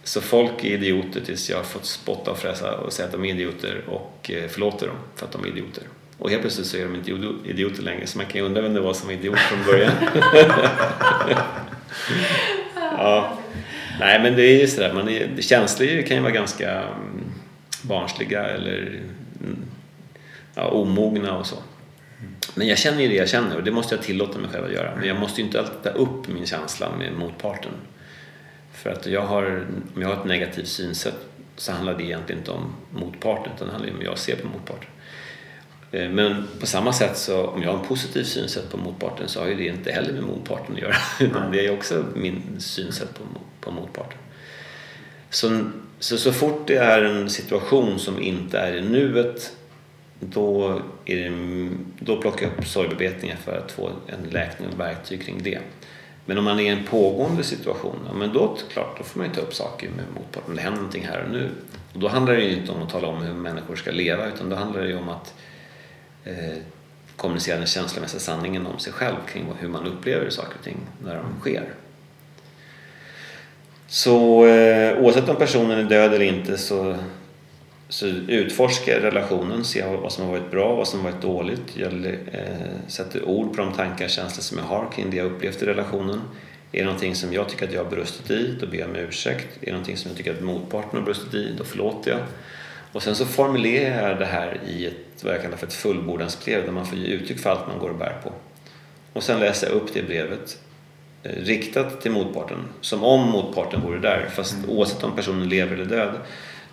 Så 0.03 0.21
folk 0.21 0.63
är 0.63 0.69
idioter 0.69 1.21
tills 1.25 1.49
jag 1.49 1.57
har 1.57 1.63
fått 1.63 1.85
spotta 1.85 2.31
och 2.31 2.37
fräsa 2.37 2.77
och 2.77 2.93
säga 2.93 3.05
att 3.05 3.11
de 3.11 3.25
är 3.25 3.29
idioter 3.29 3.83
och 3.87 4.31
eh, 4.31 4.49
förlåter 4.49 4.87
dem 4.87 4.95
för 5.15 5.25
att 5.25 5.31
de 5.31 5.43
är 5.43 5.47
idioter. 5.47 5.83
Och 6.17 6.29
helt 6.29 6.41
plötsligt 6.41 6.67
så 6.67 6.77
är 6.77 6.83
de 6.83 6.95
inte 6.95 7.11
idioter 7.49 7.83
längre 7.83 8.07
så 8.07 8.17
man 8.17 8.25
kan 8.25 8.41
ju 8.41 8.47
undra 8.47 8.61
vem 8.61 8.73
det 8.73 8.81
var 8.81 8.93
som 8.93 9.07
var 9.07 9.13
idiot 9.13 9.39
från 9.39 9.63
början. 9.65 9.91
ja. 12.97 13.37
Nej 13.99 14.19
men 14.19 14.35
det 14.35 14.43
är 14.43 14.59
ju 14.59 14.67
sådär, 14.67 14.93
man 14.93 15.09
är, 15.09 15.29
känslor 15.39 16.01
kan 16.01 16.17
ju 16.17 16.23
vara 16.23 16.31
ganska 16.31 16.71
mm, 16.71 17.28
barnsliga 17.83 18.43
eller 18.43 19.01
mm, 19.39 19.57
ja, 20.55 20.67
omogna 20.67 21.37
och 21.37 21.45
så. 21.45 21.55
Men 22.55 22.67
jag 22.67 22.77
känner 22.77 23.01
ju 23.01 23.07
det 23.07 23.15
jag 23.15 23.29
känner 23.29 23.55
och 23.55 23.63
det 23.63 23.71
måste 23.71 23.95
jag 23.95 24.03
tillåta 24.03 24.39
mig 24.39 24.49
själv 24.49 24.65
att 24.65 24.71
göra. 24.71 24.95
Men 24.95 25.07
jag 25.07 25.19
måste 25.19 25.41
ju 25.41 25.47
inte 25.47 25.59
alltid 25.59 25.83
ta 25.83 25.89
upp 25.89 26.27
min 26.27 26.45
känsla 26.45 26.91
med 26.97 27.13
motparten. 27.13 27.71
För 28.73 28.89
att 28.89 29.05
jag 29.05 29.21
har, 29.21 29.67
om 29.95 30.01
jag 30.01 30.07
har 30.07 30.15
ett 30.15 30.25
negativt 30.25 30.67
synsätt 30.67 31.17
så 31.55 31.71
handlar 31.71 31.97
det 31.97 32.03
egentligen 32.03 32.39
inte 32.39 32.51
om 32.51 32.75
motparten 32.91 33.53
utan 33.55 33.67
det 33.67 33.73
handlar 33.73 33.91
om 33.91 33.97
hur 33.97 34.05
jag 34.05 34.17
ser 34.17 34.35
på 34.35 34.47
motparten. 34.47 34.89
Eh, 35.91 36.09
men 36.09 36.47
på 36.59 36.65
samma 36.65 36.93
sätt 36.93 37.17
så 37.17 37.47
om 37.47 37.63
jag 37.63 37.71
har 37.71 37.79
en 37.79 37.85
positiv 37.85 38.23
synsätt 38.23 38.71
på 38.71 38.77
motparten 38.77 39.27
så 39.27 39.39
har 39.39 39.47
ju 39.47 39.55
det 39.55 39.67
inte 39.67 39.91
heller 39.91 40.13
med 40.13 40.23
motparten 40.23 40.75
att 40.75 40.81
göra. 40.81 40.95
Utan 41.19 41.51
det 41.51 41.65
är 41.65 41.73
också 41.73 42.05
min 42.15 42.41
synsätt 42.59 43.13
på, 43.13 43.23
på 43.61 43.71
motparten. 43.71 44.17
Så, 45.29 45.69
så, 45.99 46.17
så 46.17 46.31
fort 46.31 46.67
det 46.67 46.77
är 46.77 47.03
en 47.03 47.29
situation 47.29 47.99
som 47.99 48.21
inte 48.21 48.59
är 48.59 48.75
i 48.75 48.81
nuet 48.81 49.55
då, 50.19 50.81
är 51.05 51.15
det, 51.15 51.69
då 51.99 52.21
plockar 52.21 52.45
jag 52.45 52.57
upp 52.57 52.67
sorgbearbetningar 52.67 53.35
för 53.35 53.57
att 53.57 53.71
få 53.71 53.89
en 54.07 54.29
läkning 54.29 54.69
och 54.73 54.79
verktyg 54.79 55.25
kring 55.25 55.43
det. 55.43 55.59
Men 56.25 56.37
om 56.37 56.43
man 56.43 56.59
är 56.59 56.63
i 56.63 56.67
en 56.67 56.85
pågående 56.85 57.43
situation, 57.43 57.95
ja, 58.07 58.13
men 58.13 58.33
då, 58.33 58.57
klart, 58.71 58.97
då 58.97 59.03
får 59.03 59.19
man 59.19 59.27
ju 59.27 59.33
ta 59.33 59.41
upp 59.41 59.53
saker 59.53 59.89
med 59.89 60.05
motparten. 60.15 60.55
Det 60.55 60.61
händer 60.61 60.77
någonting 60.77 61.05
här 61.05 61.23
och 61.23 61.31
nu. 61.31 61.49
Och 61.93 61.99
då 61.99 62.07
handlar 62.07 62.33
det 62.33 62.41
ju 62.41 62.55
inte 62.55 62.71
om 62.71 62.83
att 62.83 62.89
tala 62.89 63.07
om 63.07 63.21
hur 63.21 63.33
människor 63.33 63.75
ska 63.75 63.91
leva 63.91 64.27
utan 64.27 64.49
då 64.49 64.55
handlar 64.55 64.81
det 64.81 64.87
ju 64.87 64.97
om 64.97 65.09
att 65.09 65.33
eh, 66.23 66.57
kommunicera 67.15 67.57
den 67.57 67.67
känslomässiga 67.67 68.19
sanningen 68.19 68.67
om 68.67 68.79
sig 68.79 68.93
själv 68.93 69.15
kring 69.27 69.45
hur 69.59 69.67
man 69.67 69.87
upplever 69.87 70.29
saker 70.29 70.57
och 70.57 70.63
ting 70.63 70.77
när 71.03 71.15
de 71.15 71.39
sker. 71.39 71.73
Så 73.89 74.45
eh, 74.45 74.97
oavsett 74.97 75.29
om 75.29 75.35
personen 75.35 75.79
är 75.79 75.83
död 75.83 76.13
eller 76.13 76.25
inte 76.25 76.57
så, 76.57 76.95
så 77.89 78.05
utforskar 78.07 78.99
relationen, 78.99 79.65
ser 79.65 79.97
vad 79.97 80.11
som 80.11 80.25
har 80.25 80.31
varit 80.31 80.51
bra, 80.51 80.75
vad 80.75 80.87
som 80.87 80.99
har 80.99 81.11
varit 81.11 81.21
dåligt. 81.21 81.77
Jag 81.77 82.05
eh, 82.05 82.43
sätter 82.87 83.23
ord 83.23 83.55
på 83.55 83.61
de 83.61 83.73
tankar 83.73 84.05
och 84.05 84.11
känslor 84.11 84.41
som 84.41 84.57
jag 84.57 84.65
har 84.65 84.91
kring 84.91 85.09
det 85.09 85.17
jag 85.17 85.25
upplevt 85.25 85.61
i 85.61 85.65
relationen. 85.65 86.21
Är 86.71 86.79
det 86.79 86.85
någonting 86.85 87.15
som 87.15 87.33
jag 87.33 87.49
tycker 87.49 87.67
att 87.67 87.73
jag 87.73 87.83
har 87.83 87.89
brustit 87.89 88.31
i, 88.31 88.55
då 88.59 88.67
ber 88.67 88.77
jag 88.77 88.89
om 88.89 88.95
ursäkt. 88.95 89.47
Är 89.61 89.65
det 89.65 89.71
någonting 89.71 89.97
som 89.97 90.09
jag 90.09 90.17
tycker 90.17 90.33
att 90.33 90.41
motparten 90.41 90.99
har 90.99 91.05
brustit 91.05 91.33
i, 91.33 91.53
då 91.57 91.63
förlåter 91.63 92.11
jag. 92.11 92.19
Och 92.91 93.03
sen 93.03 93.15
så 93.15 93.25
formulerar 93.25 94.09
jag 94.09 94.19
det 94.19 94.25
här 94.25 94.59
i 94.67 94.85
ett, 94.85 95.23
vad 95.23 95.33
jag 95.33 95.41
kallar 95.41 95.57
för 95.57 95.67
ett 95.67 95.73
fullbordansbrev 95.73 96.65
där 96.65 96.71
man 96.71 96.85
får 96.85 96.97
ge 96.97 97.07
uttryck 97.07 97.39
för 97.39 97.49
allt 97.49 97.67
man 97.67 97.79
går 97.79 97.89
och 97.89 97.97
bär 97.97 98.17
på. 98.23 98.31
Och 99.13 99.23
sen 99.23 99.39
läser 99.39 99.67
jag 99.67 99.75
upp 99.75 99.93
det 99.93 100.03
brevet 100.03 100.57
riktat 101.23 102.01
till 102.01 102.11
motparten. 102.11 102.57
Som 102.81 103.03
om 103.03 103.29
motparten 103.29 103.81
vore 103.81 103.99
där. 103.99 104.29
Fast 104.29 104.53
mm. 104.53 104.69
oavsett 104.69 105.03
om 105.03 105.15
personen 105.15 105.49
lever 105.49 105.73
eller 105.73 105.85
död 105.85 106.19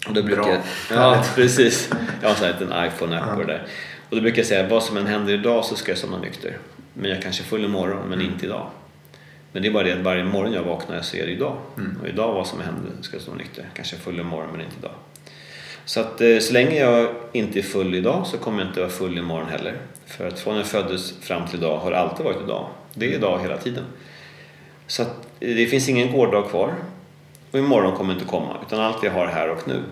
Och 0.06 0.14
då 0.14 0.22
brukar 0.22 0.42
Bra. 0.42 0.52
jag, 0.52 0.60
ja, 0.90 1.24
precis. 1.34 1.90
Jag 2.20 2.28
har 2.28 2.30
en 2.30 2.36
sån 2.36 2.46
här 2.46 2.56
liten 2.60 2.72
iPhone-app 2.86 3.34
på 3.34 3.40
det 3.40 3.46
där. 3.46 3.66
Och 4.10 4.16
då 4.16 4.22
brukar 4.22 4.38
jag 4.38 4.46
säga 4.46 4.68
vad 4.68 4.82
som 4.82 4.96
än 4.96 5.06
händer 5.06 5.34
idag 5.34 5.64
så 5.64 5.76
ska 5.76 5.90
jag 5.90 5.98
somna 5.98 6.18
nykter. 6.18 6.58
Men 6.94 7.10
jag 7.10 7.22
kanske 7.22 7.42
är 7.42 7.46
full 7.46 7.64
imorgon, 7.64 8.08
men 8.08 8.20
inte 8.20 8.46
idag. 8.46 8.70
Men 9.52 9.62
det 9.62 9.68
är 9.68 9.72
bara 9.72 9.84
det 9.84 9.92
att 9.92 9.98
varje 9.98 10.24
morgon 10.24 10.52
jag 10.52 10.62
vaknar 10.62 11.02
så 11.02 11.16
är 11.16 11.26
det 11.26 11.32
idag. 11.32 11.56
Och 12.02 12.08
idag 12.08 12.34
vad 12.34 12.46
som 12.46 12.60
händer 12.60 12.90
ska 13.00 13.16
jag 13.16 13.22
stå 13.22 13.34
nykter. 13.34 13.64
Kanske 13.74 13.96
full 13.96 14.20
imorgon, 14.20 14.50
men 14.52 14.60
inte 14.60 14.76
idag. 14.78 14.94
Så 15.88 16.00
att 16.00 16.20
eh, 16.20 16.38
så 16.38 16.52
länge 16.52 16.80
jag 16.80 17.08
inte 17.32 17.58
är 17.58 17.62
full 17.62 17.94
idag 17.94 18.26
så 18.26 18.38
kommer 18.38 18.58
jag 18.58 18.68
inte 18.68 18.80
vara 18.80 18.90
full 18.90 19.18
imorgon 19.18 19.48
heller. 19.48 19.76
För 20.06 20.28
att 20.28 20.38
från 20.38 20.56
jag 20.56 20.66
föddes 20.66 21.12
fram 21.20 21.48
till 21.48 21.58
idag 21.58 21.78
har 21.78 21.90
det 21.90 21.98
alltid 21.98 22.24
varit 22.24 22.42
idag. 22.44 22.68
Det 22.94 23.06
är 23.06 23.14
idag 23.14 23.38
hela 23.42 23.58
tiden. 23.58 23.84
Så 24.86 25.02
att 25.02 25.26
eh, 25.40 25.54
det 25.54 25.66
finns 25.66 25.88
ingen 25.88 26.12
gårdag 26.12 26.48
kvar. 26.50 26.74
Och 27.50 27.58
imorgon 27.58 27.96
kommer 27.96 28.12
inte 28.12 28.24
komma, 28.24 28.56
utan 28.66 28.80
allt 28.80 29.02
jag 29.02 29.10
har 29.10 29.26
här 29.26 29.50
och 29.50 29.68
nu. 29.68 29.82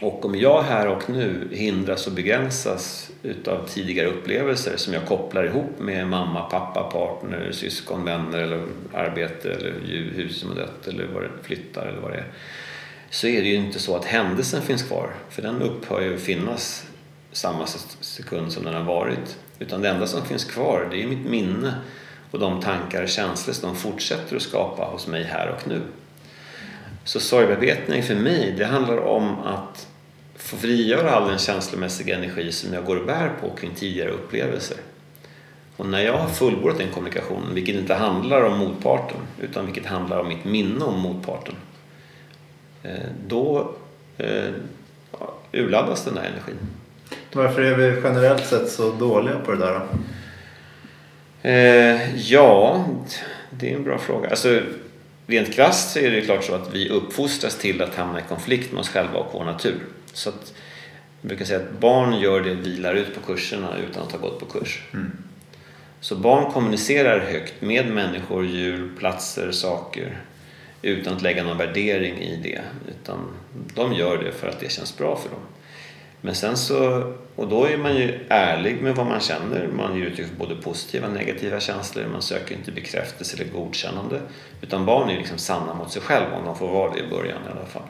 Och 0.00 0.24
om 0.24 0.34
jag 0.34 0.62
här 0.62 0.88
och 0.88 1.10
nu 1.10 1.48
hindras 1.52 2.06
och 2.06 2.12
begränsas 2.12 3.10
utav 3.22 3.66
tidigare 3.68 4.08
upplevelser 4.08 4.76
som 4.76 4.94
jag 4.94 5.06
kopplar 5.06 5.44
ihop 5.44 5.78
med 5.78 6.08
mamma, 6.08 6.42
pappa, 6.42 6.82
partner, 6.82 7.52
syskon, 7.52 8.04
vänner 8.04 8.38
eller 8.38 8.62
arbete 8.94 9.52
eller 9.52 9.74
hus 10.14 10.40
som 10.40 10.48
har 10.48 10.56
dött 10.56 10.88
eller 10.88 11.30
flyttar 11.42 11.86
eller 11.86 12.00
vad 12.00 12.10
det 12.10 12.18
är. 12.18 12.26
Så 13.12 13.26
är 13.26 13.42
det 13.42 13.48
ju 13.48 13.54
inte 13.54 13.78
så 13.78 13.96
att 13.96 14.04
händelsen 14.04 14.62
finns 14.62 14.82
kvar, 14.82 15.14
för 15.30 15.42
den 15.42 15.62
upphör 15.62 16.00
ju 16.00 16.14
att 16.14 16.20
finnas 16.20 16.86
samma 17.32 17.66
sekund 18.00 18.52
som 18.52 18.64
den 18.64 18.74
har 18.74 18.84
varit. 18.84 19.38
Utan 19.58 19.82
det 19.82 19.88
enda 19.88 20.06
som 20.06 20.24
finns 20.24 20.44
kvar 20.44 20.88
det 20.90 21.02
är 21.02 21.06
mitt 21.06 21.26
minne 21.26 21.74
och 22.30 22.38
de 22.38 22.60
tankar 22.60 23.02
och 23.02 23.08
känslor 23.08 23.54
som 23.54 23.68
de 23.68 23.76
fortsätter 23.76 24.36
att 24.36 24.42
skapa 24.42 24.84
hos 24.84 25.06
mig 25.06 25.24
här 25.24 25.48
och 25.48 25.68
nu. 25.68 25.82
Så 27.04 27.20
sorgbearbetning 27.20 28.02
för 28.02 28.14
mig, 28.14 28.54
det 28.58 28.64
handlar 28.64 28.98
om 28.98 29.38
att 29.38 29.88
få 30.36 30.56
frigöra 30.56 31.10
all 31.10 31.28
den 31.28 31.38
känslomässiga 31.38 32.16
energi 32.16 32.52
som 32.52 32.74
jag 32.74 32.84
går 32.84 32.96
och 32.96 33.06
bär 33.06 33.30
på 33.40 33.56
kring 33.56 33.74
tidigare 33.74 34.10
upplevelser. 34.10 34.76
Och 35.76 35.86
när 35.86 36.00
jag 36.00 36.18
har 36.18 36.28
fullbordat 36.28 36.78
den 36.78 36.90
kommunikationen, 36.90 37.54
vilket 37.54 37.74
inte 37.74 37.94
handlar 37.94 38.42
om 38.42 38.58
motparten, 38.58 39.20
utan 39.40 39.66
vilket 39.66 39.86
handlar 39.86 40.18
om 40.18 40.28
mitt 40.28 40.44
minne 40.44 40.84
om 40.84 41.00
motparten, 41.00 41.54
då 43.26 43.74
eh, 44.18 44.50
urladdas 45.52 46.04
den 46.04 46.14
där 46.14 46.22
energin. 46.22 46.58
Varför 47.32 47.62
är 47.62 47.76
vi 47.76 48.00
generellt 48.04 48.46
sett 48.46 48.68
så 48.70 48.92
dåliga 48.92 49.38
på 49.38 49.52
det 49.52 49.58
där 49.58 49.80
då? 49.80 49.98
Eh, 51.48 52.16
ja, 52.16 52.84
det 53.50 53.72
är 53.72 53.76
en 53.76 53.84
bra 53.84 53.98
fråga. 53.98 54.28
Alltså, 54.30 54.60
rent 55.26 55.52
krasst 55.52 55.92
så 55.92 55.98
är 55.98 56.10
det 56.10 56.20
klart 56.20 56.44
så 56.44 56.54
att 56.54 56.74
vi 56.74 56.88
uppfostras 56.88 57.58
till 57.58 57.82
att 57.82 57.94
hamna 57.94 58.20
i 58.20 58.22
konflikt 58.28 58.72
med 58.72 58.80
oss 58.80 58.88
själva 58.88 59.18
och 59.18 59.30
vår 59.32 59.44
natur. 59.44 59.78
Så 60.12 60.28
att, 60.28 60.54
jag 61.20 61.28
brukar 61.28 61.44
säga 61.44 61.58
att 61.58 61.80
barn 61.80 62.20
gör 62.20 62.40
det 62.40 62.54
vi 62.54 62.76
lär 62.76 62.94
ut 62.94 63.14
på 63.14 63.20
kurserna 63.20 63.76
utan 63.90 64.02
att 64.02 64.12
ha 64.12 64.18
gått 64.18 64.40
på 64.40 64.46
kurs. 64.46 64.82
Mm. 64.92 65.12
Så 66.00 66.16
barn 66.16 66.52
kommunicerar 66.52 67.20
högt 67.20 67.60
med 67.60 67.86
människor, 67.86 68.46
djur, 68.46 68.90
platser, 68.98 69.52
saker 69.52 70.20
utan 70.82 71.14
att 71.14 71.22
lägga 71.22 71.44
någon 71.44 71.58
värdering 71.58 72.18
i 72.18 72.36
det. 72.36 72.60
Utan 72.88 73.18
de 73.74 73.92
gör 73.92 74.18
det 74.24 74.32
för 74.32 74.48
att 74.48 74.60
det 74.60 74.72
känns 74.72 74.98
bra 74.98 75.16
för 75.16 75.28
dem. 75.28 75.40
Men 76.20 76.34
sen 76.34 76.56
så, 76.56 77.12
och 77.36 77.48
då 77.48 77.64
är 77.64 77.76
man 77.76 77.96
ju 77.96 78.18
ärlig 78.28 78.82
med 78.82 78.96
vad 78.96 79.06
man 79.06 79.20
känner. 79.20 79.66
Man 79.66 79.98
ger 79.98 80.06
uttryck 80.06 80.26
för 80.26 80.36
både 80.36 80.54
positiva 80.54 81.06
och 81.06 81.12
negativa 81.12 81.60
känslor. 81.60 82.06
Man 82.12 82.22
söker 82.22 82.54
inte 82.54 82.72
bekräftelse 82.72 83.36
eller 83.36 83.52
godkännande. 83.52 84.20
Utan 84.60 84.86
barn 84.86 85.10
är 85.10 85.16
liksom 85.18 85.38
sanna 85.38 85.74
mot 85.74 85.92
sig 85.92 86.02
själva 86.02 86.36
om 86.36 86.44
de 86.44 86.58
får 86.58 86.68
vara 86.68 86.92
det 86.92 87.00
i 87.00 87.08
början 87.10 87.38
i 87.48 87.50
alla 87.58 87.66
fall. 87.66 87.82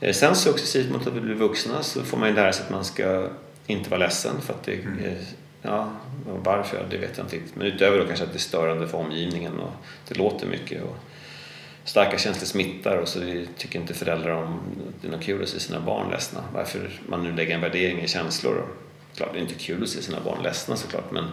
Eh, 0.00 0.12
Sen 0.12 0.34
successivt 0.36 0.90
mot 0.92 1.06
att 1.06 1.14
vi 1.14 1.20
blir 1.20 1.34
vuxna 1.34 1.82
så 1.82 2.02
får 2.02 2.16
man 2.16 2.28
ju 2.28 2.34
lära 2.34 2.52
sig 2.52 2.64
att 2.64 2.70
man 2.70 2.84
ska 2.84 3.28
inte 3.66 3.90
vara 3.90 4.00
ledsen 4.00 4.40
för 4.40 4.52
att 4.52 4.62
det 4.62 4.72
är, 4.72 5.16
ja, 5.62 5.90
och 6.30 6.44
varför, 6.44 6.86
det 6.90 6.96
vet 6.96 7.16
jag 7.16 7.24
inte 7.24 7.36
riktigt. 7.36 7.56
Men 7.56 7.66
utöver 7.66 7.98
då 7.98 8.06
kanske 8.06 8.24
att 8.24 8.32
det 8.32 8.36
är 8.36 8.40
störande 8.40 8.88
för 8.88 8.98
omgivningen 8.98 9.58
och 9.58 9.72
det 10.08 10.18
låter 10.18 10.46
mycket. 10.46 10.82
Och 10.82 10.96
starka 11.88 12.18
känslor 12.18 12.46
smittar 12.46 12.96
och 12.96 13.08
så 13.08 13.20
tycker 13.56 13.80
inte 13.80 13.94
föräldrar 13.94 14.30
om 14.30 14.54
att 14.54 15.02
det 15.02 15.08
är 15.08 15.12
något 15.12 15.22
kul 15.22 15.42
att 15.42 15.48
se 15.48 15.60
sina 15.60 15.80
barn 15.80 16.10
ledsna. 16.10 16.44
Varför 16.54 16.90
man 17.06 17.22
nu 17.22 17.32
lägger 17.32 17.54
en 17.54 17.60
värdering 17.60 18.02
i 18.02 18.08
känslor. 18.08 18.66
Klart, 19.16 19.32
det 19.32 19.38
är 19.38 19.42
inte 19.42 19.54
kul 19.54 19.82
att 19.82 19.88
se 19.88 20.02
sina 20.02 20.20
barn 20.20 20.42
ledsna 20.42 20.76
såklart 20.76 21.10
men 21.12 21.24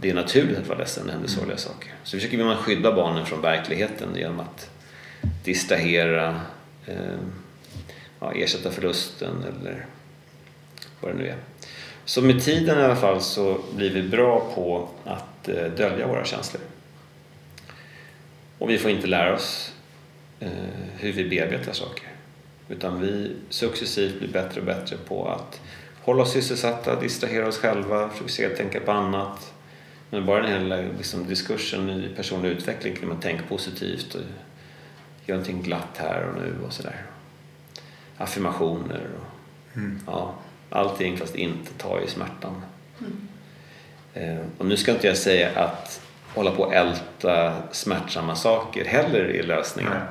det 0.00 0.10
är 0.10 0.14
naturligt 0.14 0.58
att 0.58 0.66
vara 0.68 0.78
ledsen 0.78 1.02
när 1.02 1.06
det 1.06 1.12
händer 1.12 1.28
sorgliga 1.28 1.56
saker. 1.56 1.92
Så 2.02 2.16
försöker 2.16 2.44
man 2.44 2.56
skydda 2.56 2.92
barnen 2.92 3.26
från 3.26 3.40
verkligheten 3.40 4.08
genom 4.16 4.40
att 4.40 4.70
distrahera, 5.44 6.40
eh, 6.86 7.18
ja, 8.20 8.32
ersätta 8.32 8.70
förlusten 8.70 9.36
eller 9.42 9.86
vad 11.00 11.12
det 11.12 11.18
nu 11.18 11.28
är. 11.28 11.36
Så 12.04 12.22
med 12.22 12.42
tiden 12.42 12.78
i 12.78 12.82
alla 12.82 12.96
fall 12.96 13.20
så 13.20 13.60
blir 13.76 13.90
vi 13.90 14.02
bra 14.02 14.52
på 14.54 14.88
att 15.04 15.48
eh, 15.48 15.64
dölja 15.64 16.06
våra 16.06 16.24
känslor. 16.24 16.62
Och 18.58 18.70
vi 18.70 18.78
får 18.78 18.90
inte 18.90 19.06
lära 19.06 19.34
oss 19.34 19.73
hur 20.98 21.12
vi 21.12 21.28
bearbetar 21.28 21.72
saker. 21.72 22.08
Utan 22.68 23.00
vi 23.00 23.36
successivt 23.48 24.18
blir 24.18 24.28
bättre 24.28 24.60
och 24.60 24.66
bättre 24.66 24.96
på 24.96 25.28
att 25.28 25.60
hålla 26.02 26.22
oss 26.22 26.32
sysselsatta, 26.32 27.00
distrahera 27.00 27.48
oss 27.48 27.58
själva, 27.58 28.08
försöka 28.08 28.56
tänka 28.56 28.80
på 28.80 28.92
annat. 28.92 29.52
Men 30.10 30.26
bara 30.26 30.42
den 30.42 30.52
hela 30.52 30.76
liksom, 30.76 31.26
diskursen 31.26 31.90
i 31.90 32.08
personlig 32.16 32.48
utveckling 32.48 32.96
kring 32.96 33.10
att 33.10 33.22
tänka 33.22 33.42
positivt 33.48 34.14
och 34.14 34.20
göra 35.26 35.38
någonting 35.38 35.62
glatt 35.62 35.96
här 35.96 36.28
och 36.28 36.40
nu 36.40 36.54
och 36.66 36.72
sådär. 36.72 37.02
Affirmationer 38.16 39.00
och 39.18 39.34
Mm. 39.76 40.00
ja, 40.06 40.34
allting 40.70 41.16
fast 41.16 41.34
inte 41.34 41.72
ta 41.72 42.00
i 42.00 42.08
smärtan. 42.08 42.62
Eh, 44.14 44.38
och 44.58 44.66
nu 44.66 44.76
ska 44.76 44.92
inte 44.92 45.06
jag 45.06 45.16
säga 45.16 45.50
att 45.54 46.00
hålla 46.34 46.50
på 46.50 46.62
och 46.62 46.74
älta 46.74 47.62
smärtsamma 47.72 48.34
saker 48.34 48.84
heller 48.84 49.20
är 49.20 49.42
lösningen. 49.42 49.92
Nej. 49.92 50.02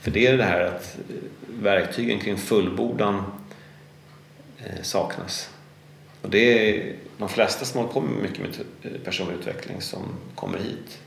För 0.00 0.10
det 0.10 0.26
är 0.26 0.36
det 0.36 0.44
här 0.44 0.60
att 0.60 0.98
eh, 1.08 1.14
verktygen 1.62 2.18
kring 2.18 2.36
fullbordan 2.36 3.22
eh, 4.58 4.82
saknas. 4.82 5.50
Och 6.22 6.30
det 6.30 6.68
är 6.68 6.94
de 7.18 7.28
flesta 7.28 7.64
som 7.64 7.80
håller 7.80 7.92
på 7.92 8.00
med 8.00 8.22
mycket 8.22 8.40
med 8.40 8.54
eh, 8.82 9.00
personlig 9.00 9.34
utveckling 9.34 9.80
som 9.80 10.02
kommer 10.34 10.58
hit 10.58 10.98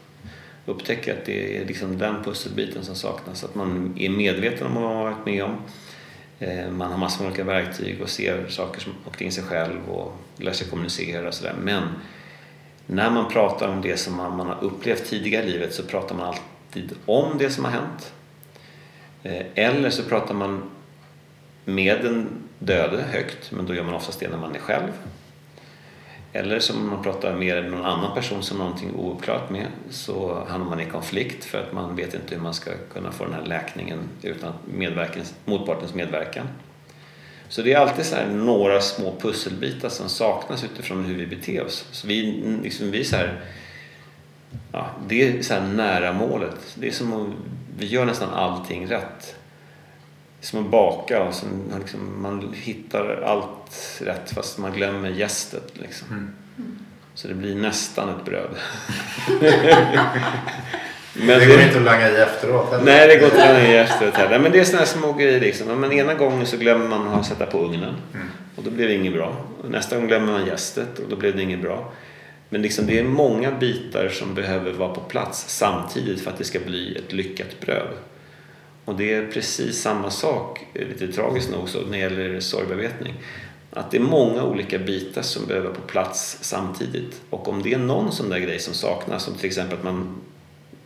upptäcker 0.69 1.13
att 1.13 1.25
det 1.25 1.57
är 1.57 1.65
liksom 1.65 1.97
den 1.97 2.23
pusselbiten 2.23 2.85
som 2.85 2.95
saknas. 2.95 3.43
Att 3.43 3.55
man 3.55 3.93
är 3.97 4.09
medveten 4.09 4.67
om 4.67 4.73
vad 4.73 4.83
man 4.83 4.95
har 4.95 5.03
varit 5.03 5.25
med 5.25 5.43
om. 5.43 5.57
Man 6.77 6.91
har 6.91 6.97
massor 6.97 7.23
med 7.23 7.27
olika 7.29 7.43
verktyg 7.43 8.01
och 8.01 8.09
ser 8.09 8.47
saker 8.47 8.81
som, 8.81 8.93
omkring 9.05 9.31
sig 9.31 9.43
själv 9.43 9.89
och 9.89 10.13
lär 10.37 10.51
sig 10.51 10.67
kommunicera 10.67 11.27
och 11.27 11.33
sådär. 11.33 11.55
Men 11.61 11.83
när 12.85 13.09
man 13.09 13.31
pratar 13.31 13.67
om 13.67 13.81
det 13.81 13.97
som 13.97 14.15
man, 14.15 14.37
man 14.37 14.47
har 14.47 14.63
upplevt 14.63 15.05
tidigare 15.05 15.45
i 15.45 15.49
livet 15.49 15.73
så 15.73 15.83
pratar 15.83 16.15
man 16.15 16.25
alltid 16.25 16.91
om 17.05 17.37
det 17.37 17.49
som 17.49 17.65
har 17.65 17.71
hänt. 17.71 18.13
Eh, 19.23 19.45
eller 19.55 19.89
så 19.89 20.03
pratar 20.03 20.33
man 20.33 20.61
med 21.65 22.01
den 22.01 22.29
döde 22.59 23.01
högt, 23.01 23.51
men 23.51 23.65
då 23.65 23.75
gör 23.75 23.83
man 23.83 23.93
oftast 23.93 24.19
det 24.19 24.27
när 24.27 24.37
man 24.37 24.55
är 24.55 24.59
själv. 24.59 24.91
Eller 26.33 26.59
som 26.59 26.89
man 26.89 27.03
pratar 27.03 27.35
med 27.35 27.71
någon 27.71 27.85
annan 27.85 28.15
person 28.15 28.43
som 28.43 28.57
någonting 28.57 28.95
oklart 28.95 29.49
med 29.49 29.67
så 29.89 30.43
hamnar 30.47 30.69
man 30.69 30.79
i 30.79 30.85
konflikt 30.85 31.45
för 31.45 31.57
att 31.57 31.73
man 31.73 31.95
vet 31.95 32.13
inte 32.13 32.35
hur 32.35 32.41
man 32.41 32.53
ska 32.53 32.71
kunna 32.93 33.11
få 33.11 33.23
den 33.23 33.33
här 33.33 33.45
läkningen 33.45 33.99
utan 34.21 34.53
medverkans, 34.65 35.35
motpartens 35.45 35.93
medverkan. 35.93 36.47
Så 37.49 37.61
det 37.61 37.73
är 37.73 37.77
alltid 37.77 38.05
så 38.05 38.15
här 38.15 38.27
några 38.27 38.81
små 38.81 39.15
pusselbitar 39.19 39.89
som 39.89 40.09
saknas 40.09 40.63
utifrån 40.63 41.05
hur 41.05 41.15
vi 41.15 41.27
beter 41.27 41.65
oss. 41.65 41.85
Så 41.91 42.07
vi, 42.07 42.43
liksom, 42.63 42.91
vi 42.91 42.99
är 42.99 43.03
så 43.03 43.15
här, 43.15 43.41
ja, 44.71 44.89
det 45.07 45.27
är 45.27 45.41
så 45.41 45.53
här 45.53 45.61
nära 45.61 46.13
målet. 46.13 46.75
Det 46.75 46.87
är 46.87 46.91
som 46.91 47.13
att 47.13 47.27
vi 47.77 47.85
gör 47.85 48.05
nästan 48.05 48.29
allting 48.29 48.87
rätt. 48.87 49.35
Det 50.39 50.45
är 50.45 50.47
som 50.47 50.65
att 50.65 50.71
baka 50.71 51.23
och 51.23 51.33
sen 51.33 51.73
liksom, 51.79 52.21
man 52.21 52.53
hittar 52.53 53.21
allt 53.25 54.01
rätt 54.01 54.31
fast 54.31 54.57
man 54.57 54.73
glömmer 54.73 55.09
gästet. 55.09 55.71
Liksom. 55.73 56.07
Mm. 56.09 56.29
Så 57.13 57.27
det 57.27 57.33
blir 57.33 57.55
nästan 57.55 58.09
ett 58.09 58.25
bröd. 58.25 58.49
Men 61.13 61.39
det 61.39 61.45
går 61.45 61.61
inte 61.61 61.77
att 61.77 61.83
langa 61.83 62.09
i 62.09 62.15
efteråt 62.15 62.71
heller. 62.71 62.85
Nej, 62.85 63.07
det 63.07 63.15
går 63.15 63.25
inte 63.25 63.43
att 63.43 63.53
langa 63.53 63.67
i 63.67 63.77
efteråt 63.77 64.13
heller. 64.13 64.39
Men 64.39 64.51
det 64.51 64.59
är 64.59 64.63
sådana 64.63 64.85
små 64.85 65.13
grejer 65.13 65.39
liksom. 65.39 65.81
Men 65.81 65.91
ena 65.91 66.13
gången 66.13 66.45
så 66.45 66.57
glömmer 66.57 66.87
man 66.87 67.07
att 67.07 67.25
sätta 67.25 67.45
på 67.45 67.57
ugnen 67.57 67.95
Mm. 68.13 68.27
och 68.55 68.63
då 68.63 68.71
blir 68.71 68.87
det 68.87 68.93
inget 68.93 69.13
bra. 69.13 69.35
Nästa 69.69 69.95
gång 69.95 70.07
glömmer 70.07 70.31
man 70.31 70.45
gästet 70.45 70.99
och 70.99 71.09
då 71.09 71.15
blev 71.15 71.35
det 71.35 71.41
inget 71.43 71.61
bra. 71.61 71.91
Men 72.49 72.61
liksom 72.61 72.87
det 72.87 72.99
är 72.99 73.03
många 73.03 73.51
bitar 73.51 74.09
som 74.09 74.33
behöver 74.33 74.73
vara 74.73 74.93
på 74.93 75.01
plats 75.01 75.45
samtidigt 75.47 76.21
för 76.21 76.31
att 76.31 76.37
det 76.37 76.43
ska 76.43 76.59
bli 76.59 76.95
ett 76.95 77.13
lyckat 77.13 77.59
bröd. 77.61 77.93
Och 78.85 78.95
det 78.95 79.13
är 79.13 79.27
precis 79.27 79.81
samma 79.81 80.09
sak, 80.09 80.65
lite 80.73 81.07
tragiskt 81.07 81.51
nog, 81.51 81.67
när 81.89 81.91
det 81.91 81.97
gäller 81.97 82.39
sorgbearbetning. 82.39 83.13
Att 83.71 83.91
det 83.91 83.97
är 83.97 84.01
många 84.01 84.43
olika 84.43 84.79
bitar 84.79 85.21
som 85.21 85.45
behöver 85.45 85.67
vara 85.67 85.75
på 85.75 85.87
plats 85.87 86.37
samtidigt. 86.41 87.21
Och 87.29 87.47
om 87.47 87.61
det 87.63 87.73
är 87.73 87.77
någon 87.77 88.11
sån 88.11 88.29
där 88.29 88.39
grej 88.39 88.59
som 88.59 88.73
saknas, 88.73 89.23
som 89.23 89.35
till 89.35 89.45
exempel 89.45 89.77
att 89.77 89.83
man 89.83 90.21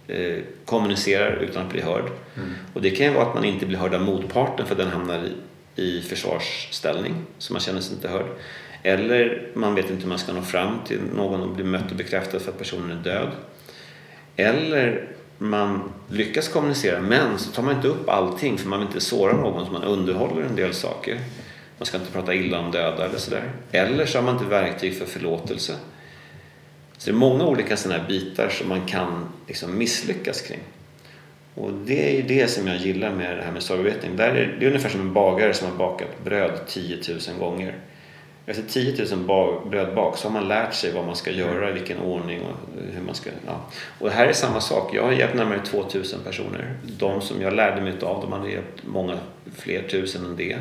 eh, 0.08 0.38
kommunicerar 0.66 1.36
utan 1.36 1.66
att 1.66 1.72
bli 1.72 1.82
hörd. 1.82 2.06
Mm. 2.36 2.50
Och 2.74 2.82
det 2.82 2.90
kan 2.90 3.06
ju 3.06 3.14
vara 3.14 3.26
att 3.26 3.36
man 3.36 3.46
inte 3.46 3.66
blir 3.66 3.78
hörd 3.78 3.94
av 3.94 4.02
motparten 4.02 4.66
för 4.66 4.76
den 4.76 4.88
hamnar 4.88 5.30
i, 5.76 5.82
i 5.84 6.02
försvarsställning, 6.02 7.14
så 7.38 7.54
man 7.54 7.62
känner 7.62 7.82
sig 7.82 7.96
inte 7.96 8.08
hörd. 8.08 8.28
Eller 8.84 9.48
man 9.54 9.76
vet 9.76 9.90
inte 9.90 10.02
hur 10.02 10.10
man 10.10 10.20
ska 10.20 10.34
nå 10.34 10.42
fram 10.42 10.80
till 10.88 11.00
någon 11.16 11.42
och 11.42 11.50
bli 11.50 11.64
mött 11.64 11.92
och 11.92 11.98
bekräftad 11.98 12.40
för 12.40 12.52
att 12.52 12.58
personen 12.58 12.92
är 12.92 13.04
död. 13.04 13.32
Eller 14.36 15.08
man 15.38 15.92
lyckas 16.10 16.48
kommunicera 16.48 17.02
men 17.02 17.40
så 17.40 17.52
tar 17.52 17.64
man 17.64 17.76
inte 17.76 17.88
upp 17.88 18.10
allting 18.10 18.58
för 18.58 18.70
man 18.70 18.80
vill 18.80 18.88
inte 18.88 19.02
såra 19.02 19.34
någon 19.34 19.66
så 19.66 19.72
man 19.72 19.84
underhåller 19.84 20.42
en 20.42 20.56
del 20.56 20.74
saker. 20.74 21.20
Man 21.78 21.86
ska 21.86 21.98
inte 21.98 22.12
prata 22.12 22.34
illa 22.34 22.60
om 22.60 22.72
döda 22.72 23.06
eller 23.06 23.18
sådär. 23.18 23.52
Eller 23.72 24.06
så 24.06 24.18
har 24.18 24.24
man 24.24 24.34
inte 24.34 24.50
verktyg 24.50 24.98
för 24.98 25.06
förlåtelse. 25.06 25.74
Så 26.98 27.10
det 27.10 27.16
är 27.16 27.20
många 27.20 27.46
olika 27.46 27.78
sådana 27.78 28.02
här 28.02 28.08
bitar 28.08 28.50
som 28.50 28.70
man 28.70 28.86
kan 28.86 29.30
liksom 29.48 29.78
misslyckas 29.78 30.42
kring. 30.42 30.60
Och 31.56 31.72
det 31.86 32.10
är 32.10 32.16
ju 32.16 32.22
det 32.22 32.48
som 32.48 32.68
jag 32.68 32.78
gillar 32.78 33.12
med 33.12 33.38
det 33.38 33.44
här 33.44 33.52
med 33.52 33.64
sorgbearbetning. 33.64 34.16
Det 34.16 34.24
är 34.24 34.68
ungefär 34.68 34.90
som 34.90 35.02
en 35.02 35.14
bagare 35.14 35.54
som 35.54 35.72
har 35.72 35.78
bakat 35.78 36.24
bröd 36.24 36.60
10 36.68 36.98
000 37.30 37.40
gånger. 37.40 37.76
Efter 38.46 38.64
10 38.64 39.16
000 39.16 39.60
brödbak 39.70 40.18
så 40.18 40.28
har 40.28 40.34
man 40.34 40.48
lärt 40.48 40.74
sig 40.74 40.92
vad 40.92 41.06
man 41.06 41.16
ska 41.16 41.32
göra, 41.32 41.70
i 41.70 41.74
vilken 41.74 42.00
ordning 42.00 42.42
och 42.42 42.56
hur 42.94 43.02
man 43.02 43.16
ska... 43.16 43.30
Ja. 43.46 43.62
Och 44.00 44.10
det 44.10 44.16
här 44.16 44.28
är 44.28 44.34
samma 44.34 44.62
sak. 44.62 44.94
Jag 44.94 45.04
har 45.04 45.12
hjälpt 45.12 45.36
närmare 45.36 45.60
2000 45.66 46.20
personer. 46.24 46.78
De 46.98 47.22
som 47.22 47.42
jag 47.42 47.54
lärde 47.54 47.82
mig 47.82 47.94
av, 48.02 48.22
de 48.22 48.32
hade 48.32 48.52
hjälpt 48.52 48.84
många 48.86 49.18
fler 49.56 49.88
tusen 49.88 50.26
än 50.26 50.36
det. 50.36 50.58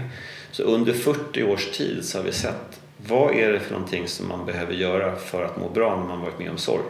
Så 0.51 0.63
under 0.63 0.93
40 0.93 1.43
års 1.43 1.71
tid 1.71 2.05
så 2.05 2.19
har 2.19 2.25
vi 2.25 2.33
sett 2.33 2.81
vad 2.97 3.35
är 3.35 3.53
det 3.53 3.61
för 3.61 3.73
någonting 3.73 4.09
som 4.09 4.29
man 4.29 4.47
behöver 4.47 4.75
göra 4.75 5.17
för 5.17 5.45
att 5.45 5.61
må 5.61 5.69
bra 5.69 5.97
när 5.97 6.07
man 6.07 6.21
varit 6.21 6.39
med 6.39 6.51
om 6.51 6.59
sorg. 6.59 6.85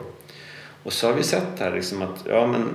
Och 0.83 0.93
så 0.93 1.07
har 1.07 1.15
vi 1.15 1.23
sett 1.23 1.59
här 1.59 1.75
liksom 1.75 2.03
att 2.03 2.25
ja, 2.29 2.47
men 2.47 2.69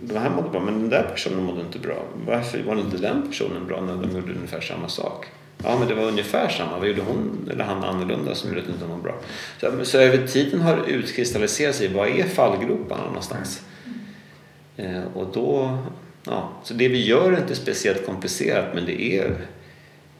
de 0.00 0.18
här 0.18 0.30
mådde 0.30 0.48
bra, 0.48 0.60
men 0.60 0.80
den 0.80 0.88
där 0.88 1.02
personen 1.02 1.44
mådde 1.44 1.60
inte 1.60 1.78
bra. 1.78 2.04
Varför 2.26 2.62
var 2.62 2.76
inte 2.76 2.96
den 2.96 3.28
personen 3.28 3.66
bra 3.66 3.80
när 3.80 3.96
de 3.96 4.16
gjorde 4.16 4.32
ungefär 4.32 4.60
samma 4.60 4.88
sak? 4.88 5.26
Ja, 5.64 5.78
men 5.78 5.88
det 5.88 5.94
var 5.94 6.02
ungefär 6.02 6.48
samma. 6.48 6.78
Vad 6.78 6.88
gjorde 6.88 7.02
hon 7.02 7.48
eller 7.52 7.64
han 7.64 7.84
annorlunda 7.84 8.34
som 8.34 8.48
gjorde 8.48 8.60
att 8.60 8.66
det 8.66 8.72
inte 8.72 8.86
var 8.86 8.96
bra? 8.96 9.14
Så, 9.60 9.84
så 9.84 9.98
över 9.98 10.26
tiden 10.26 10.60
har 10.60 10.76
det 10.76 10.92
utkristalliserat 10.92 11.74
sig. 11.74 11.88
Vad 11.88 12.08
är 12.08 12.24
fallgroparna 12.24 13.04
någonstans? 13.04 13.62
Eh, 14.76 15.02
och 15.14 15.26
då, 15.32 15.78
ja, 16.24 16.50
så 16.64 16.74
det 16.74 16.88
vi 16.88 17.06
gör 17.06 17.32
är 17.32 17.36
inte 17.36 17.54
speciellt 17.54 18.06
komplicerat 18.06 18.74
men 18.74 18.86
det 18.86 19.02
är 19.02 19.36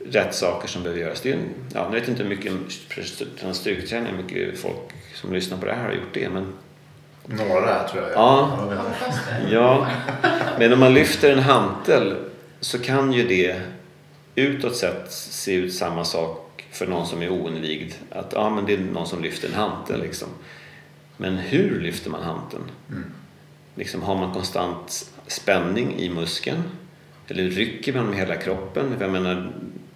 rätt 0.07 0.35
saker 0.35 0.69
som 0.69 0.83
behöver 0.83 1.03
göras. 1.03 1.21
Det 1.21 1.33
är, 1.33 1.39
ja, 1.75 1.85
jag 1.85 1.91
vet 1.91 2.09
inte 2.09 2.23
hur 2.23 2.31
mycket 2.31 2.53
styrketräning, 3.53 4.13
hur 4.13 4.23
mycket 4.23 4.59
folk 4.59 4.93
som 5.15 5.33
lyssnar 5.33 5.59
på 5.59 5.67
det 5.67 5.73
här 5.73 5.85
har 5.85 5.93
gjort 5.93 6.15
det. 6.15 6.29
Men... 6.29 6.53
Några 7.27 7.89
tror 7.89 8.03
jag. 8.03 8.13
Ja, 8.13 8.59
ja, 9.51 9.87
men 10.59 10.73
om 10.73 10.81
man 10.81 10.95
lyfter 10.95 11.33
en 11.33 11.39
hantel 11.39 12.15
så 12.61 12.79
kan 12.79 13.13
ju 13.13 13.29
det 13.29 13.61
utåt 14.41 14.77
sett 14.77 15.13
se 15.13 15.55
ut 15.55 15.75
samma 15.75 16.05
sak 16.05 16.65
för 16.71 16.87
någon 16.87 17.07
som 17.07 17.23
är 17.23 17.29
oinvigd. 17.29 17.93
Att 18.11 18.33
ja, 18.33 18.51
men 18.51 18.67
det 18.67 18.75
är 18.75 18.79
någon 18.79 19.07
som 19.07 19.23
lyfter 19.23 19.49
en 19.49 19.55
hantel 19.55 20.01
liksom. 20.01 20.29
Men 21.17 21.37
hur 21.37 21.81
lyfter 21.81 22.11
man 22.11 22.23
hanteln? 22.23 22.65
Mm. 22.89 23.05
Liksom, 23.75 24.03
har 24.03 24.15
man 24.15 24.35
konstant 24.35 25.11
spänning 25.27 25.99
i 25.99 26.09
muskeln? 26.09 26.63
Eller 27.29 27.51
rycker 27.51 27.93
man 27.93 28.07
med 28.07 28.19
hela 28.19 28.37
kroppen? 28.37 28.97
Jag 29.01 29.11
menar, 29.11 29.53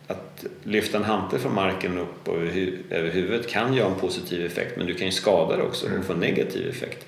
att 0.06 0.44
lyfta 0.62 0.98
en 0.98 1.04
hantel 1.04 1.38
från 1.38 1.54
marken 1.54 1.98
upp 1.98 2.28
över 2.28 3.10
huvudet 3.10 3.48
kan 3.48 3.74
ju 3.74 3.82
ha 3.82 3.90
en 3.90 4.00
positiv 4.00 4.46
effekt 4.46 4.76
men 4.76 4.86
du 4.86 4.94
kan 4.94 5.06
ju 5.06 5.12
skada 5.12 5.56
det 5.56 5.62
också 5.62 5.86
och 5.86 5.92
mm. 5.92 6.04
få 6.04 6.14
negativ 6.14 6.68
effekt. 6.68 7.06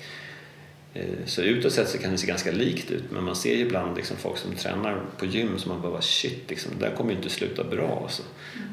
Eh, 0.97 1.25
så 1.25 1.41
utåt 1.41 1.73
sett 1.73 1.89
så 1.89 1.97
kan 1.97 2.11
det 2.11 2.17
se 2.17 2.27
ganska 2.27 2.51
likt 2.51 2.91
ut 2.91 3.03
men 3.09 3.23
man 3.23 3.35
ser 3.35 3.55
ju 3.55 3.61
ibland 3.61 3.97
liksom 3.97 4.17
folk 4.17 4.37
som 4.37 4.55
tränar 4.55 5.01
på 5.17 5.25
gym 5.25 5.59
som 5.59 5.71
man 5.71 5.81
bara 5.81 6.01
shit, 6.01 6.43
liksom, 6.49 6.71
det 6.79 6.85
där 6.85 6.95
kommer 6.95 7.11
ju 7.11 7.17
inte 7.17 7.29
sluta 7.29 7.63
bra. 7.63 7.99
Alltså. 8.03 8.23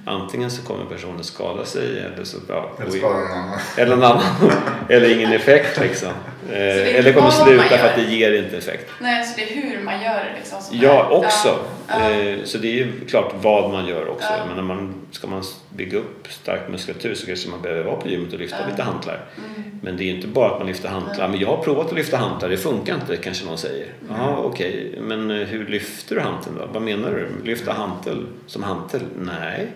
Antingen 0.06 0.50
så 0.50 0.62
kommer 0.62 0.84
personen 0.84 1.24
skada 1.24 1.64
sig 1.64 1.98
eller 1.98 2.24
så 2.24 2.36
ja, 2.48 2.72
eller 2.80 2.90
skada 2.90 3.18
någon 3.18 3.32
annan. 3.32 3.58
Eller, 3.76 3.96
någon 3.96 4.04
annan. 4.04 4.52
eller 4.88 5.16
ingen 5.16 5.32
effekt 5.32 5.80
liksom. 5.80 6.12
Eh, 6.52 6.96
eller 6.98 7.12
kommer 7.12 7.30
sluta 7.30 7.78
för 7.78 7.88
att 7.88 7.96
det 7.96 8.02
ger 8.02 8.32
inte 8.32 8.56
effekt. 8.56 8.90
Nej, 9.00 9.24
så 9.24 9.36
det 9.36 9.42
är 9.42 9.62
hur 9.62 9.84
man 9.84 10.02
gör 10.02 10.24
det 10.24 10.32
liksom. 10.36 10.58
Ja, 10.72 11.08
också. 11.08 11.58
Ja. 11.88 12.10
Eh, 12.10 12.44
så 12.44 12.58
det 12.58 12.68
är 12.68 12.72
ju 12.72 12.92
klart 13.08 13.34
vad 13.42 13.70
man 13.70 13.86
gör 13.86 14.08
också. 14.08 14.28
Ja. 14.38 14.46
Men 14.46 14.56
när 14.56 14.62
man, 14.62 14.94
ska 15.10 15.26
man 15.26 15.42
bygga 15.70 15.98
upp 15.98 16.26
stark 16.30 16.68
muskulatur 16.68 17.14
så 17.14 17.26
kanske 17.26 17.48
man 17.48 17.62
behöver 17.62 17.84
vara 17.84 17.96
på 17.96 18.08
gymmet 18.08 18.32
och 18.32 18.38
lyfta 18.38 18.56
ja. 18.60 18.70
lite 18.70 18.82
hantlar. 18.82 19.20
Mm. 19.36 19.80
Men 19.82 19.96
det 19.96 20.02
är 20.02 20.06
ju 20.06 20.14
inte 20.14 20.28
bara 20.28 20.50
att 20.50 20.58
man 20.58 20.66
lyfter 20.66 20.88
hantlar. 20.88 21.28
Men 21.28 21.40
jag 21.40 21.48
har 21.48 21.64
provat 21.64 21.86
att 21.86 21.94
lyfta 21.94 22.16
hantlar, 22.16 22.48
det 22.48 22.56
funkar 22.56 22.94
inte 22.94 23.16
kanske 23.16 23.46
någon 23.46 23.58
säger. 23.58 23.86
Mm. 24.08 24.20
Ja, 24.20 24.36
okej, 24.36 24.88
okay. 24.88 25.00
men 25.00 25.30
eh, 25.30 25.46
hur 25.46 25.66
lyfter 25.66 26.14
du 26.14 26.20
hanteln 26.20 26.56
då? 26.58 26.66
Vad 26.72 26.82
menar 26.82 27.10
du? 27.10 27.46
Lyfta 27.46 27.72
hantel 27.72 28.26
som 28.46 28.62
hantel? 28.62 29.00
Nej. 29.18 29.66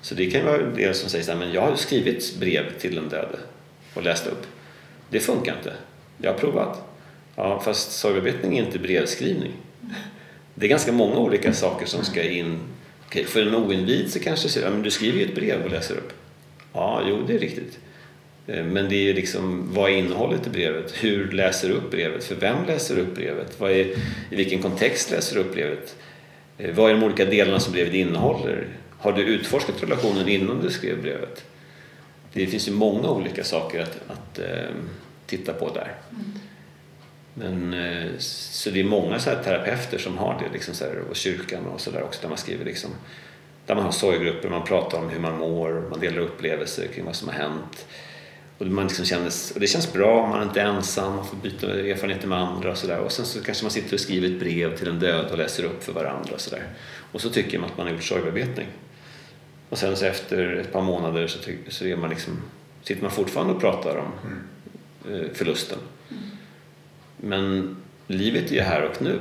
Så 0.00 0.14
det 0.14 0.30
kan 0.30 0.40
ju 0.40 0.46
vara 0.46 0.58
det 0.58 0.94
som 0.94 1.20
här, 1.28 1.36
men 1.36 1.52
jag 1.52 1.60
har 1.60 1.76
skrivit 1.76 2.36
brev 2.40 2.78
till 2.78 2.94
den 2.94 3.08
döde 3.08 3.38
och 3.94 4.02
läst 4.02 4.26
upp. 4.26 4.46
Det 5.10 5.20
funkar 5.20 5.56
inte. 5.56 5.72
Jag 6.18 6.32
har 6.32 6.38
provat. 6.38 6.82
Ja, 7.36 7.60
fast 7.60 7.92
sorgbearbetning 7.92 8.58
är 8.58 8.62
inte 8.62 8.78
brevskrivning. 8.78 9.52
Det 10.54 10.66
är 10.66 10.70
ganska 10.70 10.92
många 10.92 11.18
olika 11.18 11.52
saker 11.52 11.86
som 11.86 12.04
ska 12.04 12.22
in. 12.22 12.58
Okej, 13.06 13.24
för 13.24 13.42
en 13.42 13.54
oinvigd 13.54 14.10
så 14.10 14.18
kanske 14.20 14.60
ja, 14.60 14.70
men 14.70 14.82
du 14.82 14.90
skriver 14.90 15.18
ju 15.18 15.24
ett 15.24 15.34
brev 15.34 15.64
och 15.64 15.70
läser 15.70 15.94
upp. 15.94 16.12
Ja, 16.72 17.02
jo, 17.08 17.24
det 17.26 17.34
är 17.34 17.38
riktigt. 17.38 17.78
Eh, 18.46 18.64
men 18.64 18.88
det 18.88 18.94
är 18.94 19.02
ju 19.02 19.12
liksom, 19.12 19.68
vad 19.74 19.90
är 19.90 19.94
innehållet 19.94 20.46
i 20.46 20.50
brevet? 20.50 20.94
Hur 21.04 21.30
läser 21.30 21.68
du 21.68 21.74
upp 21.74 21.90
brevet? 21.90 22.24
För 22.24 22.34
vem 22.34 22.66
läser 22.66 22.96
du 22.96 23.02
upp 23.02 23.14
brevet? 23.14 23.60
Vad 23.60 23.70
är, 23.70 23.84
I 24.30 24.36
vilken 24.36 24.62
kontext 24.62 25.10
läser 25.10 25.34
du 25.34 25.40
upp 25.40 25.52
brevet? 25.52 25.96
Eh, 26.58 26.74
vad 26.74 26.90
är 26.90 26.94
de 26.94 27.02
olika 27.02 27.24
delarna 27.24 27.60
som 27.60 27.72
brevet 27.72 27.94
innehåller? 27.94 28.68
Har 28.98 29.12
du 29.12 29.22
utforskat 29.22 29.82
relationen 29.82 30.28
innan 30.28 30.60
du 30.62 30.70
skrev 30.70 31.02
brevet? 31.02 31.44
Det 32.32 32.46
finns 32.46 32.68
ju 32.68 32.72
många 32.72 33.10
olika 33.10 33.44
saker 33.44 33.82
att, 33.82 34.00
att 34.08 34.38
eh, 34.38 34.74
titta 35.28 35.52
på 35.52 35.68
där. 35.74 35.94
Men, 37.34 37.74
eh, 37.74 38.18
så 38.18 38.70
det 38.70 38.80
är 38.80 38.84
många 38.84 39.18
så 39.18 39.30
här 39.30 39.42
terapeuter 39.42 39.98
som 39.98 40.18
har 40.18 40.42
det, 40.42 40.52
liksom 40.52 40.74
så 40.74 40.84
här, 40.84 40.98
och 41.10 41.16
kyrkan 41.16 41.66
och 41.66 41.80
sådär 41.80 42.02
också, 42.02 42.20
där 42.22 42.28
man 42.28 42.38
skriver 42.38 42.64
liksom, 42.64 42.90
där 43.66 43.74
man 43.74 43.84
har 43.84 43.92
sorggrupper, 43.92 44.48
man 44.48 44.64
pratar 44.64 44.98
om 44.98 45.08
hur 45.08 45.20
man 45.20 45.38
mår, 45.38 45.86
man 45.90 46.00
delar 46.00 46.18
upplevelser 46.18 46.86
kring 46.86 47.04
vad 47.04 47.16
som 47.16 47.28
har 47.28 47.34
hänt. 47.34 47.86
Och, 48.58 48.66
man 48.66 48.86
liksom 48.86 49.04
kändes, 49.04 49.50
och 49.50 49.60
det 49.60 49.66
känns 49.66 49.92
bra, 49.92 50.26
man 50.26 50.40
är 50.40 50.44
inte 50.44 50.60
ensam, 50.60 51.16
man 51.16 51.26
får 51.26 51.36
byta 51.36 51.66
erfarenheter 51.66 52.28
med 52.28 52.38
andra 52.38 52.70
och 52.70 52.78
sådär. 52.78 52.98
Och 52.98 53.12
sen 53.12 53.26
så 53.26 53.44
kanske 53.44 53.64
man 53.64 53.70
sitter 53.70 53.94
och 53.94 54.00
skriver 54.00 54.28
ett 54.28 54.40
brev 54.40 54.76
till 54.76 54.88
en 54.88 54.98
död 54.98 55.30
och 55.30 55.38
läser 55.38 55.64
upp 55.64 55.84
för 55.84 55.92
varandra 55.92 56.34
och 56.34 56.40
sådär. 56.40 56.62
Och 57.12 57.20
så 57.20 57.30
tycker 57.30 57.58
man 57.58 57.70
att 57.70 57.76
man 57.76 57.86
har 57.86 57.94
gjort 57.94 58.04
sorgbearbetning. 58.04 58.66
Och 59.68 59.78
sen 59.78 59.96
så 59.96 60.04
efter 60.04 60.56
ett 60.56 60.72
par 60.72 60.82
månader 60.82 61.26
så, 61.26 61.38
så 61.68 61.84
är 61.84 61.96
man 61.96 62.10
liksom, 62.10 62.42
sitter 62.82 63.02
man 63.02 63.10
fortfarande 63.10 63.52
och 63.52 63.60
pratar 63.60 63.96
om 63.96 64.12
mm 64.24 64.38
Eh, 65.04 65.26
förlusten. 65.34 65.78
Men 67.16 67.76
livet 68.06 68.50
är 68.50 68.54
ju 68.54 68.60
här 68.60 68.82
och 68.82 69.02
nu. 69.02 69.18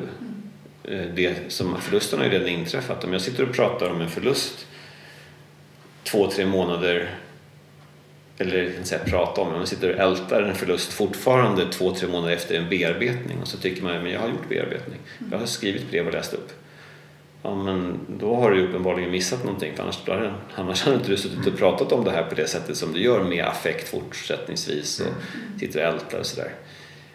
Eh, 0.83 1.05
det 1.15 1.51
som, 1.51 1.81
förlusten 1.81 2.19
har 2.19 2.25
ju 2.25 2.31
redan 2.31 2.47
inträffat. 2.47 3.03
Om 3.03 3.13
jag 3.13 3.21
sitter 3.21 3.43
och 3.43 3.55
pratar 3.55 3.89
om 3.89 4.01
en 4.01 4.09
förlust 4.09 4.67
två, 6.03 6.31
tre 6.31 6.45
månader 6.45 7.15
eller 8.37 8.63
jag 8.63 8.75
kan 8.75 8.85
säga 8.85 9.03
prata 9.05 9.41
om, 9.41 9.47
men 9.47 9.57
man 9.57 9.67
sitter 9.67 9.93
och 9.93 9.99
ältar 9.99 10.41
en 10.41 10.55
förlust 10.55 10.93
fortfarande 10.93 11.71
två, 11.71 11.95
tre 11.95 12.07
månader 12.07 12.33
efter 12.33 12.55
en 12.55 12.69
bearbetning 12.69 13.41
och 13.41 13.47
så 13.47 13.57
tycker 13.57 13.83
man 13.83 14.05
att 14.05 14.11
jag 14.11 14.19
har 14.19 14.29
gjort 14.29 14.49
bearbetning. 14.49 14.99
Jag 15.31 15.37
har 15.37 15.45
skrivit 15.45 15.89
brev 15.91 16.07
och 16.07 16.13
läst 16.13 16.33
upp. 16.33 16.51
Ja, 17.43 17.55
men 17.55 17.99
då 18.19 18.35
har 18.35 18.51
du 18.51 18.67
uppenbarligen 18.67 19.11
missat 19.11 19.43
någonting 19.43 19.75
för 19.75 19.83
annars, 19.83 19.99
annars 20.55 20.83
hade 20.83 20.97
inte 20.97 21.09
du 21.09 21.17
suttit 21.17 21.47
och 21.47 21.57
pratat 21.57 21.91
om 21.91 22.03
det 22.03 22.11
här 22.11 22.23
på 22.23 22.35
det 22.35 22.47
sättet 22.47 22.77
som 22.77 22.93
du 22.93 23.01
gör 23.01 23.23
med 23.23 23.45
affekt 23.45 23.89
fortsättningsvis 23.89 24.99
och 24.99 25.05
mm. 25.07 25.59
sitter 25.59 25.79
och 25.79 25.93
ältar 25.93 26.19
och 26.19 26.25
sådär. 26.25 26.51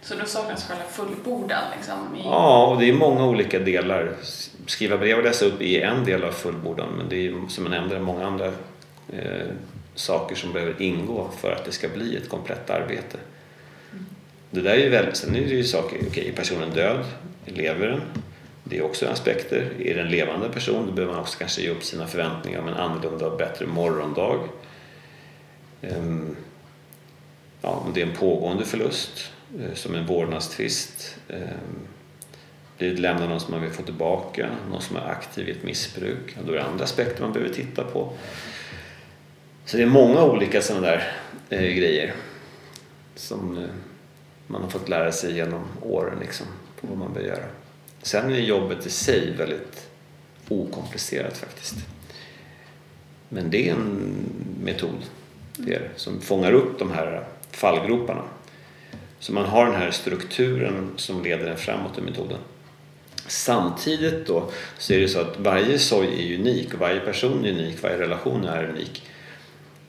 Så 0.02 0.14
då 0.14 0.24
saknas 0.24 0.68
själva 0.68 0.84
fullbordan? 0.84 1.62
Liksom, 1.76 2.16
i... 2.16 2.22
Ja, 2.24 2.66
och 2.66 2.80
det 2.80 2.88
är 2.88 2.92
många 2.92 3.26
olika 3.26 3.58
delar. 3.58 4.12
Skriva 4.66 4.98
brev 4.98 5.18
och 5.18 5.24
läsa 5.24 5.44
upp 5.44 5.62
är 5.62 5.80
en 5.80 6.04
del 6.04 6.24
av 6.24 6.32
fullbordan 6.32 6.88
men 6.96 7.08
det 7.08 7.26
är 7.26 7.48
som 7.48 7.64
jag 7.64 7.70
nämnde 7.70 8.00
många 8.00 8.26
andra 8.26 8.46
eh, 9.12 9.46
saker 9.94 10.36
som 10.36 10.52
behöver 10.52 10.82
ingå 10.82 11.30
för 11.40 11.52
att 11.52 11.64
det 11.64 11.72
ska 11.72 11.88
bli 11.88 12.16
ett 12.16 12.28
komplett 12.28 12.70
arbete. 12.70 13.18
Mm. 13.92 14.06
Det 14.50 14.60
där 14.60 14.70
är 14.70 14.78
ju 14.78 14.88
väldigt, 14.88 15.16
sen 15.16 15.36
är 15.36 15.40
det 15.40 15.54
ju 15.54 15.64
saker, 15.64 15.96
okej, 15.96 16.08
okay, 16.08 16.28
är 16.28 16.32
personen 16.32 16.70
död? 16.70 17.04
Lever 17.44 17.86
den? 17.86 18.00
Det 18.72 18.78
är 18.78 18.84
också 18.84 19.08
aspekter. 19.08 19.72
Är 19.78 19.94
det 19.94 20.00
en 20.00 20.08
levande 20.08 20.48
person 20.48 20.86
då 20.86 20.92
behöver 20.92 21.12
man 21.12 21.22
också 21.22 21.38
kanske 21.38 21.62
ge 21.62 21.70
upp 21.70 21.84
sina 21.84 22.06
förväntningar 22.06 22.60
om 22.60 22.68
en 22.68 22.74
annorlunda 22.74 23.26
och 23.26 23.38
bättre 23.38 23.66
morgondag. 23.66 24.48
Ehm, 25.82 26.36
ja, 27.62 27.68
om 27.86 27.92
det 27.94 28.02
är 28.02 28.06
en 28.06 28.16
pågående 28.16 28.64
förlust, 28.64 29.32
eh, 29.60 29.74
som 29.74 29.94
en 29.94 30.06
vårdnadstvist, 30.06 31.16
ehm, 31.28 31.86
blivit 32.78 32.98
lämnad 32.98 33.28
någon 33.28 33.40
som 33.40 33.50
man 33.50 33.62
vill 33.62 33.70
få 33.70 33.82
tillbaka, 33.82 34.48
någon 34.70 34.82
som 34.82 34.96
är 34.96 35.10
aktiv 35.10 35.48
i 35.48 35.52
ett 35.52 35.62
missbruk. 35.62 36.36
Då 36.46 36.52
är 36.52 36.56
det 36.56 36.64
andra 36.64 36.84
aspekter 36.84 37.22
man 37.22 37.32
behöver 37.32 37.54
titta 37.54 37.84
på. 37.84 38.12
Så 39.64 39.76
det 39.76 39.82
är 39.82 39.86
många 39.86 40.24
olika 40.24 40.62
sådana 40.62 40.86
där 40.86 41.12
eh, 41.50 41.60
grejer 41.60 42.14
som 43.14 43.58
eh, 43.58 43.64
man 44.46 44.62
har 44.62 44.70
fått 44.70 44.88
lära 44.88 45.12
sig 45.12 45.34
genom 45.34 45.64
åren 45.82 46.18
liksom, 46.20 46.46
på 46.80 46.86
vad 46.86 46.98
man 46.98 47.12
bör 47.12 47.20
göra. 47.20 47.44
Sen 48.02 48.32
är 48.32 48.38
jobbet 48.38 48.86
i 48.86 48.90
sig 48.90 49.30
väldigt 49.30 49.88
okomplicerat 50.48 51.38
faktiskt. 51.38 51.74
Men 53.28 53.50
det 53.50 53.68
är 53.68 53.72
en 53.72 54.14
metod 54.64 54.98
det 55.56 55.74
är, 55.74 55.90
som 55.96 56.20
fångar 56.20 56.52
upp 56.52 56.78
de 56.78 56.90
här 56.90 57.24
fallgroparna. 57.50 58.22
Så 59.18 59.32
man 59.32 59.46
har 59.46 59.66
den 59.66 59.74
här 59.74 59.90
strukturen 59.90 60.90
som 60.96 61.22
leder 61.22 61.46
en 61.46 61.56
framåt 61.56 61.98
i 61.98 62.00
metoden. 62.00 62.38
Samtidigt 63.26 64.26
då 64.26 64.50
så 64.78 64.92
är 64.92 65.00
det 65.00 65.08
så 65.08 65.20
att 65.20 65.38
varje 65.38 65.78
sorg 65.78 66.08
är 66.08 66.38
unik 66.38 66.74
och 66.74 66.80
varje 66.80 67.00
person 67.00 67.44
är 67.44 67.50
unik, 67.50 67.82
varje 67.82 67.98
relation 67.98 68.44
är 68.44 68.64
unik. 68.68 69.02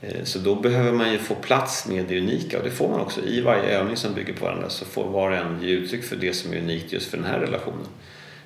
Eh, 0.04 0.24
så 0.24 0.39
då 0.39 0.56
behöver 0.56 0.91
man 0.91 1.12
ju 1.12 1.18
få 1.18 1.36
plats 1.36 1.88
med 1.88 2.06
det 2.06 2.18
unika 2.18 2.58
och 2.58 2.64
det 2.64 2.72
får 2.72 2.89
man 2.89 2.99
också. 2.99 3.22
I 3.22 3.41
varje 3.41 3.64
övning 3.64 3.97
som 3.97 4.14
bygger 4.14 4.34
på 4.34 4.45
varandra 4.45 4.70
så 4.70 4.86
får 4.86 5.10
var 5.10 5.32
och 5.32 5.38
en 5.38 5.62
ge 5.62 5.70
uttryck 5.70 6.04
för 6.04 6.16
det 6.16 6.34
som 6.34 6.54
är 6.54 6.58
unikt 6.58 6.93
just 6.93 7.10
för 7.10 7.18
den 7.18 7.26
här 7.26 7.39
relationen. 7.39 7.88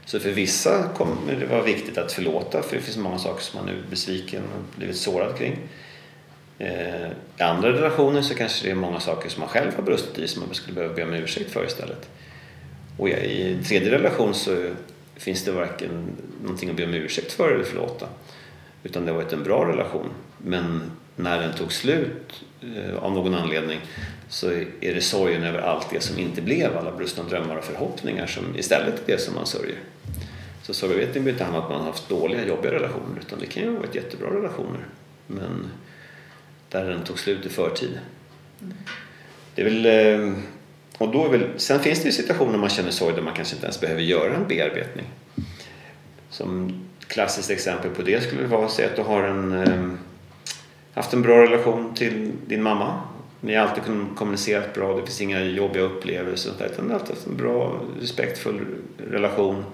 Så 0.06 0.20
för 0.20 0.32
vissa 0.32 0.90
kommer 0.98 1.36
det 1.40 1.46
vara 1.46 1.64
viktigt 1.64 1.98
att 1.98 2.12
förlåta 2.12 2.62
för 2.62 2.76
det 2.76 2.82
finns 2.82 2.98
många 2.98 3.18
saker 3.18 3.44
som 3.44 3.60
man 3.60 3.70
är 3.70 3.82
besviken 3.90 4.44
och 4.44 4.78
blivit 4.78 4.98
sårad 4.98 5.38
kring. 5.38 5.58
Eh, 6.60 7.08
I 7.38 7.42
andra 7.42 7.74
relationer 7.74 8.22
så 8.22 8.36
kanske 8.36 8.66
det 8.66 8.72
är 8.72 8.76
många 8.76 9.00
saker 9.00 9.30
som 9.30 9.40
man 9.40 9.50
själv 9.50 9.76
har 9.76 9.84
brustit 9.84 10.18
i 10.20 10.28
som 10.28 10.44
man 10.46 10.56
skulle 10.56 10.76
behöva 10.76 10.94
be 10.94 11.04
om 11.04 11.14
ursäkt 11.14 11.52
för 11.52 11.66
istället. 11.66 12.10
Och 12.98 13.10
i 13.10 13.52
en 13.52 13.64
tredje 13.64 13.92
relation 13.92 14.34
så 14.34 14.70
finns 15.16 15.44
det 15.44 15.52
varken 15.52 16.18
någonting 16.42 16.70
att 16.70 16.76
be 16.76 16.84
om 16.84 16.94
ursäkt 16.94 17.32
för 17.32 17.52
eller 17.52 17.64
förlåta. 17.64 18.08
Utan 18.84 19.06
det 19.06 19.12
har 19.12 19.18
varit 19.18 19.34
en 19.34 19.44
bra 19.44 19.68
relation. 19.68 20.10
Men 20.38 20.92
när 21.18 21.42
den 21.42 21.54
tog 21.54 21.74
slut 21.74 22.44
eh, 22.62 22.98
av 22.98 23.12
någon 23.12 23.36
anledning 23.36 23.80
så 24.30 24.52
är 24.82 24.94
det 24.94 25.02
sorgen 25.02 25.44
över 25.44 25.60
allt 25.60 25.90
det 25.90 26.02
som 26.02 26.20
inte 26.20 26.42
blev, 26.42 26.78
alla 26.78 26.92
brustna 26.92 27.24
drömmar 27.24 27.56
och 27.56 27.64
förhoppningar 27.64 28.28
som 28.28 28.44
istället 28.58 28.94
är 29.10 29.14
det 29.14 29.22
som 29.22 29.36
man 29.36 29.46
sörjer. 29.46 29.78
Så 30.64 30.74
sorgevetning 30.74 31.24
behöver 31.24 31.32
inte 31.32 31.44
handla 31.44 31.60
om 31.60 31.66
att 31.66 31.72
man 31.72 31.80
har 31.80 31.88
haft 31.88 32.10
dåliga, 32.10 32.46
jobbiga 32.46 32.72
relationer 32.72 33.20
utan 33.20 33.40
det 33.40 33.46
kan 33.46 33.64
ju 33.64 33.70
ha 33.72 33.80
varit 33.80 33.96
jättebra 33.96 34.30
relationer. 34.30 34.86
Men 35.28 35.72
där 36.70 36.90
den 36.90 37.04
tog 37.04 37.20
slut 37.20 37.46
i 37.46 37.50
förtid. 37.50 38.00
Det 39.56 39.62
är 39.62 39.66
väl, 39.66 39.86
eh, 39.86 40.34
och 40.98 41.12
då 41.12 41.26
är 41.26 41.30
väl, 41.30 41.48
sen 41.58 41.80
finns 41.80 42.00
det 42.00 42.06
ju 42.06 42.12
situationer 42.12 42.52
när 42.52 42.60
man 42.60 42.70
känner 42.70 42.92
sorg 42.92 43.16
där 43.16 43.22
man 43.22 43.34
kanske 43.34 43.56
inte 43.56 43.66
ens 43.66 43.82
behöver 43.82 44.02
göra 44.02 44.36
en 44.36 44.48
bearbetning. 44.48 45.06
Som 46.30 46.82
klassiskt 47.08 47.50
exempel 47.50 47.92
på 47.92 48.02
det 48.02 48.24
skulle 48.24 48.48
vara 48.48 48.66
att 48.66 48.96
du 48.96 49.02
har 49.02 49.24
en, 49.24 49.54
eh, 49.54 49.98
haft 50.98 51.14
en 51.14 51.22
bra 51.22 51.42
relation 51.42 51.94
till 51.96 52.32
din 52.48 52.64
mamma. 52.64 53.00
Ni 53.42 53.56
har 53.56 53.68
alltid 53.68 53.84
kommunicerat 54.16 54.74
bra, 54.74 54.96
det 54.96 55.02
finns 55.02 55.22
inga 55.22 55.44
jobbiga 55.44 55.84
upplevelser 55.84 56.52
utan 56.72 56.86
ni 56.86 56.94
har 56.94 57.00
alltid 57.00 57.16
haft 57.16 57.28
en 57.28 57.38
bra, 57.38 57.80
respektfull 58.02 58.60
relation. 59.12 59.66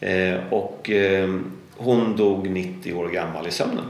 Eh, 0.00 0.36
och 0.50 0.90
eh, 0.90 1.34
hon 1.76 2.16
dog 2.16 2.50
90 2.50 2.94
år 2.94 3.08
gammal 3.08 3.46
i 3.46 3.50
sömnen. 3.50 3.84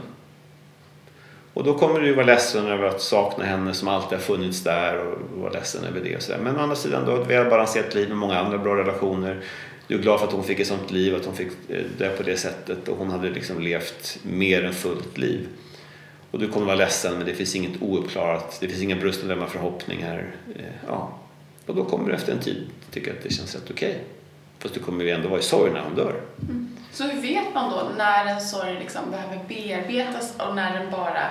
Och 1.53 1.63
då 1.63 1.77
kommer 1.77 1.99
du 1.99 2.13
vara 2.13 2.25
ledsen 2.25 2.67
över 2.67 2.87
att 2.87 3.01
sakna 3.01 3.45
henne 3.45 3.73
som 3.73 3.87
alltid 3.87 4.17
har 4.17 4.23
funnits 4.23 4.63
där 4.63 4.97
och 4.97 5.41
vara 5.41 5.51
ledsen 5.51 5.83
över 5.83 6.01
det. 6.03 6.15
Och 6.15 6.21
så 6.21 6.31
där. 6.31 6.39
Men 6.39 6.57
å 6.57 6.59
andra 6.59 6.75
sidan, 6.75 7.05
du 7.05 7.11
har 7.11 7.21
ett 7.21 7.29
välbalanserat 7.29 7.95
liv 7.95 8.09
med 8.09 8.17
många 8.17 8.39
andra 8.39 8.57
bra 8.57 8.75
relationer. 8.75 9.41
Du 9.87 9.95
är 9.95 9.99
glad 9.99 10.19
för 10.19 10.27
att 10.27 10.33
hon 10.33 10.43
fick 10.43 10.59
ett 10.59 10.67
sånt 10.67 10.91
liv, 10.91 11.15
att 11.15 11.25
hon 11.25 11.35
fick 11.35 11.47
eh, 11.69 11.83
det 11.97 12.17
på 12.17 12.23
det 12.23 12.37
sättet 12.37 12.87
och 12.87 12.97
hon 12.97 13.09
hade 13.09 13.29
liksom 13.29 13.61
levt 13.61 14.19
mer 14.23 14.65
än 14.65 14.73
fullt 14.73 15.17
liv. 15.17 15.47
Och 16.31 16.39
du 16.39 16.47
kommer 16.47 16.65
vara 16.65 16.75
ledsen 16.75 17.17
men 17.17 17.25
det 17.25 17.33
finns 17.33 17.55
inget 17.55 17.81
ouppklarat, 17.81 18.57
det 18.61 18.67
finns 18.67 18.81
inga 18.81 18.95
brustna 18.95 19.27
drömmar 19.27 19.47
förhoppningar. 19.47 20.35
Eh, 20.55 20.63
ja. 20.87 21.19
Och 21.65 21.75
då 21.75 21.85
kommer 21.85 22.09
du 22.09 22.15
efter 22.15 22.31
en 22.31 22.39
tid 22.39 22.69
tycka 22.91 23.11
att 23.11 23.23
det 23.23 23.33
känns 23.33 23.55
rätt 23.55 23.71
okej. 23.71 23.89
Okay. 23.89 24.01
Fast 24.59 24.73
du 24.73 24.79
kommer 24.79 25.03
ju 25.03 25.11
ändå 25.11 25.29
vara 25.29 25.39
i 25.39 25.43
sorg 25.43 25.71
när 25.71 25.81
hon 25.81 25.95
dör. 25.95 26.21
Mm. 26.41 26.77
Så 26.91 27.03
hur 27.03 27.21
vet 27.21 27.53
man 27.53 27.71
då 27.71 27.91
när 27.97 28.25
en 28.25 28.41
sorg 28.41 28.79
liksom 28.79 29.11
behöver 29.11 29.39
bearbetas 29.47 30.33
och 30.37 30.55
när 30.55 30.79
den 30.79 30.91
bara 30.91 31.23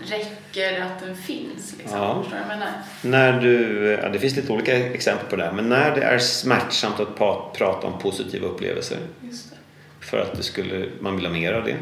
räcker 0.00 0.80
att 0.80 1.00
den 1.00 1.16
finns? 1.16 1.74
Liksom? 1.78 1.98
Ja. 1.98 2.22
Förstår 2.22 2.38
du 2.38 2.48
menar? 2.48 2.72
När 3.02 3.40
du, 3.40 3.86
ja, 4.02 4.08
det 4.08 4.18
finns 4.18 4.36
lite 4.36 4.52
olika 4.52 4.76
exempel 4.76 5.26
på 5.30 5.36
det 5.36 5.44
här, 5.44 5.52
men 5.52 5.68
när 5.68 5.94
det 5.94 6.02
är 6.02 6.18
smärtsamt 6.18 7.00
att 7.00 7.16
prata 7.52 7.86
om 7.86 7.98
positiva 7.98 8.46
upplevelser 8.46 8.98
för 10.00 10.18
att 10.18 10.36
det 10.36 10.42
skulle, 10.42 10.88
man 11.00 11.16
vill 11.16 11.26
ha 11.26 11.32
mer 11.32 11.52
av 11.52 11.64
det. 11.64 11.76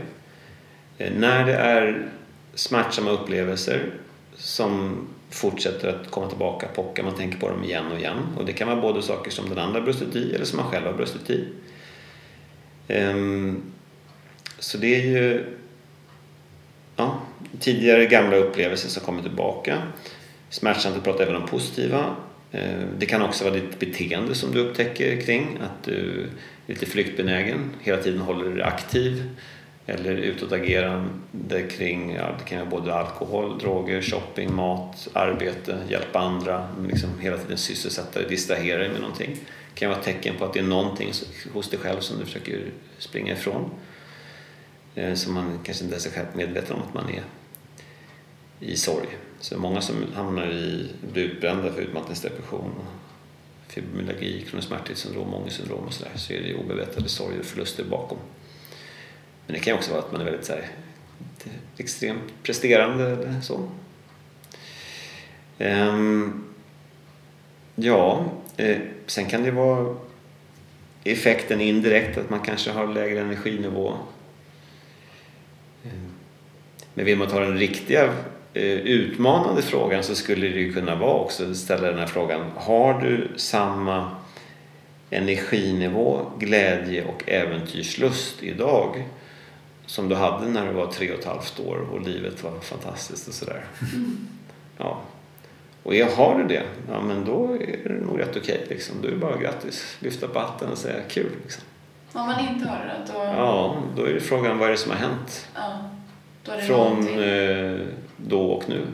Eh, 0.98 1.12
när 1.12 1.46
det 1.46 1.55
är 1.55 2.09
smärtsamma 2.55 3.11
upplevelser 3.11 3.90
som 4.36 5.07
fortsätter 5.30 5.88
att 5.88 6.11
komma 6.11 6.28
tillbaka, 6.28 6.68
pocka, 6.74 7.02
man 7.02 7.14
tänker 7.14 7.38
på 7.38 7.48
dem 7.48 7.64
igen 7.64 7.92
och 7.92 7.98
igen. 7.98 8.18
Och 8.38 8.44
det 8.44 8.52
kan 8.52 8.68
vara 8.68 8.80
både 8.80 9.02
saker 9.02 9.30
som 9.30 9.48
den 9.48 9.59
andra 9.59 9.80
brustit 9.80 10.16
i 10.16 10.34
eller 10.34 10.44
som 10.44 10.57
man 10.57 10.70
själv 10.70 10.86
har 10.86 10.92
brustit 10.92 11.30
i. 11.30 11.48
Um, 12.88 13.62
så 14.59 14.78
det 14.78 14.94
är 14.94 15.07
ju 15.07 15.44
ja, 16.96 17.20
tidigare 17.61 18.07
gamla 18.07 18.36
upplevelser 18.36 18.88
som 18.88 19.02
kommer 19.02 19.22
tillbaka. 19.22 19.82
Smärtsamt 20.50 20.96
att 20.96 21.05
prata 21.05 21.22
även 21.22 21.36
om 21.36 21.48
positiva. 21.48 22.16
Uh, 22.55 22.86
det 22.98 23.07
kan 23.07 23.22
också 23.22 23.44
vara 23.44 23.55
ditt 23.55 23.78
beteende 23.78 24.34
som 24.34 24.52
du 24.52 24.61
upptäcker 24.61 25.20
kring, 25.20 25.59
att 25.61 25.84
du 25.84 26.26
är 26.66 26.72
lite 26.72 26.86
flyktbenägen, 26.86 27.70
hela 27.80 28.02
tiden 28.02 28.20
håller 28.20 28.50
dig 28.50 28.62
aktiv 28.62 29.22
eller 29.87 30.12
utåtagerande 30.12 31.62
kring, 31.70 32.14
ja, 32.14 32.35
det 32.39 32.45
kan 32.45 32.59
vara 32.59 32.70
både 32.70 32.95
alkohol, 32.95 33.59
droger, 33.59 34.03
shopping, 34.03 34.55
mat, 34.55 35.09
arbete, 35.12 35.78
hjälpa 35.89 36.18
andra, 36.18 36.68
liksom 36.89 37.11
hela 37.20 37.39
tiden 37.39 37.59
sysselsätta 37.59 38.18
dig, 38.18 38.28
distrahera 38.28 38.78
dig 38.78 38.89
med 38.89 39.01
någonting. 39.01 39.37
Det 39.74 39.80
kan 39.80 39.89
vara 39.89 39.99
ett 39.99 40.05
tecken 40.05 40.35
på 40.39 40.45
att 40.45 40.53
det 40.53 40.59
är 40.61 40.64
någonting 40.64 41.12
hos 41.53 41.70
dig 41.70 41.78
själv 41.78 42.01
som 42.01 42.18
du 42.18 42.24
försöker 42.24 42.70
springa 42.99 43.32
ifrån. 43.32 43.70
Eh, 44.95 45.14
som 45.14 45.35
man 45.35 45.59
kanske 45.64 45.85
inte 45.85 45.95
ens 45.95 46.07
är 46.07 46.11
själv 46.11 46.26
medveten 46.35 46.76
om 46.76 46.82
att 46.82 46.95
man 46.95 47.11
är 47.11 47.22
i 48.61 48.76
sorg. 48.76 49.07
Så 49.41 49.59
många 49.59 49.80
som 49.80 49.97
hamnar 50.14 50.47
i, 50.47 50.91
blir 51.12 51.24
utbrända 51.24 51.72
för 51.72 51.82
utmattningsdepression, 51.82 52.70
fibromyalgi, 53.68 54.47
kroniskt 54.51 54.72
ångestsyndrom 54.72 55.85
och 55.87 55.93
sådär 55.93 56.12
så 56.16 56.32
är 56.32 56.43
det 56.43 56.55
obevetade 56.55 57.09
sorger 57.09 57.39
och 57.39 57.45
förluster 57.45 57.85
bakom. 57.85 58.18
Men 59.47 59.55
det 59.55 59.61
kan 59.61 59.74
också 59.74 59.90
vara 59.90 60.03
att 60.03 60.12
man 60.12 60.20
är 60.20 60.24
väldigt 60.24 60.45
så 60.45 60.53
här, 60.53 60.68
extremt 61.76 62.32
presterande 62.42 63.05
eller 63.05 63.40
så. 63.40 63.68
Um, 65.59 66.45
ja, 67.74 68.24
eh, 68.57 68.76
sen 69.07 69.26
kan 69.26 69.42
det 69.42 69.51
vara 69.51 69.97
effekten 71.05 71.61
indirekt 71.61 72.18
att 72.18 72.30
man 72.30 72.40
kanske 72.40 72.70
har 72.70 72.86
lägre 72.86 73.20
energinivå. 73.20 73.92
Ehm, 75.84 76.11
men 76.95 77.05
vill 77.05 77.18
man 77.18 77.28
ta 77.28 77.40
den 77.40 77.59
riktiga 77.59 78.05
eh, 78.55 78.62
utmanande 78.72 79.62
frågan 79.62 80.03
så 80.03 80.14
skulle 80.14 80.49
det 80.49 80.61
ju 80.61 80.72
kunna 80.72 80.95
vara 80.95 81.20
också 81.20 81.51
att 81.51 81.57
ställa 81.57 81.90
den 81.90 81.99
här 81.99 82.07
frågan. 82.07 82.51
Har 82.57 83.01
du 83.01 83.28
samma 83.36 84.11
energinivå, 85.11 86.32
glädje 86.38 87.05
och 87.05 87.28
äventyrslust 87.28 88.42
idag 88.42 89.05
som 89.87 90.09
du 90.09 90.14
hade 90.14 90.47
när 90.47 90.66
du 90.66 90.72
var 90.72 90.87
tre 90.87 91.12
och 91.12 91.18
ett 91.18 91.24
halvt 91.24 91.61
år 91.61 91.76
och 91.93 92.01
livet 92.01 92.45
var 92.45 92.61
fantastiskt 92.61 93.28
och 93.28 93.35
sådär. 93.35 93.64
Mm. 93.95 94.28
Ja. 94.78 95.01
Och 95.82 95.95
jag 95.95 96.11
har 96.11 96.39
du 96.39 96.45
det, 96.45 96.62
ja 96.89 97.01
men 97.01 97.24
då 97.24 97.55
är 97.55 97.89
det 97.89 98.07
nog 98.07 98.20
rätt 98.20 98.37
okej. 98.37 98.66
Liksom. 98.68 98.97
Då 99.03 99.09
är 99.09 99.12
det 99.12 99.18
bara 99.18 99.37
grattis, 99.37 99.97
lyfta 100.01 100.28
på 100.28 100.39
hatten 100.39 100.70
och 100.70 100.78
säga 100.78 101.03
kul. 101.09 101.30
Liksom. 101.43 101.62
Om 102.12 102.26
man 102.26 102.41
inte 102.41 102.68
har 102.68 102.78
det 102.78 103.12
då? 103.12 103.18
Ja, 103.18 103.76
då 103.97 104.05
är 104.05 104.14
det 104.14 104.20
frågan 104.20 104.59
vad 104.59 104.68
är 104.68 104.72
det 104.72 104.78
som 104.78 104.91
har 104.91 104.99
hänt? 104.99 105.49
Ja. 105.55 105.91
Från 106.66 107.22
eh, 107.22 107.80
då 108.16 108.43
och 108.53 108.68
nu. 108.68 108.87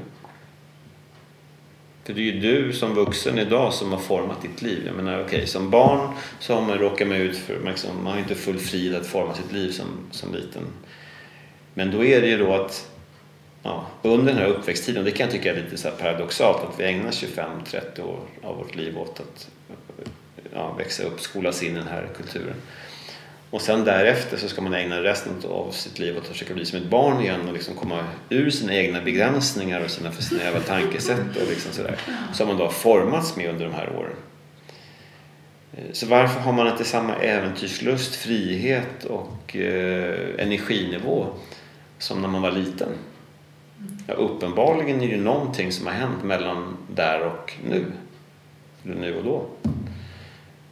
För 2.11 2.15
det 2.15 2.29
är 2.29 2.33
ju 2.33 2.41
du 2.41 2.73
som 2.73 2.95
vuxen 2.95 3.39
idag 3.39 3.75
som 3.75 3.93
har 3.93 3.99
format 3.99 4.43
ditt 4.43 4.63
liv. 4.63 4.83
Jag 4.87 4.97
menar, 4.97 5.25
okay, 5.25 5.47
som 5.47 5.71
barn 5.71 6.15
så 6.41 6.55
har 6.55 6.63
man 6.63 6.79
råkat 6.79 7.09
med 7.09 7.21
ut 7.21 7.37
för, 7.37 7.61
liksom, 7.67 8.05
man 8.05 8.13
har 8.13 8.19
inte 8.19 8.35
full 8.35 8.59
frid 8.59 8.95
att 8.95 9.07
forma 9.07 9.35
sitt 9.35 9.53
liv 9.53 9.71
som, 9.71 9.87
som 10.11 10.35
liten. 10.35 10.63
Men 11.75 11.91
då 11.91 12.05
är 12.05 12.21
det 12.21 12.27
ju 12.27 12.39
då 12.39 12.53
att 12.55 12.91
ja, 13.63 13.87
under 14.03 14.33
den 14.33 14.43
här 14.43 14.49
uppväxttiden, 14.49 15.05
det 15.05 15.11
kan 15.11 15.25
jag 15.25 15.33
tycka 15.33 15.51
är 15.51 15.63
lite 15.63 15.77
så 15.77 15.91
paradoxalt 15.91 16.65
att 16.65 16.81
vi 16.81 16.85
ägnar 16.85 17.11
25-30 17.11 18.01
år 18.01 18.21
av 18.43 18.57
vårt 18.57 18.75
liv 18.75 18.99
åt 18.99 19.21
att 19.21 19.51
ja, 20.55 20.75
växa 20.79 21.03
upp, 21.03 21.21
skolas 21.21 21.63
in 21.63 21.73
i 21.73 21.79
den 21.79 21.89
här 21.89 22.09
kulturen. 22.17 22.57
Och 23.51 23.63
sen 23.63 23.85
därefter 23.85 24.37
så 24.37 24.49
ska 24.49 24.63
man 24.63 24.75
ägna 24.75 25.03
resten 25.03 25.33
av 25.51 25.71
sitt 25.71 25.99
liv 25.99 26.17
åt 26.17 26.23
att 26.23 26.29
försöka 26.29 26.55
bli 26.55 26.65
som 26.65 26.79
ett 26.79 26.91
barn 26.91 27.21
igen 27.21 27.49
och 27.49 27.53
liksom 27.53 27.75
komma 27.75 28.05
ur 28.29 28.51
sina 28.51 28.75
egna 28.75 29.01
begränsningar 29.01 29.85
och 29.85 29.91
sina 29.91 30.11
för 30.11 30.23
snäva 30.23 30.61
tankesätt 30.61 31.37
och 31.37 31.49
liksom 31.49 31.73
sådär. 31.73 31.97
Som 32.33 32.49
man 32.49 32.57
då 32.57 32.65
har 32.65 32.71
formats 32.71 33.37
med 33.37 33.51
under 33.51 33.65
de 33.65 33.75
här 33.75 33.97
åren. 33.97 34.17
Eh, 35.73 35.93
så 35.93 36.07
varför 36.07 36.41
har 36.41 36.53
man 36.53 36.69
inte 36.69 36.85
samma 36.85 37.17
äventyrslust, 37.17 38.15
frihet 38.15 39.05
och 39.05 39.57
eh, 39.57 40.29
energinivå 40.39 41.27
som 41.99 42.23
när 42.23 42.29
man 42.29 42.43
var 42.43 42.53
liten? 42.53 42.89
Ja, 44.07 44.15
uppenbarligen 44.15 44.97
är 44.97 45.07
det 45.07 45.15
ju 45.15 45.21
någonting 45.21 45.73
som 45.73 45.87
har 45.87 45.95
hänt 45.95 46.25
mellan 46.25 46.77
där 46.95 47.21
och 47.21 47.53
nu. 47.69 47.85
Eller 48.85 48.95
nu 48.95 49.17
och 49.17 49.25
då. 49.25 49.47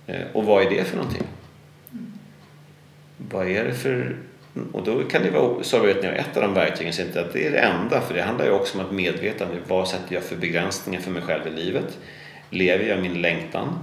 Eh, 0.07 0.27
och 0.33 0.45
vad 0.45 0.67
är 0.67 0.71
det 0.71 0.85
för 0.85 0.97
någonting? 0.97 1.23
Vad 3.31 3.49
är 3.49 3.65
det 3.65 3.75
för... 3.75 4.17
Och 4.73 4.85
då 4.85 5.05
kan 5.05 5.23
det 5.23 5.31
vara 5.31 5.63
sorgvetningar 5.63 6.15
ett 6.15 6.37
av 6.37 6.43
de 6.43 6.55
verktygen. 6.55 6.93
Så 6.93 7.03
inte 7.03 7.21
att 7.21 7.33
det 7.33 7.47
är 7.47 7.51
det 7.51 7.59
enda, 7.59 8.01
för 8.01 8.15
det 8.15 8.23
handlar 8.23 8.45
ju 8.45 8.51
också 8.51 8.79
om 8.79 8.85
att 8.85 8.93
medveta 8.93 9.47
vad 9.69 9.89
sätter 9.89 10.15
jag 10.15 10.23
för 10.23 10.37
begränsningar 10.37 11.01
för 11.01 11.11
mig 11.11 11.23
själv 11.23 11.47
i 11.47 11.51
livet? 11.51 11.99
Lever 12.51 12.85
jag 12.85 13.01
min 13.01 13.23
längtan? 13.23 13.79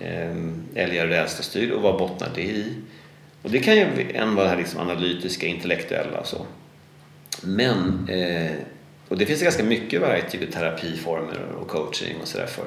Ehm, 0.00 0.64
eller 0.74 0.94
är 0.94 0.98
jag 0.98 1.10
rädslostyrd 1.10 1.72
och 1.72 1.82
vad 1.82 1.98
bottnar 1.98 2.28
det 2.34 2.42
i? 2.42 2.74
Och 3.42 3.50
det 3.50 3.58
kan 3.58 3.76
ju 3.76 3.86
en 4.14 4.34
vara 4.34 4.44
det 4.44 4.50
här 4.50 4.56
liksom 4.56 4.80
analytiska, 4.80 5.46
intellektuella 5.46 6.20
och 6.20 6.26
så. 6.26 6.46
Men, 7.42 8.08
eh, 8.08 8.52
och 9.08 9.18
det 9.18 9.26
finns 9.26 9.42
ganska 9.42 9.64
mycket 9.64 10.00
verktyg 10.00 10.42
i 10.42 10.46
terapiformer 10.46 11.38
och 11.60 11.68
coaching 11.68 12.16
och 12.22 12.28
sådär 12.28 12.46
för. 12.46 12.66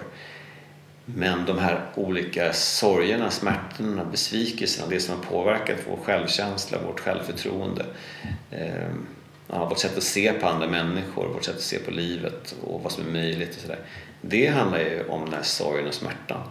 Men 1.15 1.45
de 1.45 1.57
här 1.59 1.85
olika 1.95 2.53
sorgerna, 2.53 3.31
smärtorna, 3.31 4.05
besvikelserna, 4.05 4.87
det 4.89 4.99
som 4.99 5.15
har 5.15 5.23
påverkat 5.23 5.77
vår 5.89 5.97
självkänsla, 5.97 6.77
vårt 6.87 6.99
självförtroende, 6.99 7.85
eh, 8.51 8.89
ja, 9.47 9.65
vårt 9.69 9.79
sätt 9.79 9.97
att 9.97 10.03
se 10.03 10.33
på 10.33 10.47
andra 10.47 10.67
människor, 10.67 11.27
vårt 11.27 11.43
sätt 11.43 11.55
att 11.55 11.61
se 11.61 11.79
på 11.79 11.91
livet 11.91 12.55
och 12.63 12.83
vad 12.83 12.91
som 12.91 13.07
är 13.07 13.11
möjligt 13.11 13.55
och 13.55 13.61
sådär. 13.61 13.79
Det 14.21 14.47
handlar 14.47 14.79
ju 14.79 15.03
om 15.07 15.25
den 15.25 15.33
här 15.33 15.43
sorgen 15.43 15.87
och 15.87 15.93
smärtan. 15.93 16.41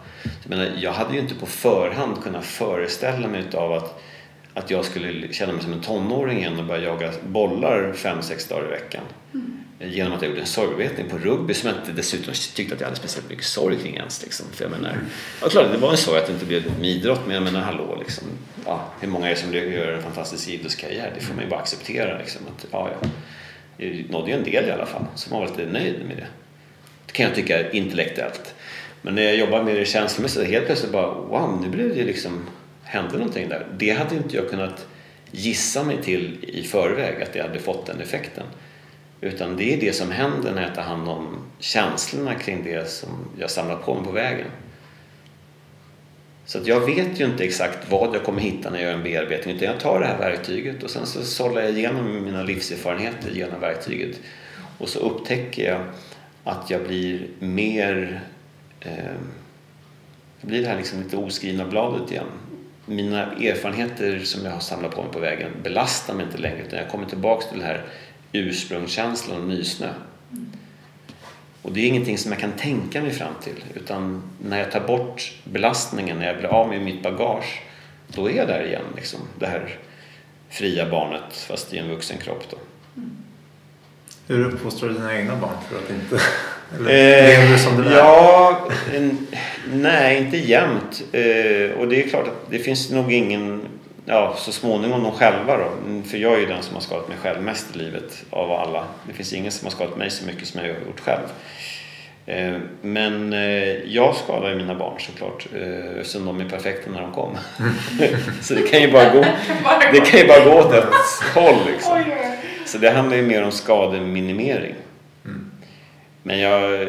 Jag, 0.42 0.50
menar, 0.50 0.70
jag 0.76 0.92
hade 0.92 1.14
ju 1.14 1.20
inte 1.20 1.34
på 1.34 1.46
förhand 1.46 2.22
kunnat 2.22 2.44
föreställa 2.44 3.28
mig 3.28 3.40
utav 3.40 3.72
att, 3.72 4.02
att 4.54 4.70
jag 4.70 4.84
skulle 4.84 5.32
känna 5.32 5.52
mig 5.52 5.62
som 5.62 5.72
en 5.72 5.80
tonåring 5.80 6.38
igen 6.38 6.58
och 6.58 6.64
börja 6.64 6.82
jaga 6.82 7.12
bollar 7.26 7.92
fem, 7.92 8.22
sex 8.22 8.48
dagar 8.48 8.66
i 8.66 8.70
veckan. 8.70 9.02
Mm 9.34 9.57
genom 9.80 10.12
att 10.12 10.22
jag 10.22 10.28
gjorde 10.28 10.40
en 10.40 10.46
sorgbearbetning 10.46 11.08
på 11.08 11.18
rugby 11.18 11.54
som 11.54 11.68
jag 11.68 11.78
inte 11.78 11.92
dessutom 11.92 12.34
tyckte 12.54 12.74
att 12.74 12.80
jag 12.80 12.86
hade 12.86 12.98
speciellt 12.98 13.28
mycket 13.28 13.44
sorg 13.44 13.76
kring 13.76 13.96
ens. 13.96 14.22
Liksom. 14.22 14.46
För 14.52 14.64
jag 14.64 14.70
menar, 14.70 14.98
ja, 15.42 15.48
klart, 15.48 15.72
det 15.72 15.78
var 15.78 15.90
en 15.90 15.96
sorg 15.96 16.18
att 16.18 16.26
det 16.26 16.32
inte 16.32 16.46
blev 16.46 16.78
med 16.78 16.90
idrott 16.90 17.20
men 17.26 17.34
jag 17.34 17.42
menar 17.42 17.60
hallå, 17.60 17.96
liksom, 17.98 18.28
ja, 18.66 18.92
hur 19.00 19.08
många 19.08 19.26
är 19.26 19.30
det 19.30 19.40
som 19.40 19.54
gör 19.54 19.92
en 19.92 20.02
fantastisk 20.02 20.48
idrottskarriär? 20.48 21.12
Det 21.14 21.20
får 21.20 21.34
man 21.34 21.44
ju 21.44 21.50
bara 21.50 21.60
acceptera. 21.60 22.18
Liksom, 22.18 22.42
att, 22.56 22.66
ja, 22.70 22.90
ja. 23.00 23.08
Jag 23.76 24.10
nådde 24.10 24.30
ju 24.30 24.36
en 24.36 24.44
del 24.44 24.64
i 24.64 24.70
alla 24.70 24.86
fall, 24.86 25.04
så 25.14 25.30
man 25.30 25.40
var 25.40 25.48
lite 25.48 25.66
nöjd 25.66 26.04
med 26.08 26.16
det. 26.16 26.26
Det 27.06 27.12
kan 27.12 27.26
jag 27.26 27.34
tycka 27.34 27.70
intellektuellt. 27.70 28.54
Men 29.02 29.14
när 29.14 29.22
jag 29.22 29.36
jobbar 29.36 29.62
med 29.62 29.76
det 29.76 29.84
känslomässigt, 29.84 30.48
helt 30.48 30.66
plötsligt 30.66 30.92
bara 30.92 31.06
wow, 31.06 31.58
nu 31.62 31.68
blev 31.68 31.96
det 31.96 32.04
liksom, 32.04 32.46
hände 32.82 33.18
någonting 33.18 33.48
där. 33.48 33.66
Det 33.78 33.90
hade 33.90 34.14
inte 34.14 34.36
jag 34.36 34.50
kunnat 34.50 34.86
gissa 35.30 35.84
mig 35.84 36.02
till 36.02 36.44
i 36.44 36.62
förväg 36.62 37.22
att 37.22 37.32
det 37.32 37.42
hade 37.42 37.58
fått 37.58 37.86
den 37.86 38.00
effekten. 38.00 38.44
Utan 39.20 39.56
det 39.56 39.74
är 39.74 39.80
det 39.80 39.92
som 39.92 40.10
händer 40.10 40.54
när 40.54 40.62
jag 40.62 40.74
tar 40.74 40.82
hand 40.82 41.08
om 41.08 41.38
känslorna 41.58 42.34
kring 42.34 42.64
det 42.64 42.90
som 42.90 43.08
jag 43.38 43.50
samlar 43.50 43.76
på 43.76 43.94
mig 43.94 44.04
på 44.04 44.10
vägen. 44.10 44.46
Så 46.44 46.58
att 46.58 46.66
jag 46.66 46.80
vet 46.80 47.20
ju 47.20 47.24
inte 47.24 47.44
exakt 47.44 47.90
vad 47.90 48.14
jag 48.14 48.24
kommer 48.24 48.40
hitta 48.40 48.70
när 48.70 48.78
jag 48.78 48.86
gör 48.86 48.94
en 48.94 49.02
bearbetning 49.02 49.56
utan 49.56 49.68
jag 49.68 49.80
tar 49.80 50.00
det 50.00 50.06
här 50.06 50.18
verktyget 50.18 50.82
och 50.82 50.90
sen 50.90 51.06
så 51.06 51.22
sållar 51.22 51.62
jag 51.62 51.70
igenom 51.70 52.24
mina 52.24 52.42
livserfarenheter 52.42 53.30
genom 53.30 53.60
verktyget 53.60 54.20
och 54.78 54.88
så 54.88 54.98
upptäcker 54.98 55.70
jag 55.70 55.80
att 56.44 56.70
jag 56.70 56.82
blir 56.86 57.26
mer 57.38 58.20
eh, 58.80 59.14
jag 60.40 60.48
blir 60.50 60.62
det 60.62 60.68
här 60.68 60.76
liksom 60.76 61.02
lite 61.02 61.16
oskrivna 61.16 61.64
bladet 61.64 62.10
igen. 62.10 62.26
Mina 62.86 63.32
erfarenheter 63.32 64.18
som 64.18 64.44
jag 64.44 64.52
har 64.52 64.60
samlat 64.60 64.94
på 64.94 65.02
mig 65.02 65.12
på 65.12 65.18
vägen 65.18 65.50
belastar 65.62 66.14
mig 66.14 66.26
inte 66.26 66.38
längre 66.38 66.62
utan 66.66 66.78
jag 66.78 66.88
kommer 66.88 67.06
tillbaks 67.06 67.48
till 67.48 67.58
det 67.58 67.64
här 67.64 67.84
ursprungskänslan 68.32 69.40
och 69.40 69.48
nysnö. 69.48 69.88
Och 71.62 71.72
det 71.72 71.80
är 71.80 71.86
ingenting 71.86 72.18
som 72.18 72.32
jag 72.32 72.40
kan 72.40 72.52
tänka 72.52 73.02
mig 73.02 73.10
fram 73.10 73.34
till 73.42 73.64
utan 73.74 74.22
när 74.38 74.58
jag 74.58 74.72
tar 74.72 74.80
bort 74.80 75.32
belastningen, 75.44 76.18
när 76.18 76.26
jag 76.26 76.38
blir 76.38 76.48
av 76.48 76.68
med 76.68 76.82
mitt 76.82 77.02
bagage 77.02 77.62
då 78.08 78.30
är 78.30 78.34
jag 78.34 78.48
där 78.48 78.66
igen, 78.66 78.84
liksom, 78.96 79.20
det 79.38 79.46
här 79.46 79.76
fria 80.50 80.90
barnet 80.90 81.36
fast 81.36 81.74
i 81.74 81.78
en 81.78 81.88
vuxen 81.88 82.18
kropp. 82.18 82.44
Då. 82.50 82.56
Mm. 82.96 83.16
Hur 84.26 84.44
uppfostrar 84.44 84.88
du 84.88 84.94
dina 84.94 85.18
egna 85.18 85.36
barn 85.36 85.56
för 85.68 85.78
att 85.78 85.90
inte... 85.90 86.24
Eller 86.74 87.28
lever 87.28 87.52
du 87.52 87.58
som 87.58 87.76
det 87.76 87.84
där? 87.84 87.96
Ja, 87.96 88.68
en, 88.94 89.26
nej 89.72 90.18
inte 90.18 90.36
jämt. 90.36 91.02
Eh, 91.12 91.78
och 91.78 91.88
det 91.88 92.04
är 92.04 92.08
klart 92.08 92.28
att 92.28 92.50
det 92.50 92.58
finns 92.58 92.90
nog 92.90 93.12
ingen 93.12 93.68
ja, 94.08 94.34
så 94.38 94.52
småningom 94.52 95.02
de 95.02 95.12
själva 95.12 95.56
då. 95.56 95.70
För 96.08 96.18
jag 96.18 96.34
är 96.34 96.38
ju 96.38 96.46
den 96.46 96.62
som 96.62 96.74
har 96.74 96.82
skadat 96.82 97.08
mig 97.08 97.16
själv 97.18 97.42
mest 97.42 97.76
i 97.76 97.78
livet 97.78 98.24
av 98.30 98.52
alla. 98.52 98.84
Det 99.06 99.12
finns 99.12 99.32
ingen 99.32 99.52
som 99.52 99.66
har 99.66 99.70
skadat 99.70 99.96
mig 99.96 100.10
så 100.10 100.26
mycket 100.26 100.48
som 100.48 100.60
jag 100.60 100.68
har 100.68 100.80
gjort 100.80 101.00
själv. 101.00 101.28
Eh, 102.26 102.56
men 102.82 103.32
eh, 103.32 103.74
jag 103.84 104.16
skadar 104.16 104.48
ju 104.48 104.56
mina 104.56 104.74
barn 104.74 105.00
såklart 105.00 105.46
eh, 105.54 106.00
eftersom 106.00 106.26
de 106.26 106.40
är 106.40 106.48
perfekta 106.48 106.90
när 106.90 107.02
de 107.02 107.12
kom. 107.12 107.38
så 108.42 108.54
det 108.54 108.62
kan 108.62 108.80
ju 108.80 108.92
bara 108.92 109.10
gå, 109.14 109.24
det 109.92 110.00
kan 110.00 110.20
ju 110.20 110.26
bara 110.26 110.44
gå 110.44 110.60
åt 110.60 110.72
ett 110.72 111.34
håll 111.34 111.56
liksom. 111.66 112.04
Så 112.66 112.78
det 112.78 112.90
handlar 112.90 113.16
ju 113.16 113.22
mer 113.22 113.42
om 113.42 113.52
skademinimering. 113.52 114.74
Mm. 115.24 115.50
Men 116.22 116.40
jag 116.40 116.88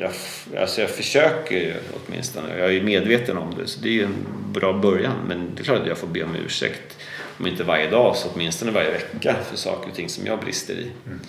jag, 0.00 0.12
alltså 0.60 0.80
jag 0.80 0.90
försöker 0.90 1.56
ju 1.56 1.74
åtminstone. 1.92 2.58
Jag 2.58 2.74
är 2.74 2.82
medveten 2.82 3.38
om 3.38 3.54
det, 3.58 3.66
så 3.66 3.80
det 3.80 3.88
är 3.88 3.92
ju 3.92 4.04
en 4.04 4.26
bra 4.52 4.72
början. 4.72 5.16
Men 5.28 5.54
det 5.54 5.62
är 5.62 5.64
klart 5.64 5.80
att 5.80 5.86
jag 5.86 5.98
får 5.98 6.06
be 6.06 6.22
om 6.22 6.36
ursäkt, 6.36 6.98
om 7.38 7.46
inte 7.46 7.64
varje 7.64 7.90
dag 7.90 8.16
så 8.16 8.28
åtminstone 8.34 8.70
varje 8.70 8.90
vecka 8.90 9.36
för 9.50 9.56
saker 9.56 9.90
och 9.90 9.96
ting 9.96 10.08
som 10.08 10.26
jag 10.26 10.40
brister 10.40 10.74
i. 10.74 10.90
Mm. 11.06 11.20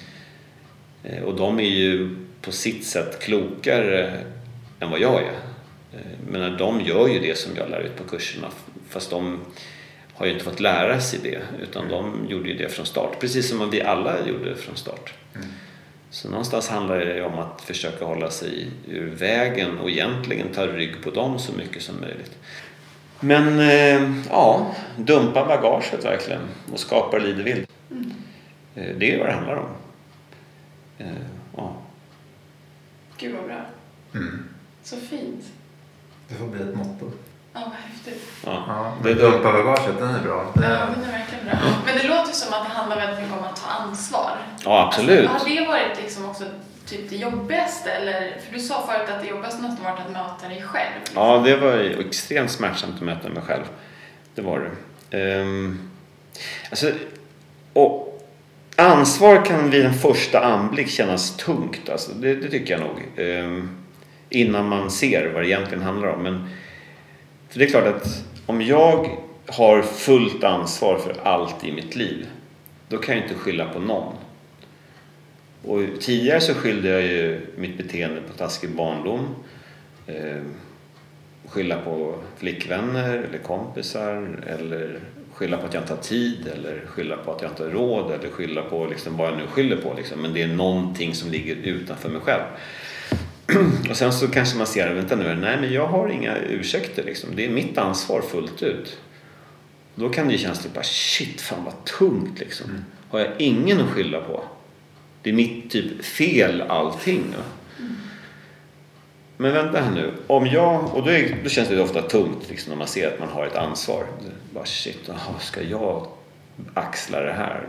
Eh, 1.04 1.24
och 1.24 1.36
de 1.36 1.60
är 1.60 1.70
ju 1.70 2.16
på 2.42 2.52
sitt 2.52 2.86
sätt 2.86 3.20
klokare 3.20 4.20
än 4.80 4.92
vad 4.92 5.00
jag 5.00 5.22
är. 5.22 5.40
Eh, 5.94 6.00
men 6.30 6.58
de 6.58 6.82
gör 6.82 7.08
ju 7.08 7.20
det 7.20 7.38
som 7.38 7.52
jag 7.56 7.70
lär 7.70 7.80
ut 7.80 7.96
på 7.96 8.04
kurserna 8.04 8.48
fast 8.90 9.10
de 9.10 9.40
har 10.14 10.26
ju 10.26 10.32
inte 10.32 10.46
fått 10.46 10.60
lära 10.60 11.02
sig 11.02 11.20
det 11.24 11.42
utan 11.62 11.90
de 11.90 12.28
gjorde 12.30 12.50
ju 12.50 12.58
det 12.58 12.70
från 12.70 12.86
start 12.86 13.20
precis 13.20 13.50
som 13.50 13.70
vi 13.70 13.82
alla 13.82 14.28
gjorde 14.28 14.56
från 14.56 14.76
start. 14.76 15.14
Mm. 15.36 15.48
Så 16.12 16.30
någonstans 16.30 16.70
handlar 16.70 17.00
det 17.00 17.24
om 17.24 17.40
att 17.40 17.62
försöka 17.62 18.06
hålla 18.06 18.30
sig 18.30 18.68
ur 18.88 19.10
vägen 19.16 19.78
och 19.78 19.90
egentligen 19.90 20.48
ta 20.54 20.68
rygg 20.68 21.04
på 21.04 21.12
dem 21.12 21.40
så 21.40 21.54
mycket 21.54 21.84
som 21.84 22.02
möjligt. 22.02 22.38
Men 23.20 23.60
eh, 23.60 24.12
ja, 24.30 24.76
dumpa 24.98 25.46
bagaget 25.46 26.06
verkligen 26.06 26.42
och 26.72 26.80
skapa 26.80 27.18
lidevild. 27.18 27.68
Mm. 27.92 28.12
Eh, 28.76 28.96
det 28.98 29.14
är 29.14 29.20
vad 29.20 29.28
det 29.28 29.34
handlar 29.34 29.56
om. 29.56 29.70
Eh, 30.98 31.08
ja. 31.58 31.76
Gud 33.18 33.36
vad 33.36 33.46
bra. 33.46 33.66
Mm. 34.14 34.44
Så 34.84 34.96
fint. 34.96 35.46
Det 36.28 36.36
får 36.36 36.48
bli 36.48 36.62
ett 36.62 36.76
motto. 36.76 37.12
Ja, 37.54 37.62
vad 37.66 37.74
häftigt. 37.74 38.30
Ja. 38.46 38.64
Ja, 38.68 38.94
det 39.04 39.14
dumpa 39.14 39.52
bagaget, 39.52 39.98
den 39.98 40.16
är 40.16 40.24
bra. 40.24 40.52
Ja, 40.56 40.62
den 40.62 40.70
är 40.70 41.12
verkligen 41.12 41.46
bra. 41.46 41.58
Men 41.86 41.98
det 41.98 42.08
låter 42.08 42.34
som 42.34 42.54
att 42.54 42.64
det 42.64 42.74
handlar 42.74 42.98
väldigt 42.98 43.20
mycket 43.20 43.40
om 43.40 43.44
att 43.44 43.56
ta 43.56 43.70
ansvar. 43.70 44.32
Ja, 44.66 44.88
absolut. 44.88 45.30
Alltså, 45.30 45.50
har 45.50 45.56
det 45.56 45.68
varit 45.68 46.04
liksom 46.04 46.30
också 46.30 46.44
typ 46.86 47.10
det 47.10 47.16
jobbigaste? 47.16 47.92
Eller, 47.92 48.20
för 48.46 48.54
du 48.54 48.60
sa 48.60 48.88
förut 48.88 49.10
att 49.10 49.22
det 49.22 49.28
jobbigaste 49.28 49.62
måste 49.62 49.84
varit 49.84 50.00
att 50.00 50.12
möta 50.12 50.48
dig 50.48 50.62
själv. 50.62 50.92
Liksom. 51.00 51.24
Ja, 51.24 51.42
det 51.46 51.56
var 51.56 51.78
extremt 52.08 52.52
smärtsamt 52.52 52.96
att 52.96 53.02
möta 53.02 53.30
mig 53.30 53.44
själv. 53.44 53.64
Det 54.36 54.42
var 54.42 54.72
det. 55.10 55.42
Um, 55.42 55.90
alltså, 56.70 56.92
och 57.74 58.28
ansvar 58.76 59.46
kan 59.46 59.70
vid 59.70 59.86
en 59.86 59.94
första 59.94 60.40
anblick 60.40 60.90
kännas 60.90 61.38
tungt. 61.38 61.90
Alltså, 61.90 62.12
det, 62.12 62.36
det 62.36 62.50
tycker 62.50 62.72
jag 62.72 62.82
nog. 62.82 63.26
Um, 63.28 63.78
innan 64.30 64.70
man 64.70 64.92
ser 64.92 65.32
vad 65.34 65.44
det 65.44 65.48
egentligen 65.48 65.84
handlar 65.84 66.08
om. 66.08 66.24
Men 66.24 66.50
för 67.52 67.60
det 67.60 67.66
är 67.66 67.70
klart 67.70 67.88
att 67.88 68.26
om 68.46 68.62
jag 68.62 69.18
har 69.48 69.82
fullt 69.82 70.44
ansvar 70.44 70.98
för 70.98 71.16
allt 71.24 71.64
i 71.64 71.72
mitt 71.72 71.96
liv 71.96 72.28
då 72.90 72.98
kan 72.98 73.16
jag 73.16 73.26
inte 73.26 73.36
skylla 73.36 73.66
på 73.74 73.80
någon. 73.80 74.16
Och 75.66 75.82
tidigare 76.00 76.42
så 76.42 76.54
skyllde 76.54 76.90
jag 76.90 77.02
ju 77.02 77.48
mitt 77.56 77.78
beteende 77.78 78.22
på 78.22 78.34
taskig 78.34 78.70
barndom. 78.70 79.36
Eh, 80.08 80.42
skylla 81.48 81.78
på 81.78 82.16
flickvänner 82.38 83.18
eller 83.18 83.38
kompisar 83.38 84.40
eller 84.48 85.00
skylla 85.34 85.58
på 85.58 85.66
att 85.66 85.74
jag 85.74 85.84
inte 85.84 85.94
har 85.94 86.02
tid 86.02 86.48
eller 86.48 86.82
skylla 86.86 87.18
på 87.18 87.32
att 87.32 87.42
jag 87.42 87.52
inte 87.52 87.64
har 87.64 87.70
råd 87.70 88.12
eller 88.12 88.30
skylla 88.30 88.62
på 88.62 88.86
liksom 88.86 89.18
vad 89.18 89.28
jag 89.28 89.38
nu 89.38 89.48
skyller 89.48 89.78
på. 89.78 89.94
Liksom. 89.94 90.22
Men 90.22 90.34
det 90.34 90.42
är 90.42 90.48
någonting 90.48 91.16
som 91.16 91.32
ligger 91.32 91.56
utanför 91.56 92.10
mig 92.10 92.22
själv. 92.22 92.44
och 93.90 93.98
sen 93.98 94.14
så 94.14 94.28
kanske 94.28 94.58
man 94.58 94.68
ser, 94.68 94.94
vänta 94.94 95.16
nu, 95.16 95.36
nej 95.36 95.58
men 95.62 95.74
jag 95.74 95.88
har 95.88 96.10
inga 96.10 96.38
ursäkter 96.38 97.04
liksom. 97.04 97.30
Det 97.36 97.46
är 97.46 97.50
mitt 97.50 97.78
ansvar 97.78 98.22
fullt 98.22 98.64
ut. 98.64 98.98
Då 99.96 100.10
kan 100.10 100.28
det 100.28 100.34
ju 100.34 100.40
kännas 100.40 100.64
typ 100.64 100.74
bara 100.74 100.84
shit, 100.84 101.42
fan 101.42 101.66
vad 101.66 101.86
tungt 101.86 102.40
liksom. 102.40 102.70
Mm. 102.70 102.84
Har 103.10 103.20
jag 103.20 103.32
ingen 103.38 103.82
att 103.82 103.90
skylla 103.90 104.22
på? 104.22 104.44
Det 105.22 105.30
är 105.30 105.34
mitt 105.34 105.72
typ 105.72 106.06
fel 106.06 106.62
allting. 106.62 107.24
Mm. 107.80 107.96
Men 109.38 109.54
vänta 109.54 109.82
här 109.82 109.92
nu. 109.92 110.14
Om 110.28 110.48
jag, 110.48 110.96
och 110.96 111.04
då, 111.04 111.10
är, 111.12 111.38
då 111.44 111.50
känns 111.50 111.70
det 111.70 111.82
ofta 111.82 112.02
tungt 112.02 112.50
liksom, 112.50 112.70
när 112.70 112.78
man 112.78 112.88
ser 112.88 113.14
att 113.14 113.20
man 113.20 113.30
har 113.30 113.46
ett 113.46 113.56
ansvar. 113.56 114.06
Bara 114.54 114.66
shit, 114.66 115.10
aha, 115.10 115.40
ska 115.40 115.62
jag 115.62 116.08
axla 116.74 117.22
det 117.22 117.34
här? 117.34 117.68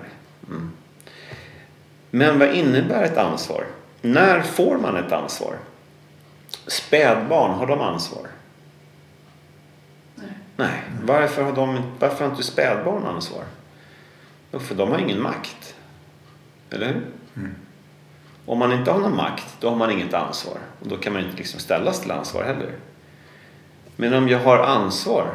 Mm. 0.49 0.71
Men 2.11 2.39
vad 2.39 2.55
innebär 2.55 3.05
ett 3.05 3.19
ansvar? 3.19 3.65
När 4.03 4.43
får 4.43 4.79
man 4.79 4.97
ett 4.97 5.13
ansvar? 5.13 5.59
Spädbarn, 6.67 7.51
har 7.51 7.67
de 7.67 7.81
ansvar? 7.81 8.27
Nej. 10.15 10.29
Nej. 10.57 10.83
Varför 11.03 11.43
har, 11.43 11.53
de, 11.53 11.83
varför 11.99 12.25
har 12.25 12.31
inte 12.31 12.43
spädbarn 12.43 13.07
ansvar? 13.07 13.45
Jo, 14.53 14.59
för 14.59 14.75
de 14.75 14.91
har 14.91 14.99
ingen 14.99 15.23
makt. 15.23 15.75
Eller 16.71 16.87
hur? 16.87 17.07
Mm. 17.37 17.55
Om 18.47 18.59
man 18.59 18.73
inte 18.73 18.91
har 18.91 19.01
någon 19.01 19.17
makt, 19.17 19.57
då 19.61 19.69
har 19.69 19.77
man 19.77 19.91
inget 19.91 20.15
ansvar. 20.15 20.59
Och 20.81 20.89
då 20.89 20.97
kan 20.97 21.13
man 21.13 21.25
inte 21.25 21.37
liksom 21.37 21.61
ställas 21.61 22.01
till 22.01 22.11
ansvar 22.11 22.45
heller. 22.45 22.73
Men 23.97 24.15
om 24.15 24.29
jag 24.29 24.39
har 24.39 24.59
ansvar 24.59 25.35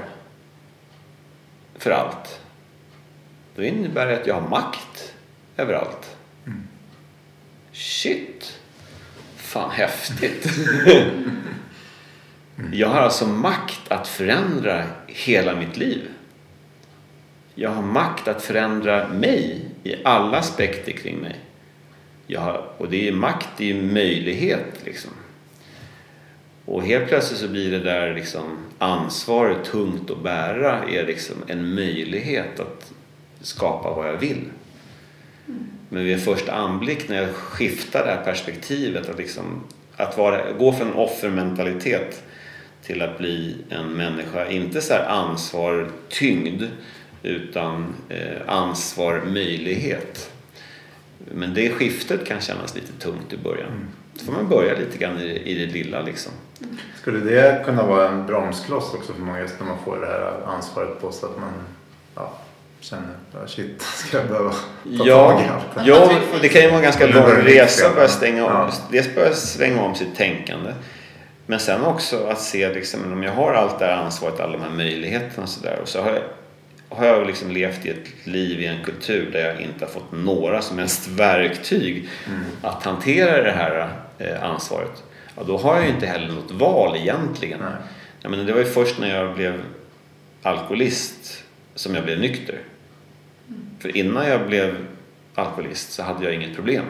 för 1.76 1.91
allt, 1.91 2.41
då 3.55 3.63
innebär 3.63 4.05
det 4.05 4.22
att 4.22 4.28
jag 4.28 4.36
har 4.36 4.49
makt 4.49 5.13
över 5.57 5.74
allt. 5.74 6.18
Mm. 6.45 6.68
Shit! 7.72 8.57
Fan 9.58 9.72
häftigt! 9.72 10.47
jag 12.72 12.88
har 12.88 13.01
alltså 13.01 13.28
makt 13.28 13.82
att 13.88 14.08
förändra 14.08 14.84
hela 15.08 15.55
mitt 15.55 15.78
liv. 15.78 16.01
Jag 17.55 17.70
har 17.70 17.82
makt 17.82 18.28
att 18.28 18.43
förändra 18.43 19.08
mig 19.08 19.66
i 19.84 19.95
alla 20.03 20.38
aspekter 20.38 20.91
kring 20.91 21.18
mig. 21.18 21.36
Jag 22.28 22.41
har, 22.41 22.70
och 22.78 22.89
det 22.89 23.08
är 23.08 23.12
makt, 23.12 23.47
det 23.58 23.72
är 23.72 23.82
möjlighet 23.82 24.82
liksom. 24.86 25.12
Och 26.66 26.84
helt 26.84 27.08
plötsligt 27.08 27.39
så 27.39 27.47
blir 27.47 27.72
det 27.72 27.80
där 27.80 28.14
liksom 28.14 28.58
ansvaret 28.78 29.66
tungt 29.66 30.12
att 30.12 30.24
bära 30.24 30.89
är 30.89 31.05
liksom 31.05 31.36
en 31.47 31.76
möjlighet 31.76 32.60
att 32.60 32.93
skapa 33.41 33.93
vad 33.93 34.08
jag 34.08 34.18
vill. 34.18 34.43
Men 35.90 36.04
vid 36.04 36.24
första 36.24 36.52
anblick 36.52 37.10
när 37.10 37.22
jag 37.22 37.36
skiftar 37.36 38.06
det 38.06 38.12
här 38.12 38.24
perspektivet 38.24 39.10
att, 39.10 39.18
liksom, 39.18 39.64
att 39.96 40.18
vara, 40.18 40.52
gå 40.52 40.74
från 40.74 40.94
offermentalitet 40.94 42.24
till 42.84 43.02
att 43.02 43.18
bli 43.18 43.56
en 43.70 43.94
människa, 43.94 44.50
inte 44.50 44.82
så 44.82 44.94
här 44.94 45.06
ansvar 45.06 45.88
tyngd 46.10 46.64
utan 47.24 47.96
eh, 48.10 48.42
ansvar 48.48 49.22
möjlighet. 49.26 50.32
Men 51.32 51.54
det 51.54 51.70
skiftet 51.70 52.26
kan 52.26 52.42
kännas 52.42 52.76
lite 52.76 52.94
tungt 52.94 53.34
i 53.34 53.38
början. 53.38 53.68
Mm. 53.68 53.88
Så 54.16 54.26
får 54.26 54.34
man 54.34 54.50
börja 54.50 54.80
lite 54.80 54.98
grann 54.98 55.22
i, 55.22 55.42
i 55.46 55.66
det 55.66 55.74
lilla 55.74 56.02
liksom. 56.02 56.32
Skulle 57.02 57.20
det 57.20 57.66
kunna 57.66 57.88
vara 57.88 58.10
en 58.10 58.26
bromskloss 58.26 58.94
också 58.94 59.14
för 59.14 59.22
många 59.22 59.40
just 59.40 59.60
när 59.60 59.68
man 59.68 59.78
får 59.86 60.00
det 60.00 60.06
här 60.06 60.42
ansvaret 60.46 61.02
på 61.02 61.12
sig 61.12 61.30
att 61.30 61.40
man 61.40 61.54
känner 62.80 63.10
att 63.44 63.50
shit, 63.50 63.82
ska 63.96 64.18
jag 64.18 64.28
behöva 64.28 64.52
ta 64.52 64.58
ja, 64.84 65.32
tag 65.32 65.42
i 65.42 65.48
allt 65.48 65.88
Ja, 65.88 66.10
det 66.42 66.50
kan 66.50 66.62
ju 66.62 66.68
vara 66.68 66.78
en 66.78 66.84
ganska 66.84 67.08
lång 67.08 67.32
resa 67.32 67.88
att 67.88 67.96
börja 67.96 68.08
stänga 68.08 68.46
om, 68.46 68.52
ja. 68.52 68.72
dels 68.92 69.16
börja 69.16 69.34
svänga 69.34 69.82
om 69.82 69.96
sitt 69.96 70.16
tänkande. 70.16 70.74
Men 71.46 71.60
sen 71.60 71.86
också 71.86 72.28
att 72.28 72.42
se 72.42 72.74
liksom, 72.74 73.14
om 73.14 73.24
jag 73.24 73.32
har 73.32 73.54
allt 73.54 73.80
det 73.80 73.86
här 73.86 73.94
ansvaret, 73.94 74.40
alla 74.40 74.52
de 74.52 74.62
här 74.62 74.70
möjligheterna 74.70 75.44
och 75.44 75.50
sådär. 75.50 75.80
Och 75.82 75.88
så 75.88 76.02
har 76.02 76.12
jag 76.12 76.22
har 76.90 77.06
jag 77.06 77.28
liksom 77.28 77.52
levt 77.52 77.86
i 77.86 77.90
ett 77.90 78.08
liv 78.24 78.62
i 78.62 78.66
en 78.66 78.84
kultur 78.84 79.32
där 79.32 79.46
jag 79.46 79.62
inte 79.62 79.86
har 79.86 79.92
fått 79.92 80.12
några 80.12 80.62
som 80.62 80.78
helst 80.78 81.08
verktyg 81.08 82.10
mm. 82.28 82.40
att 82.62 82.84
hantera 82.84 83.44
det 83.44 83.52
här 83.52 83.90
eh, 84.18 84.44
ansvaret. 84.44 85.04
Ja, 85.36 85.44
då 85.44 85.58
har 85.58 85.76
jag 85.76 85.84
ju 85.84 85.90
inte 85.90 86.06
heller 86.06 86.28
något 86.28 86.52
val 86.52 86.98
egentligen. 86.98 87.60
Nej. 87.60 87.72
Jag 88.22 88.32
menar, 88.32 88.44
det 88.44 88.54
var 88.54 88.60
ju 88.60 88.66
först 88.66 89.00
när 89.00 89.16
jag 89.16 89.36
blev 89.36 89.62
alkoholist 90.42 91.44
som 91.78 91.96
jag 91.96 92.04
blev 92.04 92.20
nykter. 92.20 92.60
Mm. 93.48 93.62
För 93.80 93.98
innan 93.98 94.28
jag 94.28 94.48
blev 94.48 94.76
alkoholist 95.36 95.92
så 95.92 96.04
hade 96.04 96.26
jag 96.26 96.34
inget 96.34 96.56
problem. 96.56 96.86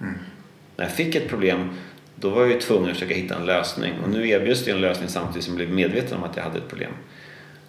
Mm. 0.00 0.14
När 0.76 0.84
jag 0.84 0.94
fick 0.94 1.14
ett 1.14 1.28
problem 1.28 1.70
då 2.16 2.30
var 2.30 2.40
jag 2.40 2.50
ju 2.50 2.60
tvungen 2.60 2.90
att 2.90 2.96
försöka 2.96 3.14
hitta 3.14 3.36
en 3.36 3.46
lösning 3.46 3.92
och 4.04 4.10
nu 4.10 4.28
erbjuds 4.28 4.64
det 4.64 4.70
en 4.70 4.80
lösning 4.80 5.08
samtidigt 5.08 5.44
som 5.44 5.58
jag 5.58 5.66
blev 5.68 5.76
medveten 5.76 6.18
om 6.18 6.24
att 6.24 6.36
jag 6.36 6.42
hade 6.42 6.58
ett 6.58 6.68
problem. 6.68 6.92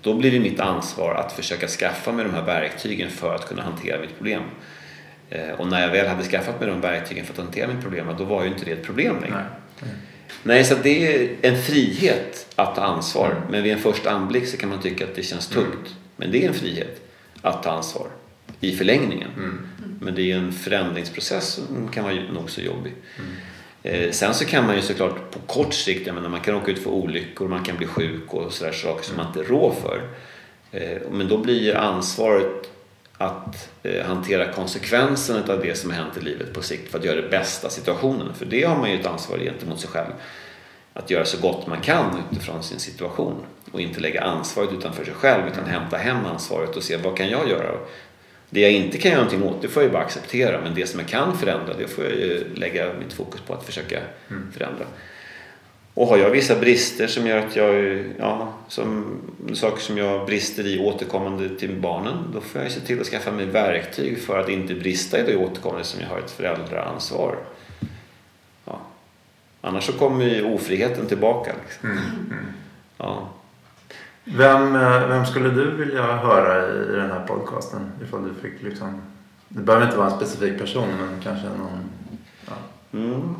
Då 0.02 0.14
blir 0.14 0.32
det 0.32 0.40
mitt 0.40 0.60
ansvar 0.60 1.16
att 1.16 1.32
försöka 1.32 1.68
skaffa 1.68 2.12
mig 2.12 2.26
de 2.26 2.34
här 2.34 2.46
verktygen 2.46 3.10
för 3.10 3.36
att 3.36 3.48
kunna 3.48 3.62
hantera 3.62 4.02
mitt 4.02 4.16
problem. 4.18 4.42
Eh, 5.30 5.50
och 5.50 5.68
när 5.68 5.82
jag 5.82 5.90
väl 5.90 6.08
hade 6.08 6.24
skaffat 6.24 6.60
mig 6.60 6.70
de 6.70 6.82
verktygen 6.82 7.26
för 7.26 7.34
att 7.34 7.40
hantera 7.40 7.68
mitt 7.68 7.82
problem, 7.82 8.08
då 8.18 8.24
var 8.24 8.44
ju 8.44 8.50
inte 8.50 8.66
det 8.66 8.72
ett 8.72 8.84
problem 8.84 9.16
längre. 9.22 9.46
Nej, 9.82 9.92
Nej 10.44 10.64
så 10.64 10.76
det 10.84 11.16
är 11.16 11.36
en 11.42 11.62
frihet 11.62 12.54
att 12.56 12.76
ta 12.76 12.82
ansvar. 12.82 13.32
Mm. 13.32 13.44
Men 13.52 13.64
vid 13.64 13.74
en 13.74 13.80
första 13.80 14.12
anblick 14.12 14.48
så 14.48 14.58
kan 14.58 14.70
man 14.70 14.82
tycka 14.82 15.04
att 15.04 15.16
det 15.16 15.24
känns 15.24 15.48
tungt. 15.48 15.96
Men 16.16 16.32
det 16.32 16.44
är 16.44 16.48
en 16.48 16.54
frihet 16.54 17.02
att 17.42 17.64
ta 17.64 17.72
ansvar 17.72 18.08
i 18.60 18.76
förlängningen. 18.76 19.30
Mm. 19.38 19.68
Men 20.02 20.16
det 20.16 20.32
är 20.32 20.38
en 20.38 20.52
förändringsprocess 20.52 21.48
som 21.54 21.88
kan 21.88 22.04
vara 22.04 22.14
nog 22.14 22.50
så 22.50 22.62
jobbig. 22.62 22.94
Mm. 23.20 23.32
Eh, 23.84 24.12
sen 24.12 24.34
så 24.34 24.46
kan 24.46 24.66
man 24.66 24.76
ju 24.76 24.82
såklart 24.82 25.32
på 25.32 25.40
kort 25.40 25.74
sikt, 25.74 26.08
jag 26.08 26.16
menar, 26.16 26.30
man 26.30 26.42
kan 26.42 26.56
åka 26.56 26.72
ut 26.72 26.80
för 26.80 26.90
olyckor, 26.90 27.48
man 27.48 27.64
kan 27.64 27.78
bli 27.78 27.88
sjuk 27.88 28.34
och 28.34 28.54
sådär 28.54 28.72
saker 28.72 29.04
som 29.04 29.18
man 29.18 29.28
inte 29.28 29.44
rår 29.44 29.74
för. 29.82 30.02
Eh, 30.72 31.02
men 31.12 31.28
då 31.28 31.38
blir 31.38 31.64
ju 31.64 31.74
ansvaret 31.74 32.70
att 33.18 33.70
eh, 33.84 34.06
hantera 34.06 34.54
konsekvenserna 34.54 35.54
av 35.54 35.62
det 35.62 35.78
som 35.78 35.90
har 35.90 35.98
hänt 35.98 36.18
i 36.18 36.22
livet 36.22 36.54
på 36.54 36.62
sikt 36.62 36.92
för 36.92 37.00
att 37.00 37.06
göra 37.06 37.22
det 37.22 37.30
bästa 37.30 37.70
situationen. 37.70 38.34
För 38.34 38.46
det 38.46 38.64
har 38.64 38.76
man 38.76 38.92
ju 38.92 39.00
ett 39.00 39.06
ansvar 39.06 39.38
gentemot 39.38 39.80
sig 39.80 39.90
själv. 39.90 40.12
Att 40.94 41.10
göra 41.10 41.26
så 41.26 41.42
gott 41.42 41.68
man 41.68 41.82
kan 41.82 42.24
utifrån 42.32 42.64
sin 42.64 42.80
situation 42.80 43.36
och 43.72 43.82
inte 43.82 44.00
lägga 44.00 44.22
ansvaret 44.22 44.74
utanför 44.74 45.06
sig 45.06 45.14
själv 45.14 45.48
utan 45.48 45.66
hämta 45.66 45.98
hem 45.98 46.26
ansvaret 46.26 46.76
och 46.76 46.84
se 46.84 46.98
vad 46.98 47.18
kan 47.18 47.30
jag 47.30 47.50
göra 47.50 47.72
det 48.50 48.62
jag 48.62 48.72
inte 48.72 48.98
kan 48.98 49.12
göra 49.12 49.24
någonting 49.24 49.50
åt 49.50 49.62
det 49.62 49.68
får 49.68 49.84
jag 49.84 49.92
bara 49.92 50.04
acceptera 50.04 50.62
men 50.62 50.76
det 50.76 50.88
som 50.88 51.00
jag 51.00 51.10
kan 51.10 51.38
förändra 51.38 51.74
det 51.74 51.88
får 51.88 52.04
jag 52.06 52.42
lägga 52.58 52.94
mitt 52.94 53.14
fokus 53.14 53.42
på 53.42 53.54
att 53.54 53.66
försöka 53.66 54.00
mm. 54.30 54.52
förändra. 54.52 54.86
Och 55.94 56.08
har 56.08 56.18
jag 56.18 56.30
vissa 56.30 56.60
brister 56.60 57.08
som 57.08 57.28
gör 57.28 57.38
att 57.38 57.56
jag, 57.56 58.04
ja, 58.20 58.54
som, 58.68 59.18
saker 59.54 59.82
som 59.82 59.98
jag 59.98 60.26
brister 60.26 60.68
i 60.68 60.80
återkommande 60.80 61.50
till 61.50 61.76
barnen 61.76 62.18
då 62.34 62.42
får 62.42 62.62
jag 62.62 62.72
se 62.72 62.80
till 62.80 63.02
att 63.02 63.08
skaffa 63.08 63.32
mig 63.32 63.46
verktyg 63.46 64.20
för 64.20 64.40
att 64.40 64.50
inte 64.50 64.74
brista 64.74 65.20
i 65.20 65.24
det 65.24 65.36
återkommande 65.36 65.84
som 65.84 66.02
jag 66.02 66.08
har 66.08 66.20
ett 66.20 66.32
föräldraansvar. 66.32 67.38
Ja. 68.66 68.82
Annars 69.62 69.84
så 69.84 69.94
kommer 69.94 70.26
ju 70.26 70.44
ofriheten 70.54 71.08
tillbaka. 71.08 71.54
Liksom. 71.64 71.90
Mm. 71.90 72.04
Mm. 72.32 72.46
Ja. 72.98 73.30
Vem, 74.28 74.76
eh, 74.76 75.08
vem 75.08 75.26
skulle 75.26 75.50
du 75.50 75.72
vilja 75.72 76.18
höra 76.18 76.68
i 76.68 76.96
den 76.96 77.12
här 77.12 77.28
podcasten? 77.28 77.92
Ifall 78.04 78.24
du 78.24 78.50
fick 78.50 78.62
liksom... 78.64 79.02
Det 79.48 79.62
behöver 79.62 79.86
inte 79.86 79.98
vara 79.98 80.12
en 80.12 80.18
specifik 80.18 80.60
person 80.60 80.88
men 81.00 81.22
kanske 81.24 81.48
någon 81.48 81.90
ja, 82.48 82.54
mm. 82.94 83.36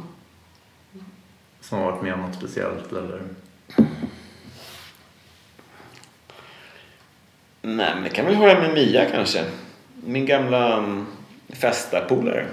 som 1.62 1.80
har 1.80 1.92
varit 1.92 2.04
med 2.04 2.14
om 2.14 2.22
något 2.22 2.36
speciellt 2.36 2.92
eller... 2.92 3.22
Nej, 7.62 7.92
men 7.96 8.04
det 8.04 8.10
kan 8.10 8.26
väl 8.26 8.36
höra 8.36 8.60
med 8.60 8.74
Mia 8.74 9.06
kanske. 9.06 9.46
Min 10.04 10.26
gamla 10.26 10.78
um, 10.78 11.08
festarpolare. 11.50 12.46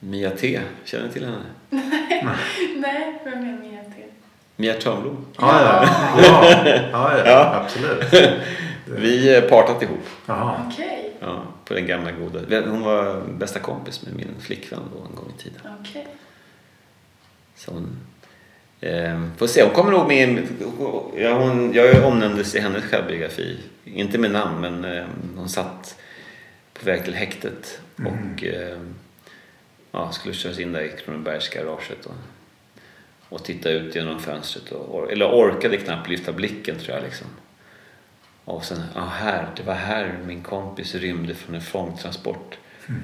Mia 0.00 0.30
T. 0.30 0.60
Känner 0.84 1.06
ni 1.06 1.12
till 1.12 1.24
henne? 1.24 1.42
Nej, 1.70 2.26
Nej 2.76 3.20
vem 3.24 3.38
är 3.38 3.58
Mia 3.58 3.82
T? 3.82 3.97
Mia 4.60 4.74
Törnblom. 4.74 5.26
Ja, 5.38 5.62
ja. 5.62 5.88
ja. 6.22 6.66
ja, 6.92 7.26
ja, 7.26 7.60
absolut. 7.64 8.04
Vi 8.84 9.36
eh, 9.36 9.42
partat 9.42 9.82
ihop. 9.82 9.98
Okej. 10.26 10.74
Okay. 10.74 11.10
Ja, 11.20 11.42
på 11.64 11.74
den 11.74 11.86
gamla 11.86 12.12
goda. 12.12 12.60
Hon 12.70 12.82
var 12.82 13.22
bästa 13.38 13.58
kompis 13.58 14.02
med 14.02 14.14
min 14.14 14.34
flickvän 14.40 14.80
då 14.94 15.04
en 15.04 15.14
gång 15.14 15.32
i 15.38 15.42
tiden. 15.42 15.60
Okej. 15.80 16.02
Okay. 16.02 16.12
Så 17.54 17.70
hon, 17.70 17.96
eh, 18.80 19.22
får 19.36 19.46
se, 19.46 19.62
hon 19.62 19.74
kommer 19.74 19.92
nog 19.92 20.08
med. 20.08 20.48
Ja, 21.16 21.32
hon, 21.32 21.72
jag 21.72 22.04
omnämndes 22.04 22.54
i 22.54 22.60
hennes 22.60 22.84
självbiografi. 22.84 23.58
Inte 23.84 24.18
med 24.18 24.30
namn 24.30 24.60
men 24.60 24.84
eh, 24.84 25.04
hon 25.36 25.48
satt 25.48 25.98
på 26.72 26.86
väg 26.86 27.04
till 27.04 27.14
häktet 27.14 27.80
mm. 27.98 28.12
och 28.12 28.44
eh, 28.44 28.78
ja, 29.92 30.12
skulle 30.12 30.34
köras 30.34 30.58
in 30.58 30.72
där 30.72 30.80
i 30.80 30.88
Kronobergsgaraget. 31.04 32.08
Och, 33.28 33.32
och 33.32 33.44
titta 33.44 33.70
ut 33.70 33.94
genom 33.94 34.20
fönstret. 34.20 34.72
Och, 34.72 35.12
eller 35.12 35.26
orkade 35.26 35.76
knappt 35.76 36.08
lyfta 36.08 36.32
blicken 36.32 36.78
tror 36.78 36.96
jag. 36.96 37.04
Liksom. 37.04 37.26
Och 38.44 38.64
sen, 38.64 38.82
ja 38.94 39.04
här, 39.04 39.48
det 39.56 39.62
var 39.62 39.74
här 39.74 40.18
min 40.26 40.42
kompis 40.42 40.94
rymde 40.94 41.34
från 41.34 41.54
en 41.54 41.60
fångtransport. 41.60 42.58
Mm. 42.88 43.00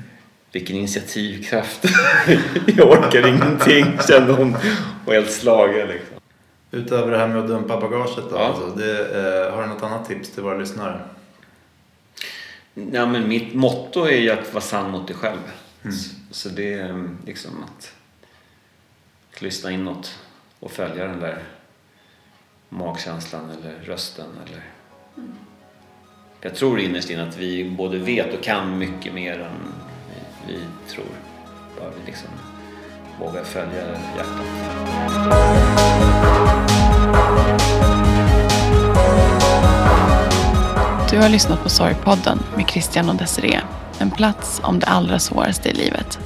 Vilken 0.52 0.76
initiativkraft. 0.76 1.84
jag 2.76 2.90
orkar 2.90 3.26
ingenting 3.26 3.98
kände 4.08 4.32
hon. 4.32 4.56
Och 5.06 5.12
helt 5.12 5.30
slagen 5.30 5.88
liksom. 5.88 6.16
Utöver 6.70 7.10
det 7.10 7.18
här 7.18 7.28
med 7.28 7.38
att 7.38 7.48
dumpa 7.48 7.80
bagaget 7.80 8.30
då, 8.30 8.36
ja. 8.36 8.46
alltså, 8.46 8.66
det, 8.66 8.98
eh, 8.98 9.54
har 9.54 9.62
du 9.62 9.68
något 9.68 9.82
annat 9.82 10.08
tips 10.08 10.30
till 10.30 10.42
våra 10.42 10.58
lyssnare? 10.58 11.00
Ja, 12.74 13.06
men 13.06 13.28
mitt 13.28 13.54
motto 13.54 14.04
är 14.04 14.16
ju 14.16 14.30
att 14.30 14.52
vara 14.54 14.62
sann 14.62 14.90
mot 14.90 15.06
dig 15.06 15.16
själv. 15.16 15.38
Mm. 15.82 15.96
Så, 15.96 16.14
så, 16.30 16.48
det 16.48 16.74
är 16.74 16.88
mm, 16.88 17.18
liksom 17.26 17.64
att 17.64 17.92
lyssna 19.43 19.70
inåt 19.70 20.18
och 20.61 20.70
följa 20.70 21.07
den 21.07 21.20
där 21.20 21.43
magkänslan 22.68 23.51
eller 23.51 23.74
rösten. 23.85 24.26
Eller... 24.47 24.62
Mm. 25.16 25.32
Jag 26.41 26.55
tror 26.55 26.80
innerst 26.80 27.11
inne 27.11 27.28
att 27.28 27.37
vi 27.37 27.70
både 27.70 27.99
vet 27.99 28.35
och 28.35 28.43
kan 28.43 28.78
mycket 28.78 29.14
mer 29.14 29.41
än 29.41 29.72
vi, 30.47 30.53
vi 30.53 30.61
tror. 30.89 31.07
Bara 31.78 31.91
vi 31.91 32.07
liksom 32.07 32.28
vågar 33.20 33.45
följa 33.45 33.87
hjärtat. 34.16 34.47
Du 41.11 41.20
har 41.20 41.28
lyssnat 41.28 41.62
på 41.62 41.68
Sorgpodden 41.68 42.39
med 42.57 42.68
Christian 42.68 43.09
och 43.09 43.16
Desiree. 43.16 43.61
En 43.99 44.11
plats 44.11 44.61
om 44.64 44.78
det 44.78 44.87
allra 44.87 45.18
svåraste 45.18 45.68
i 45.68 45.72
livet. 45.72 46.18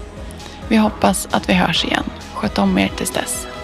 Vi 0.69 0.77
hoppas 0.77 1.29
att 1.31 1.49
vi 1.49 1.53
hörs 1.53 1.85
igen. 1.85 2.05
Sköt 2.39 2.59
om 2.59 2.79
er 2.79 2.89
tills 2.89 3.11
dess. 3.11 3.58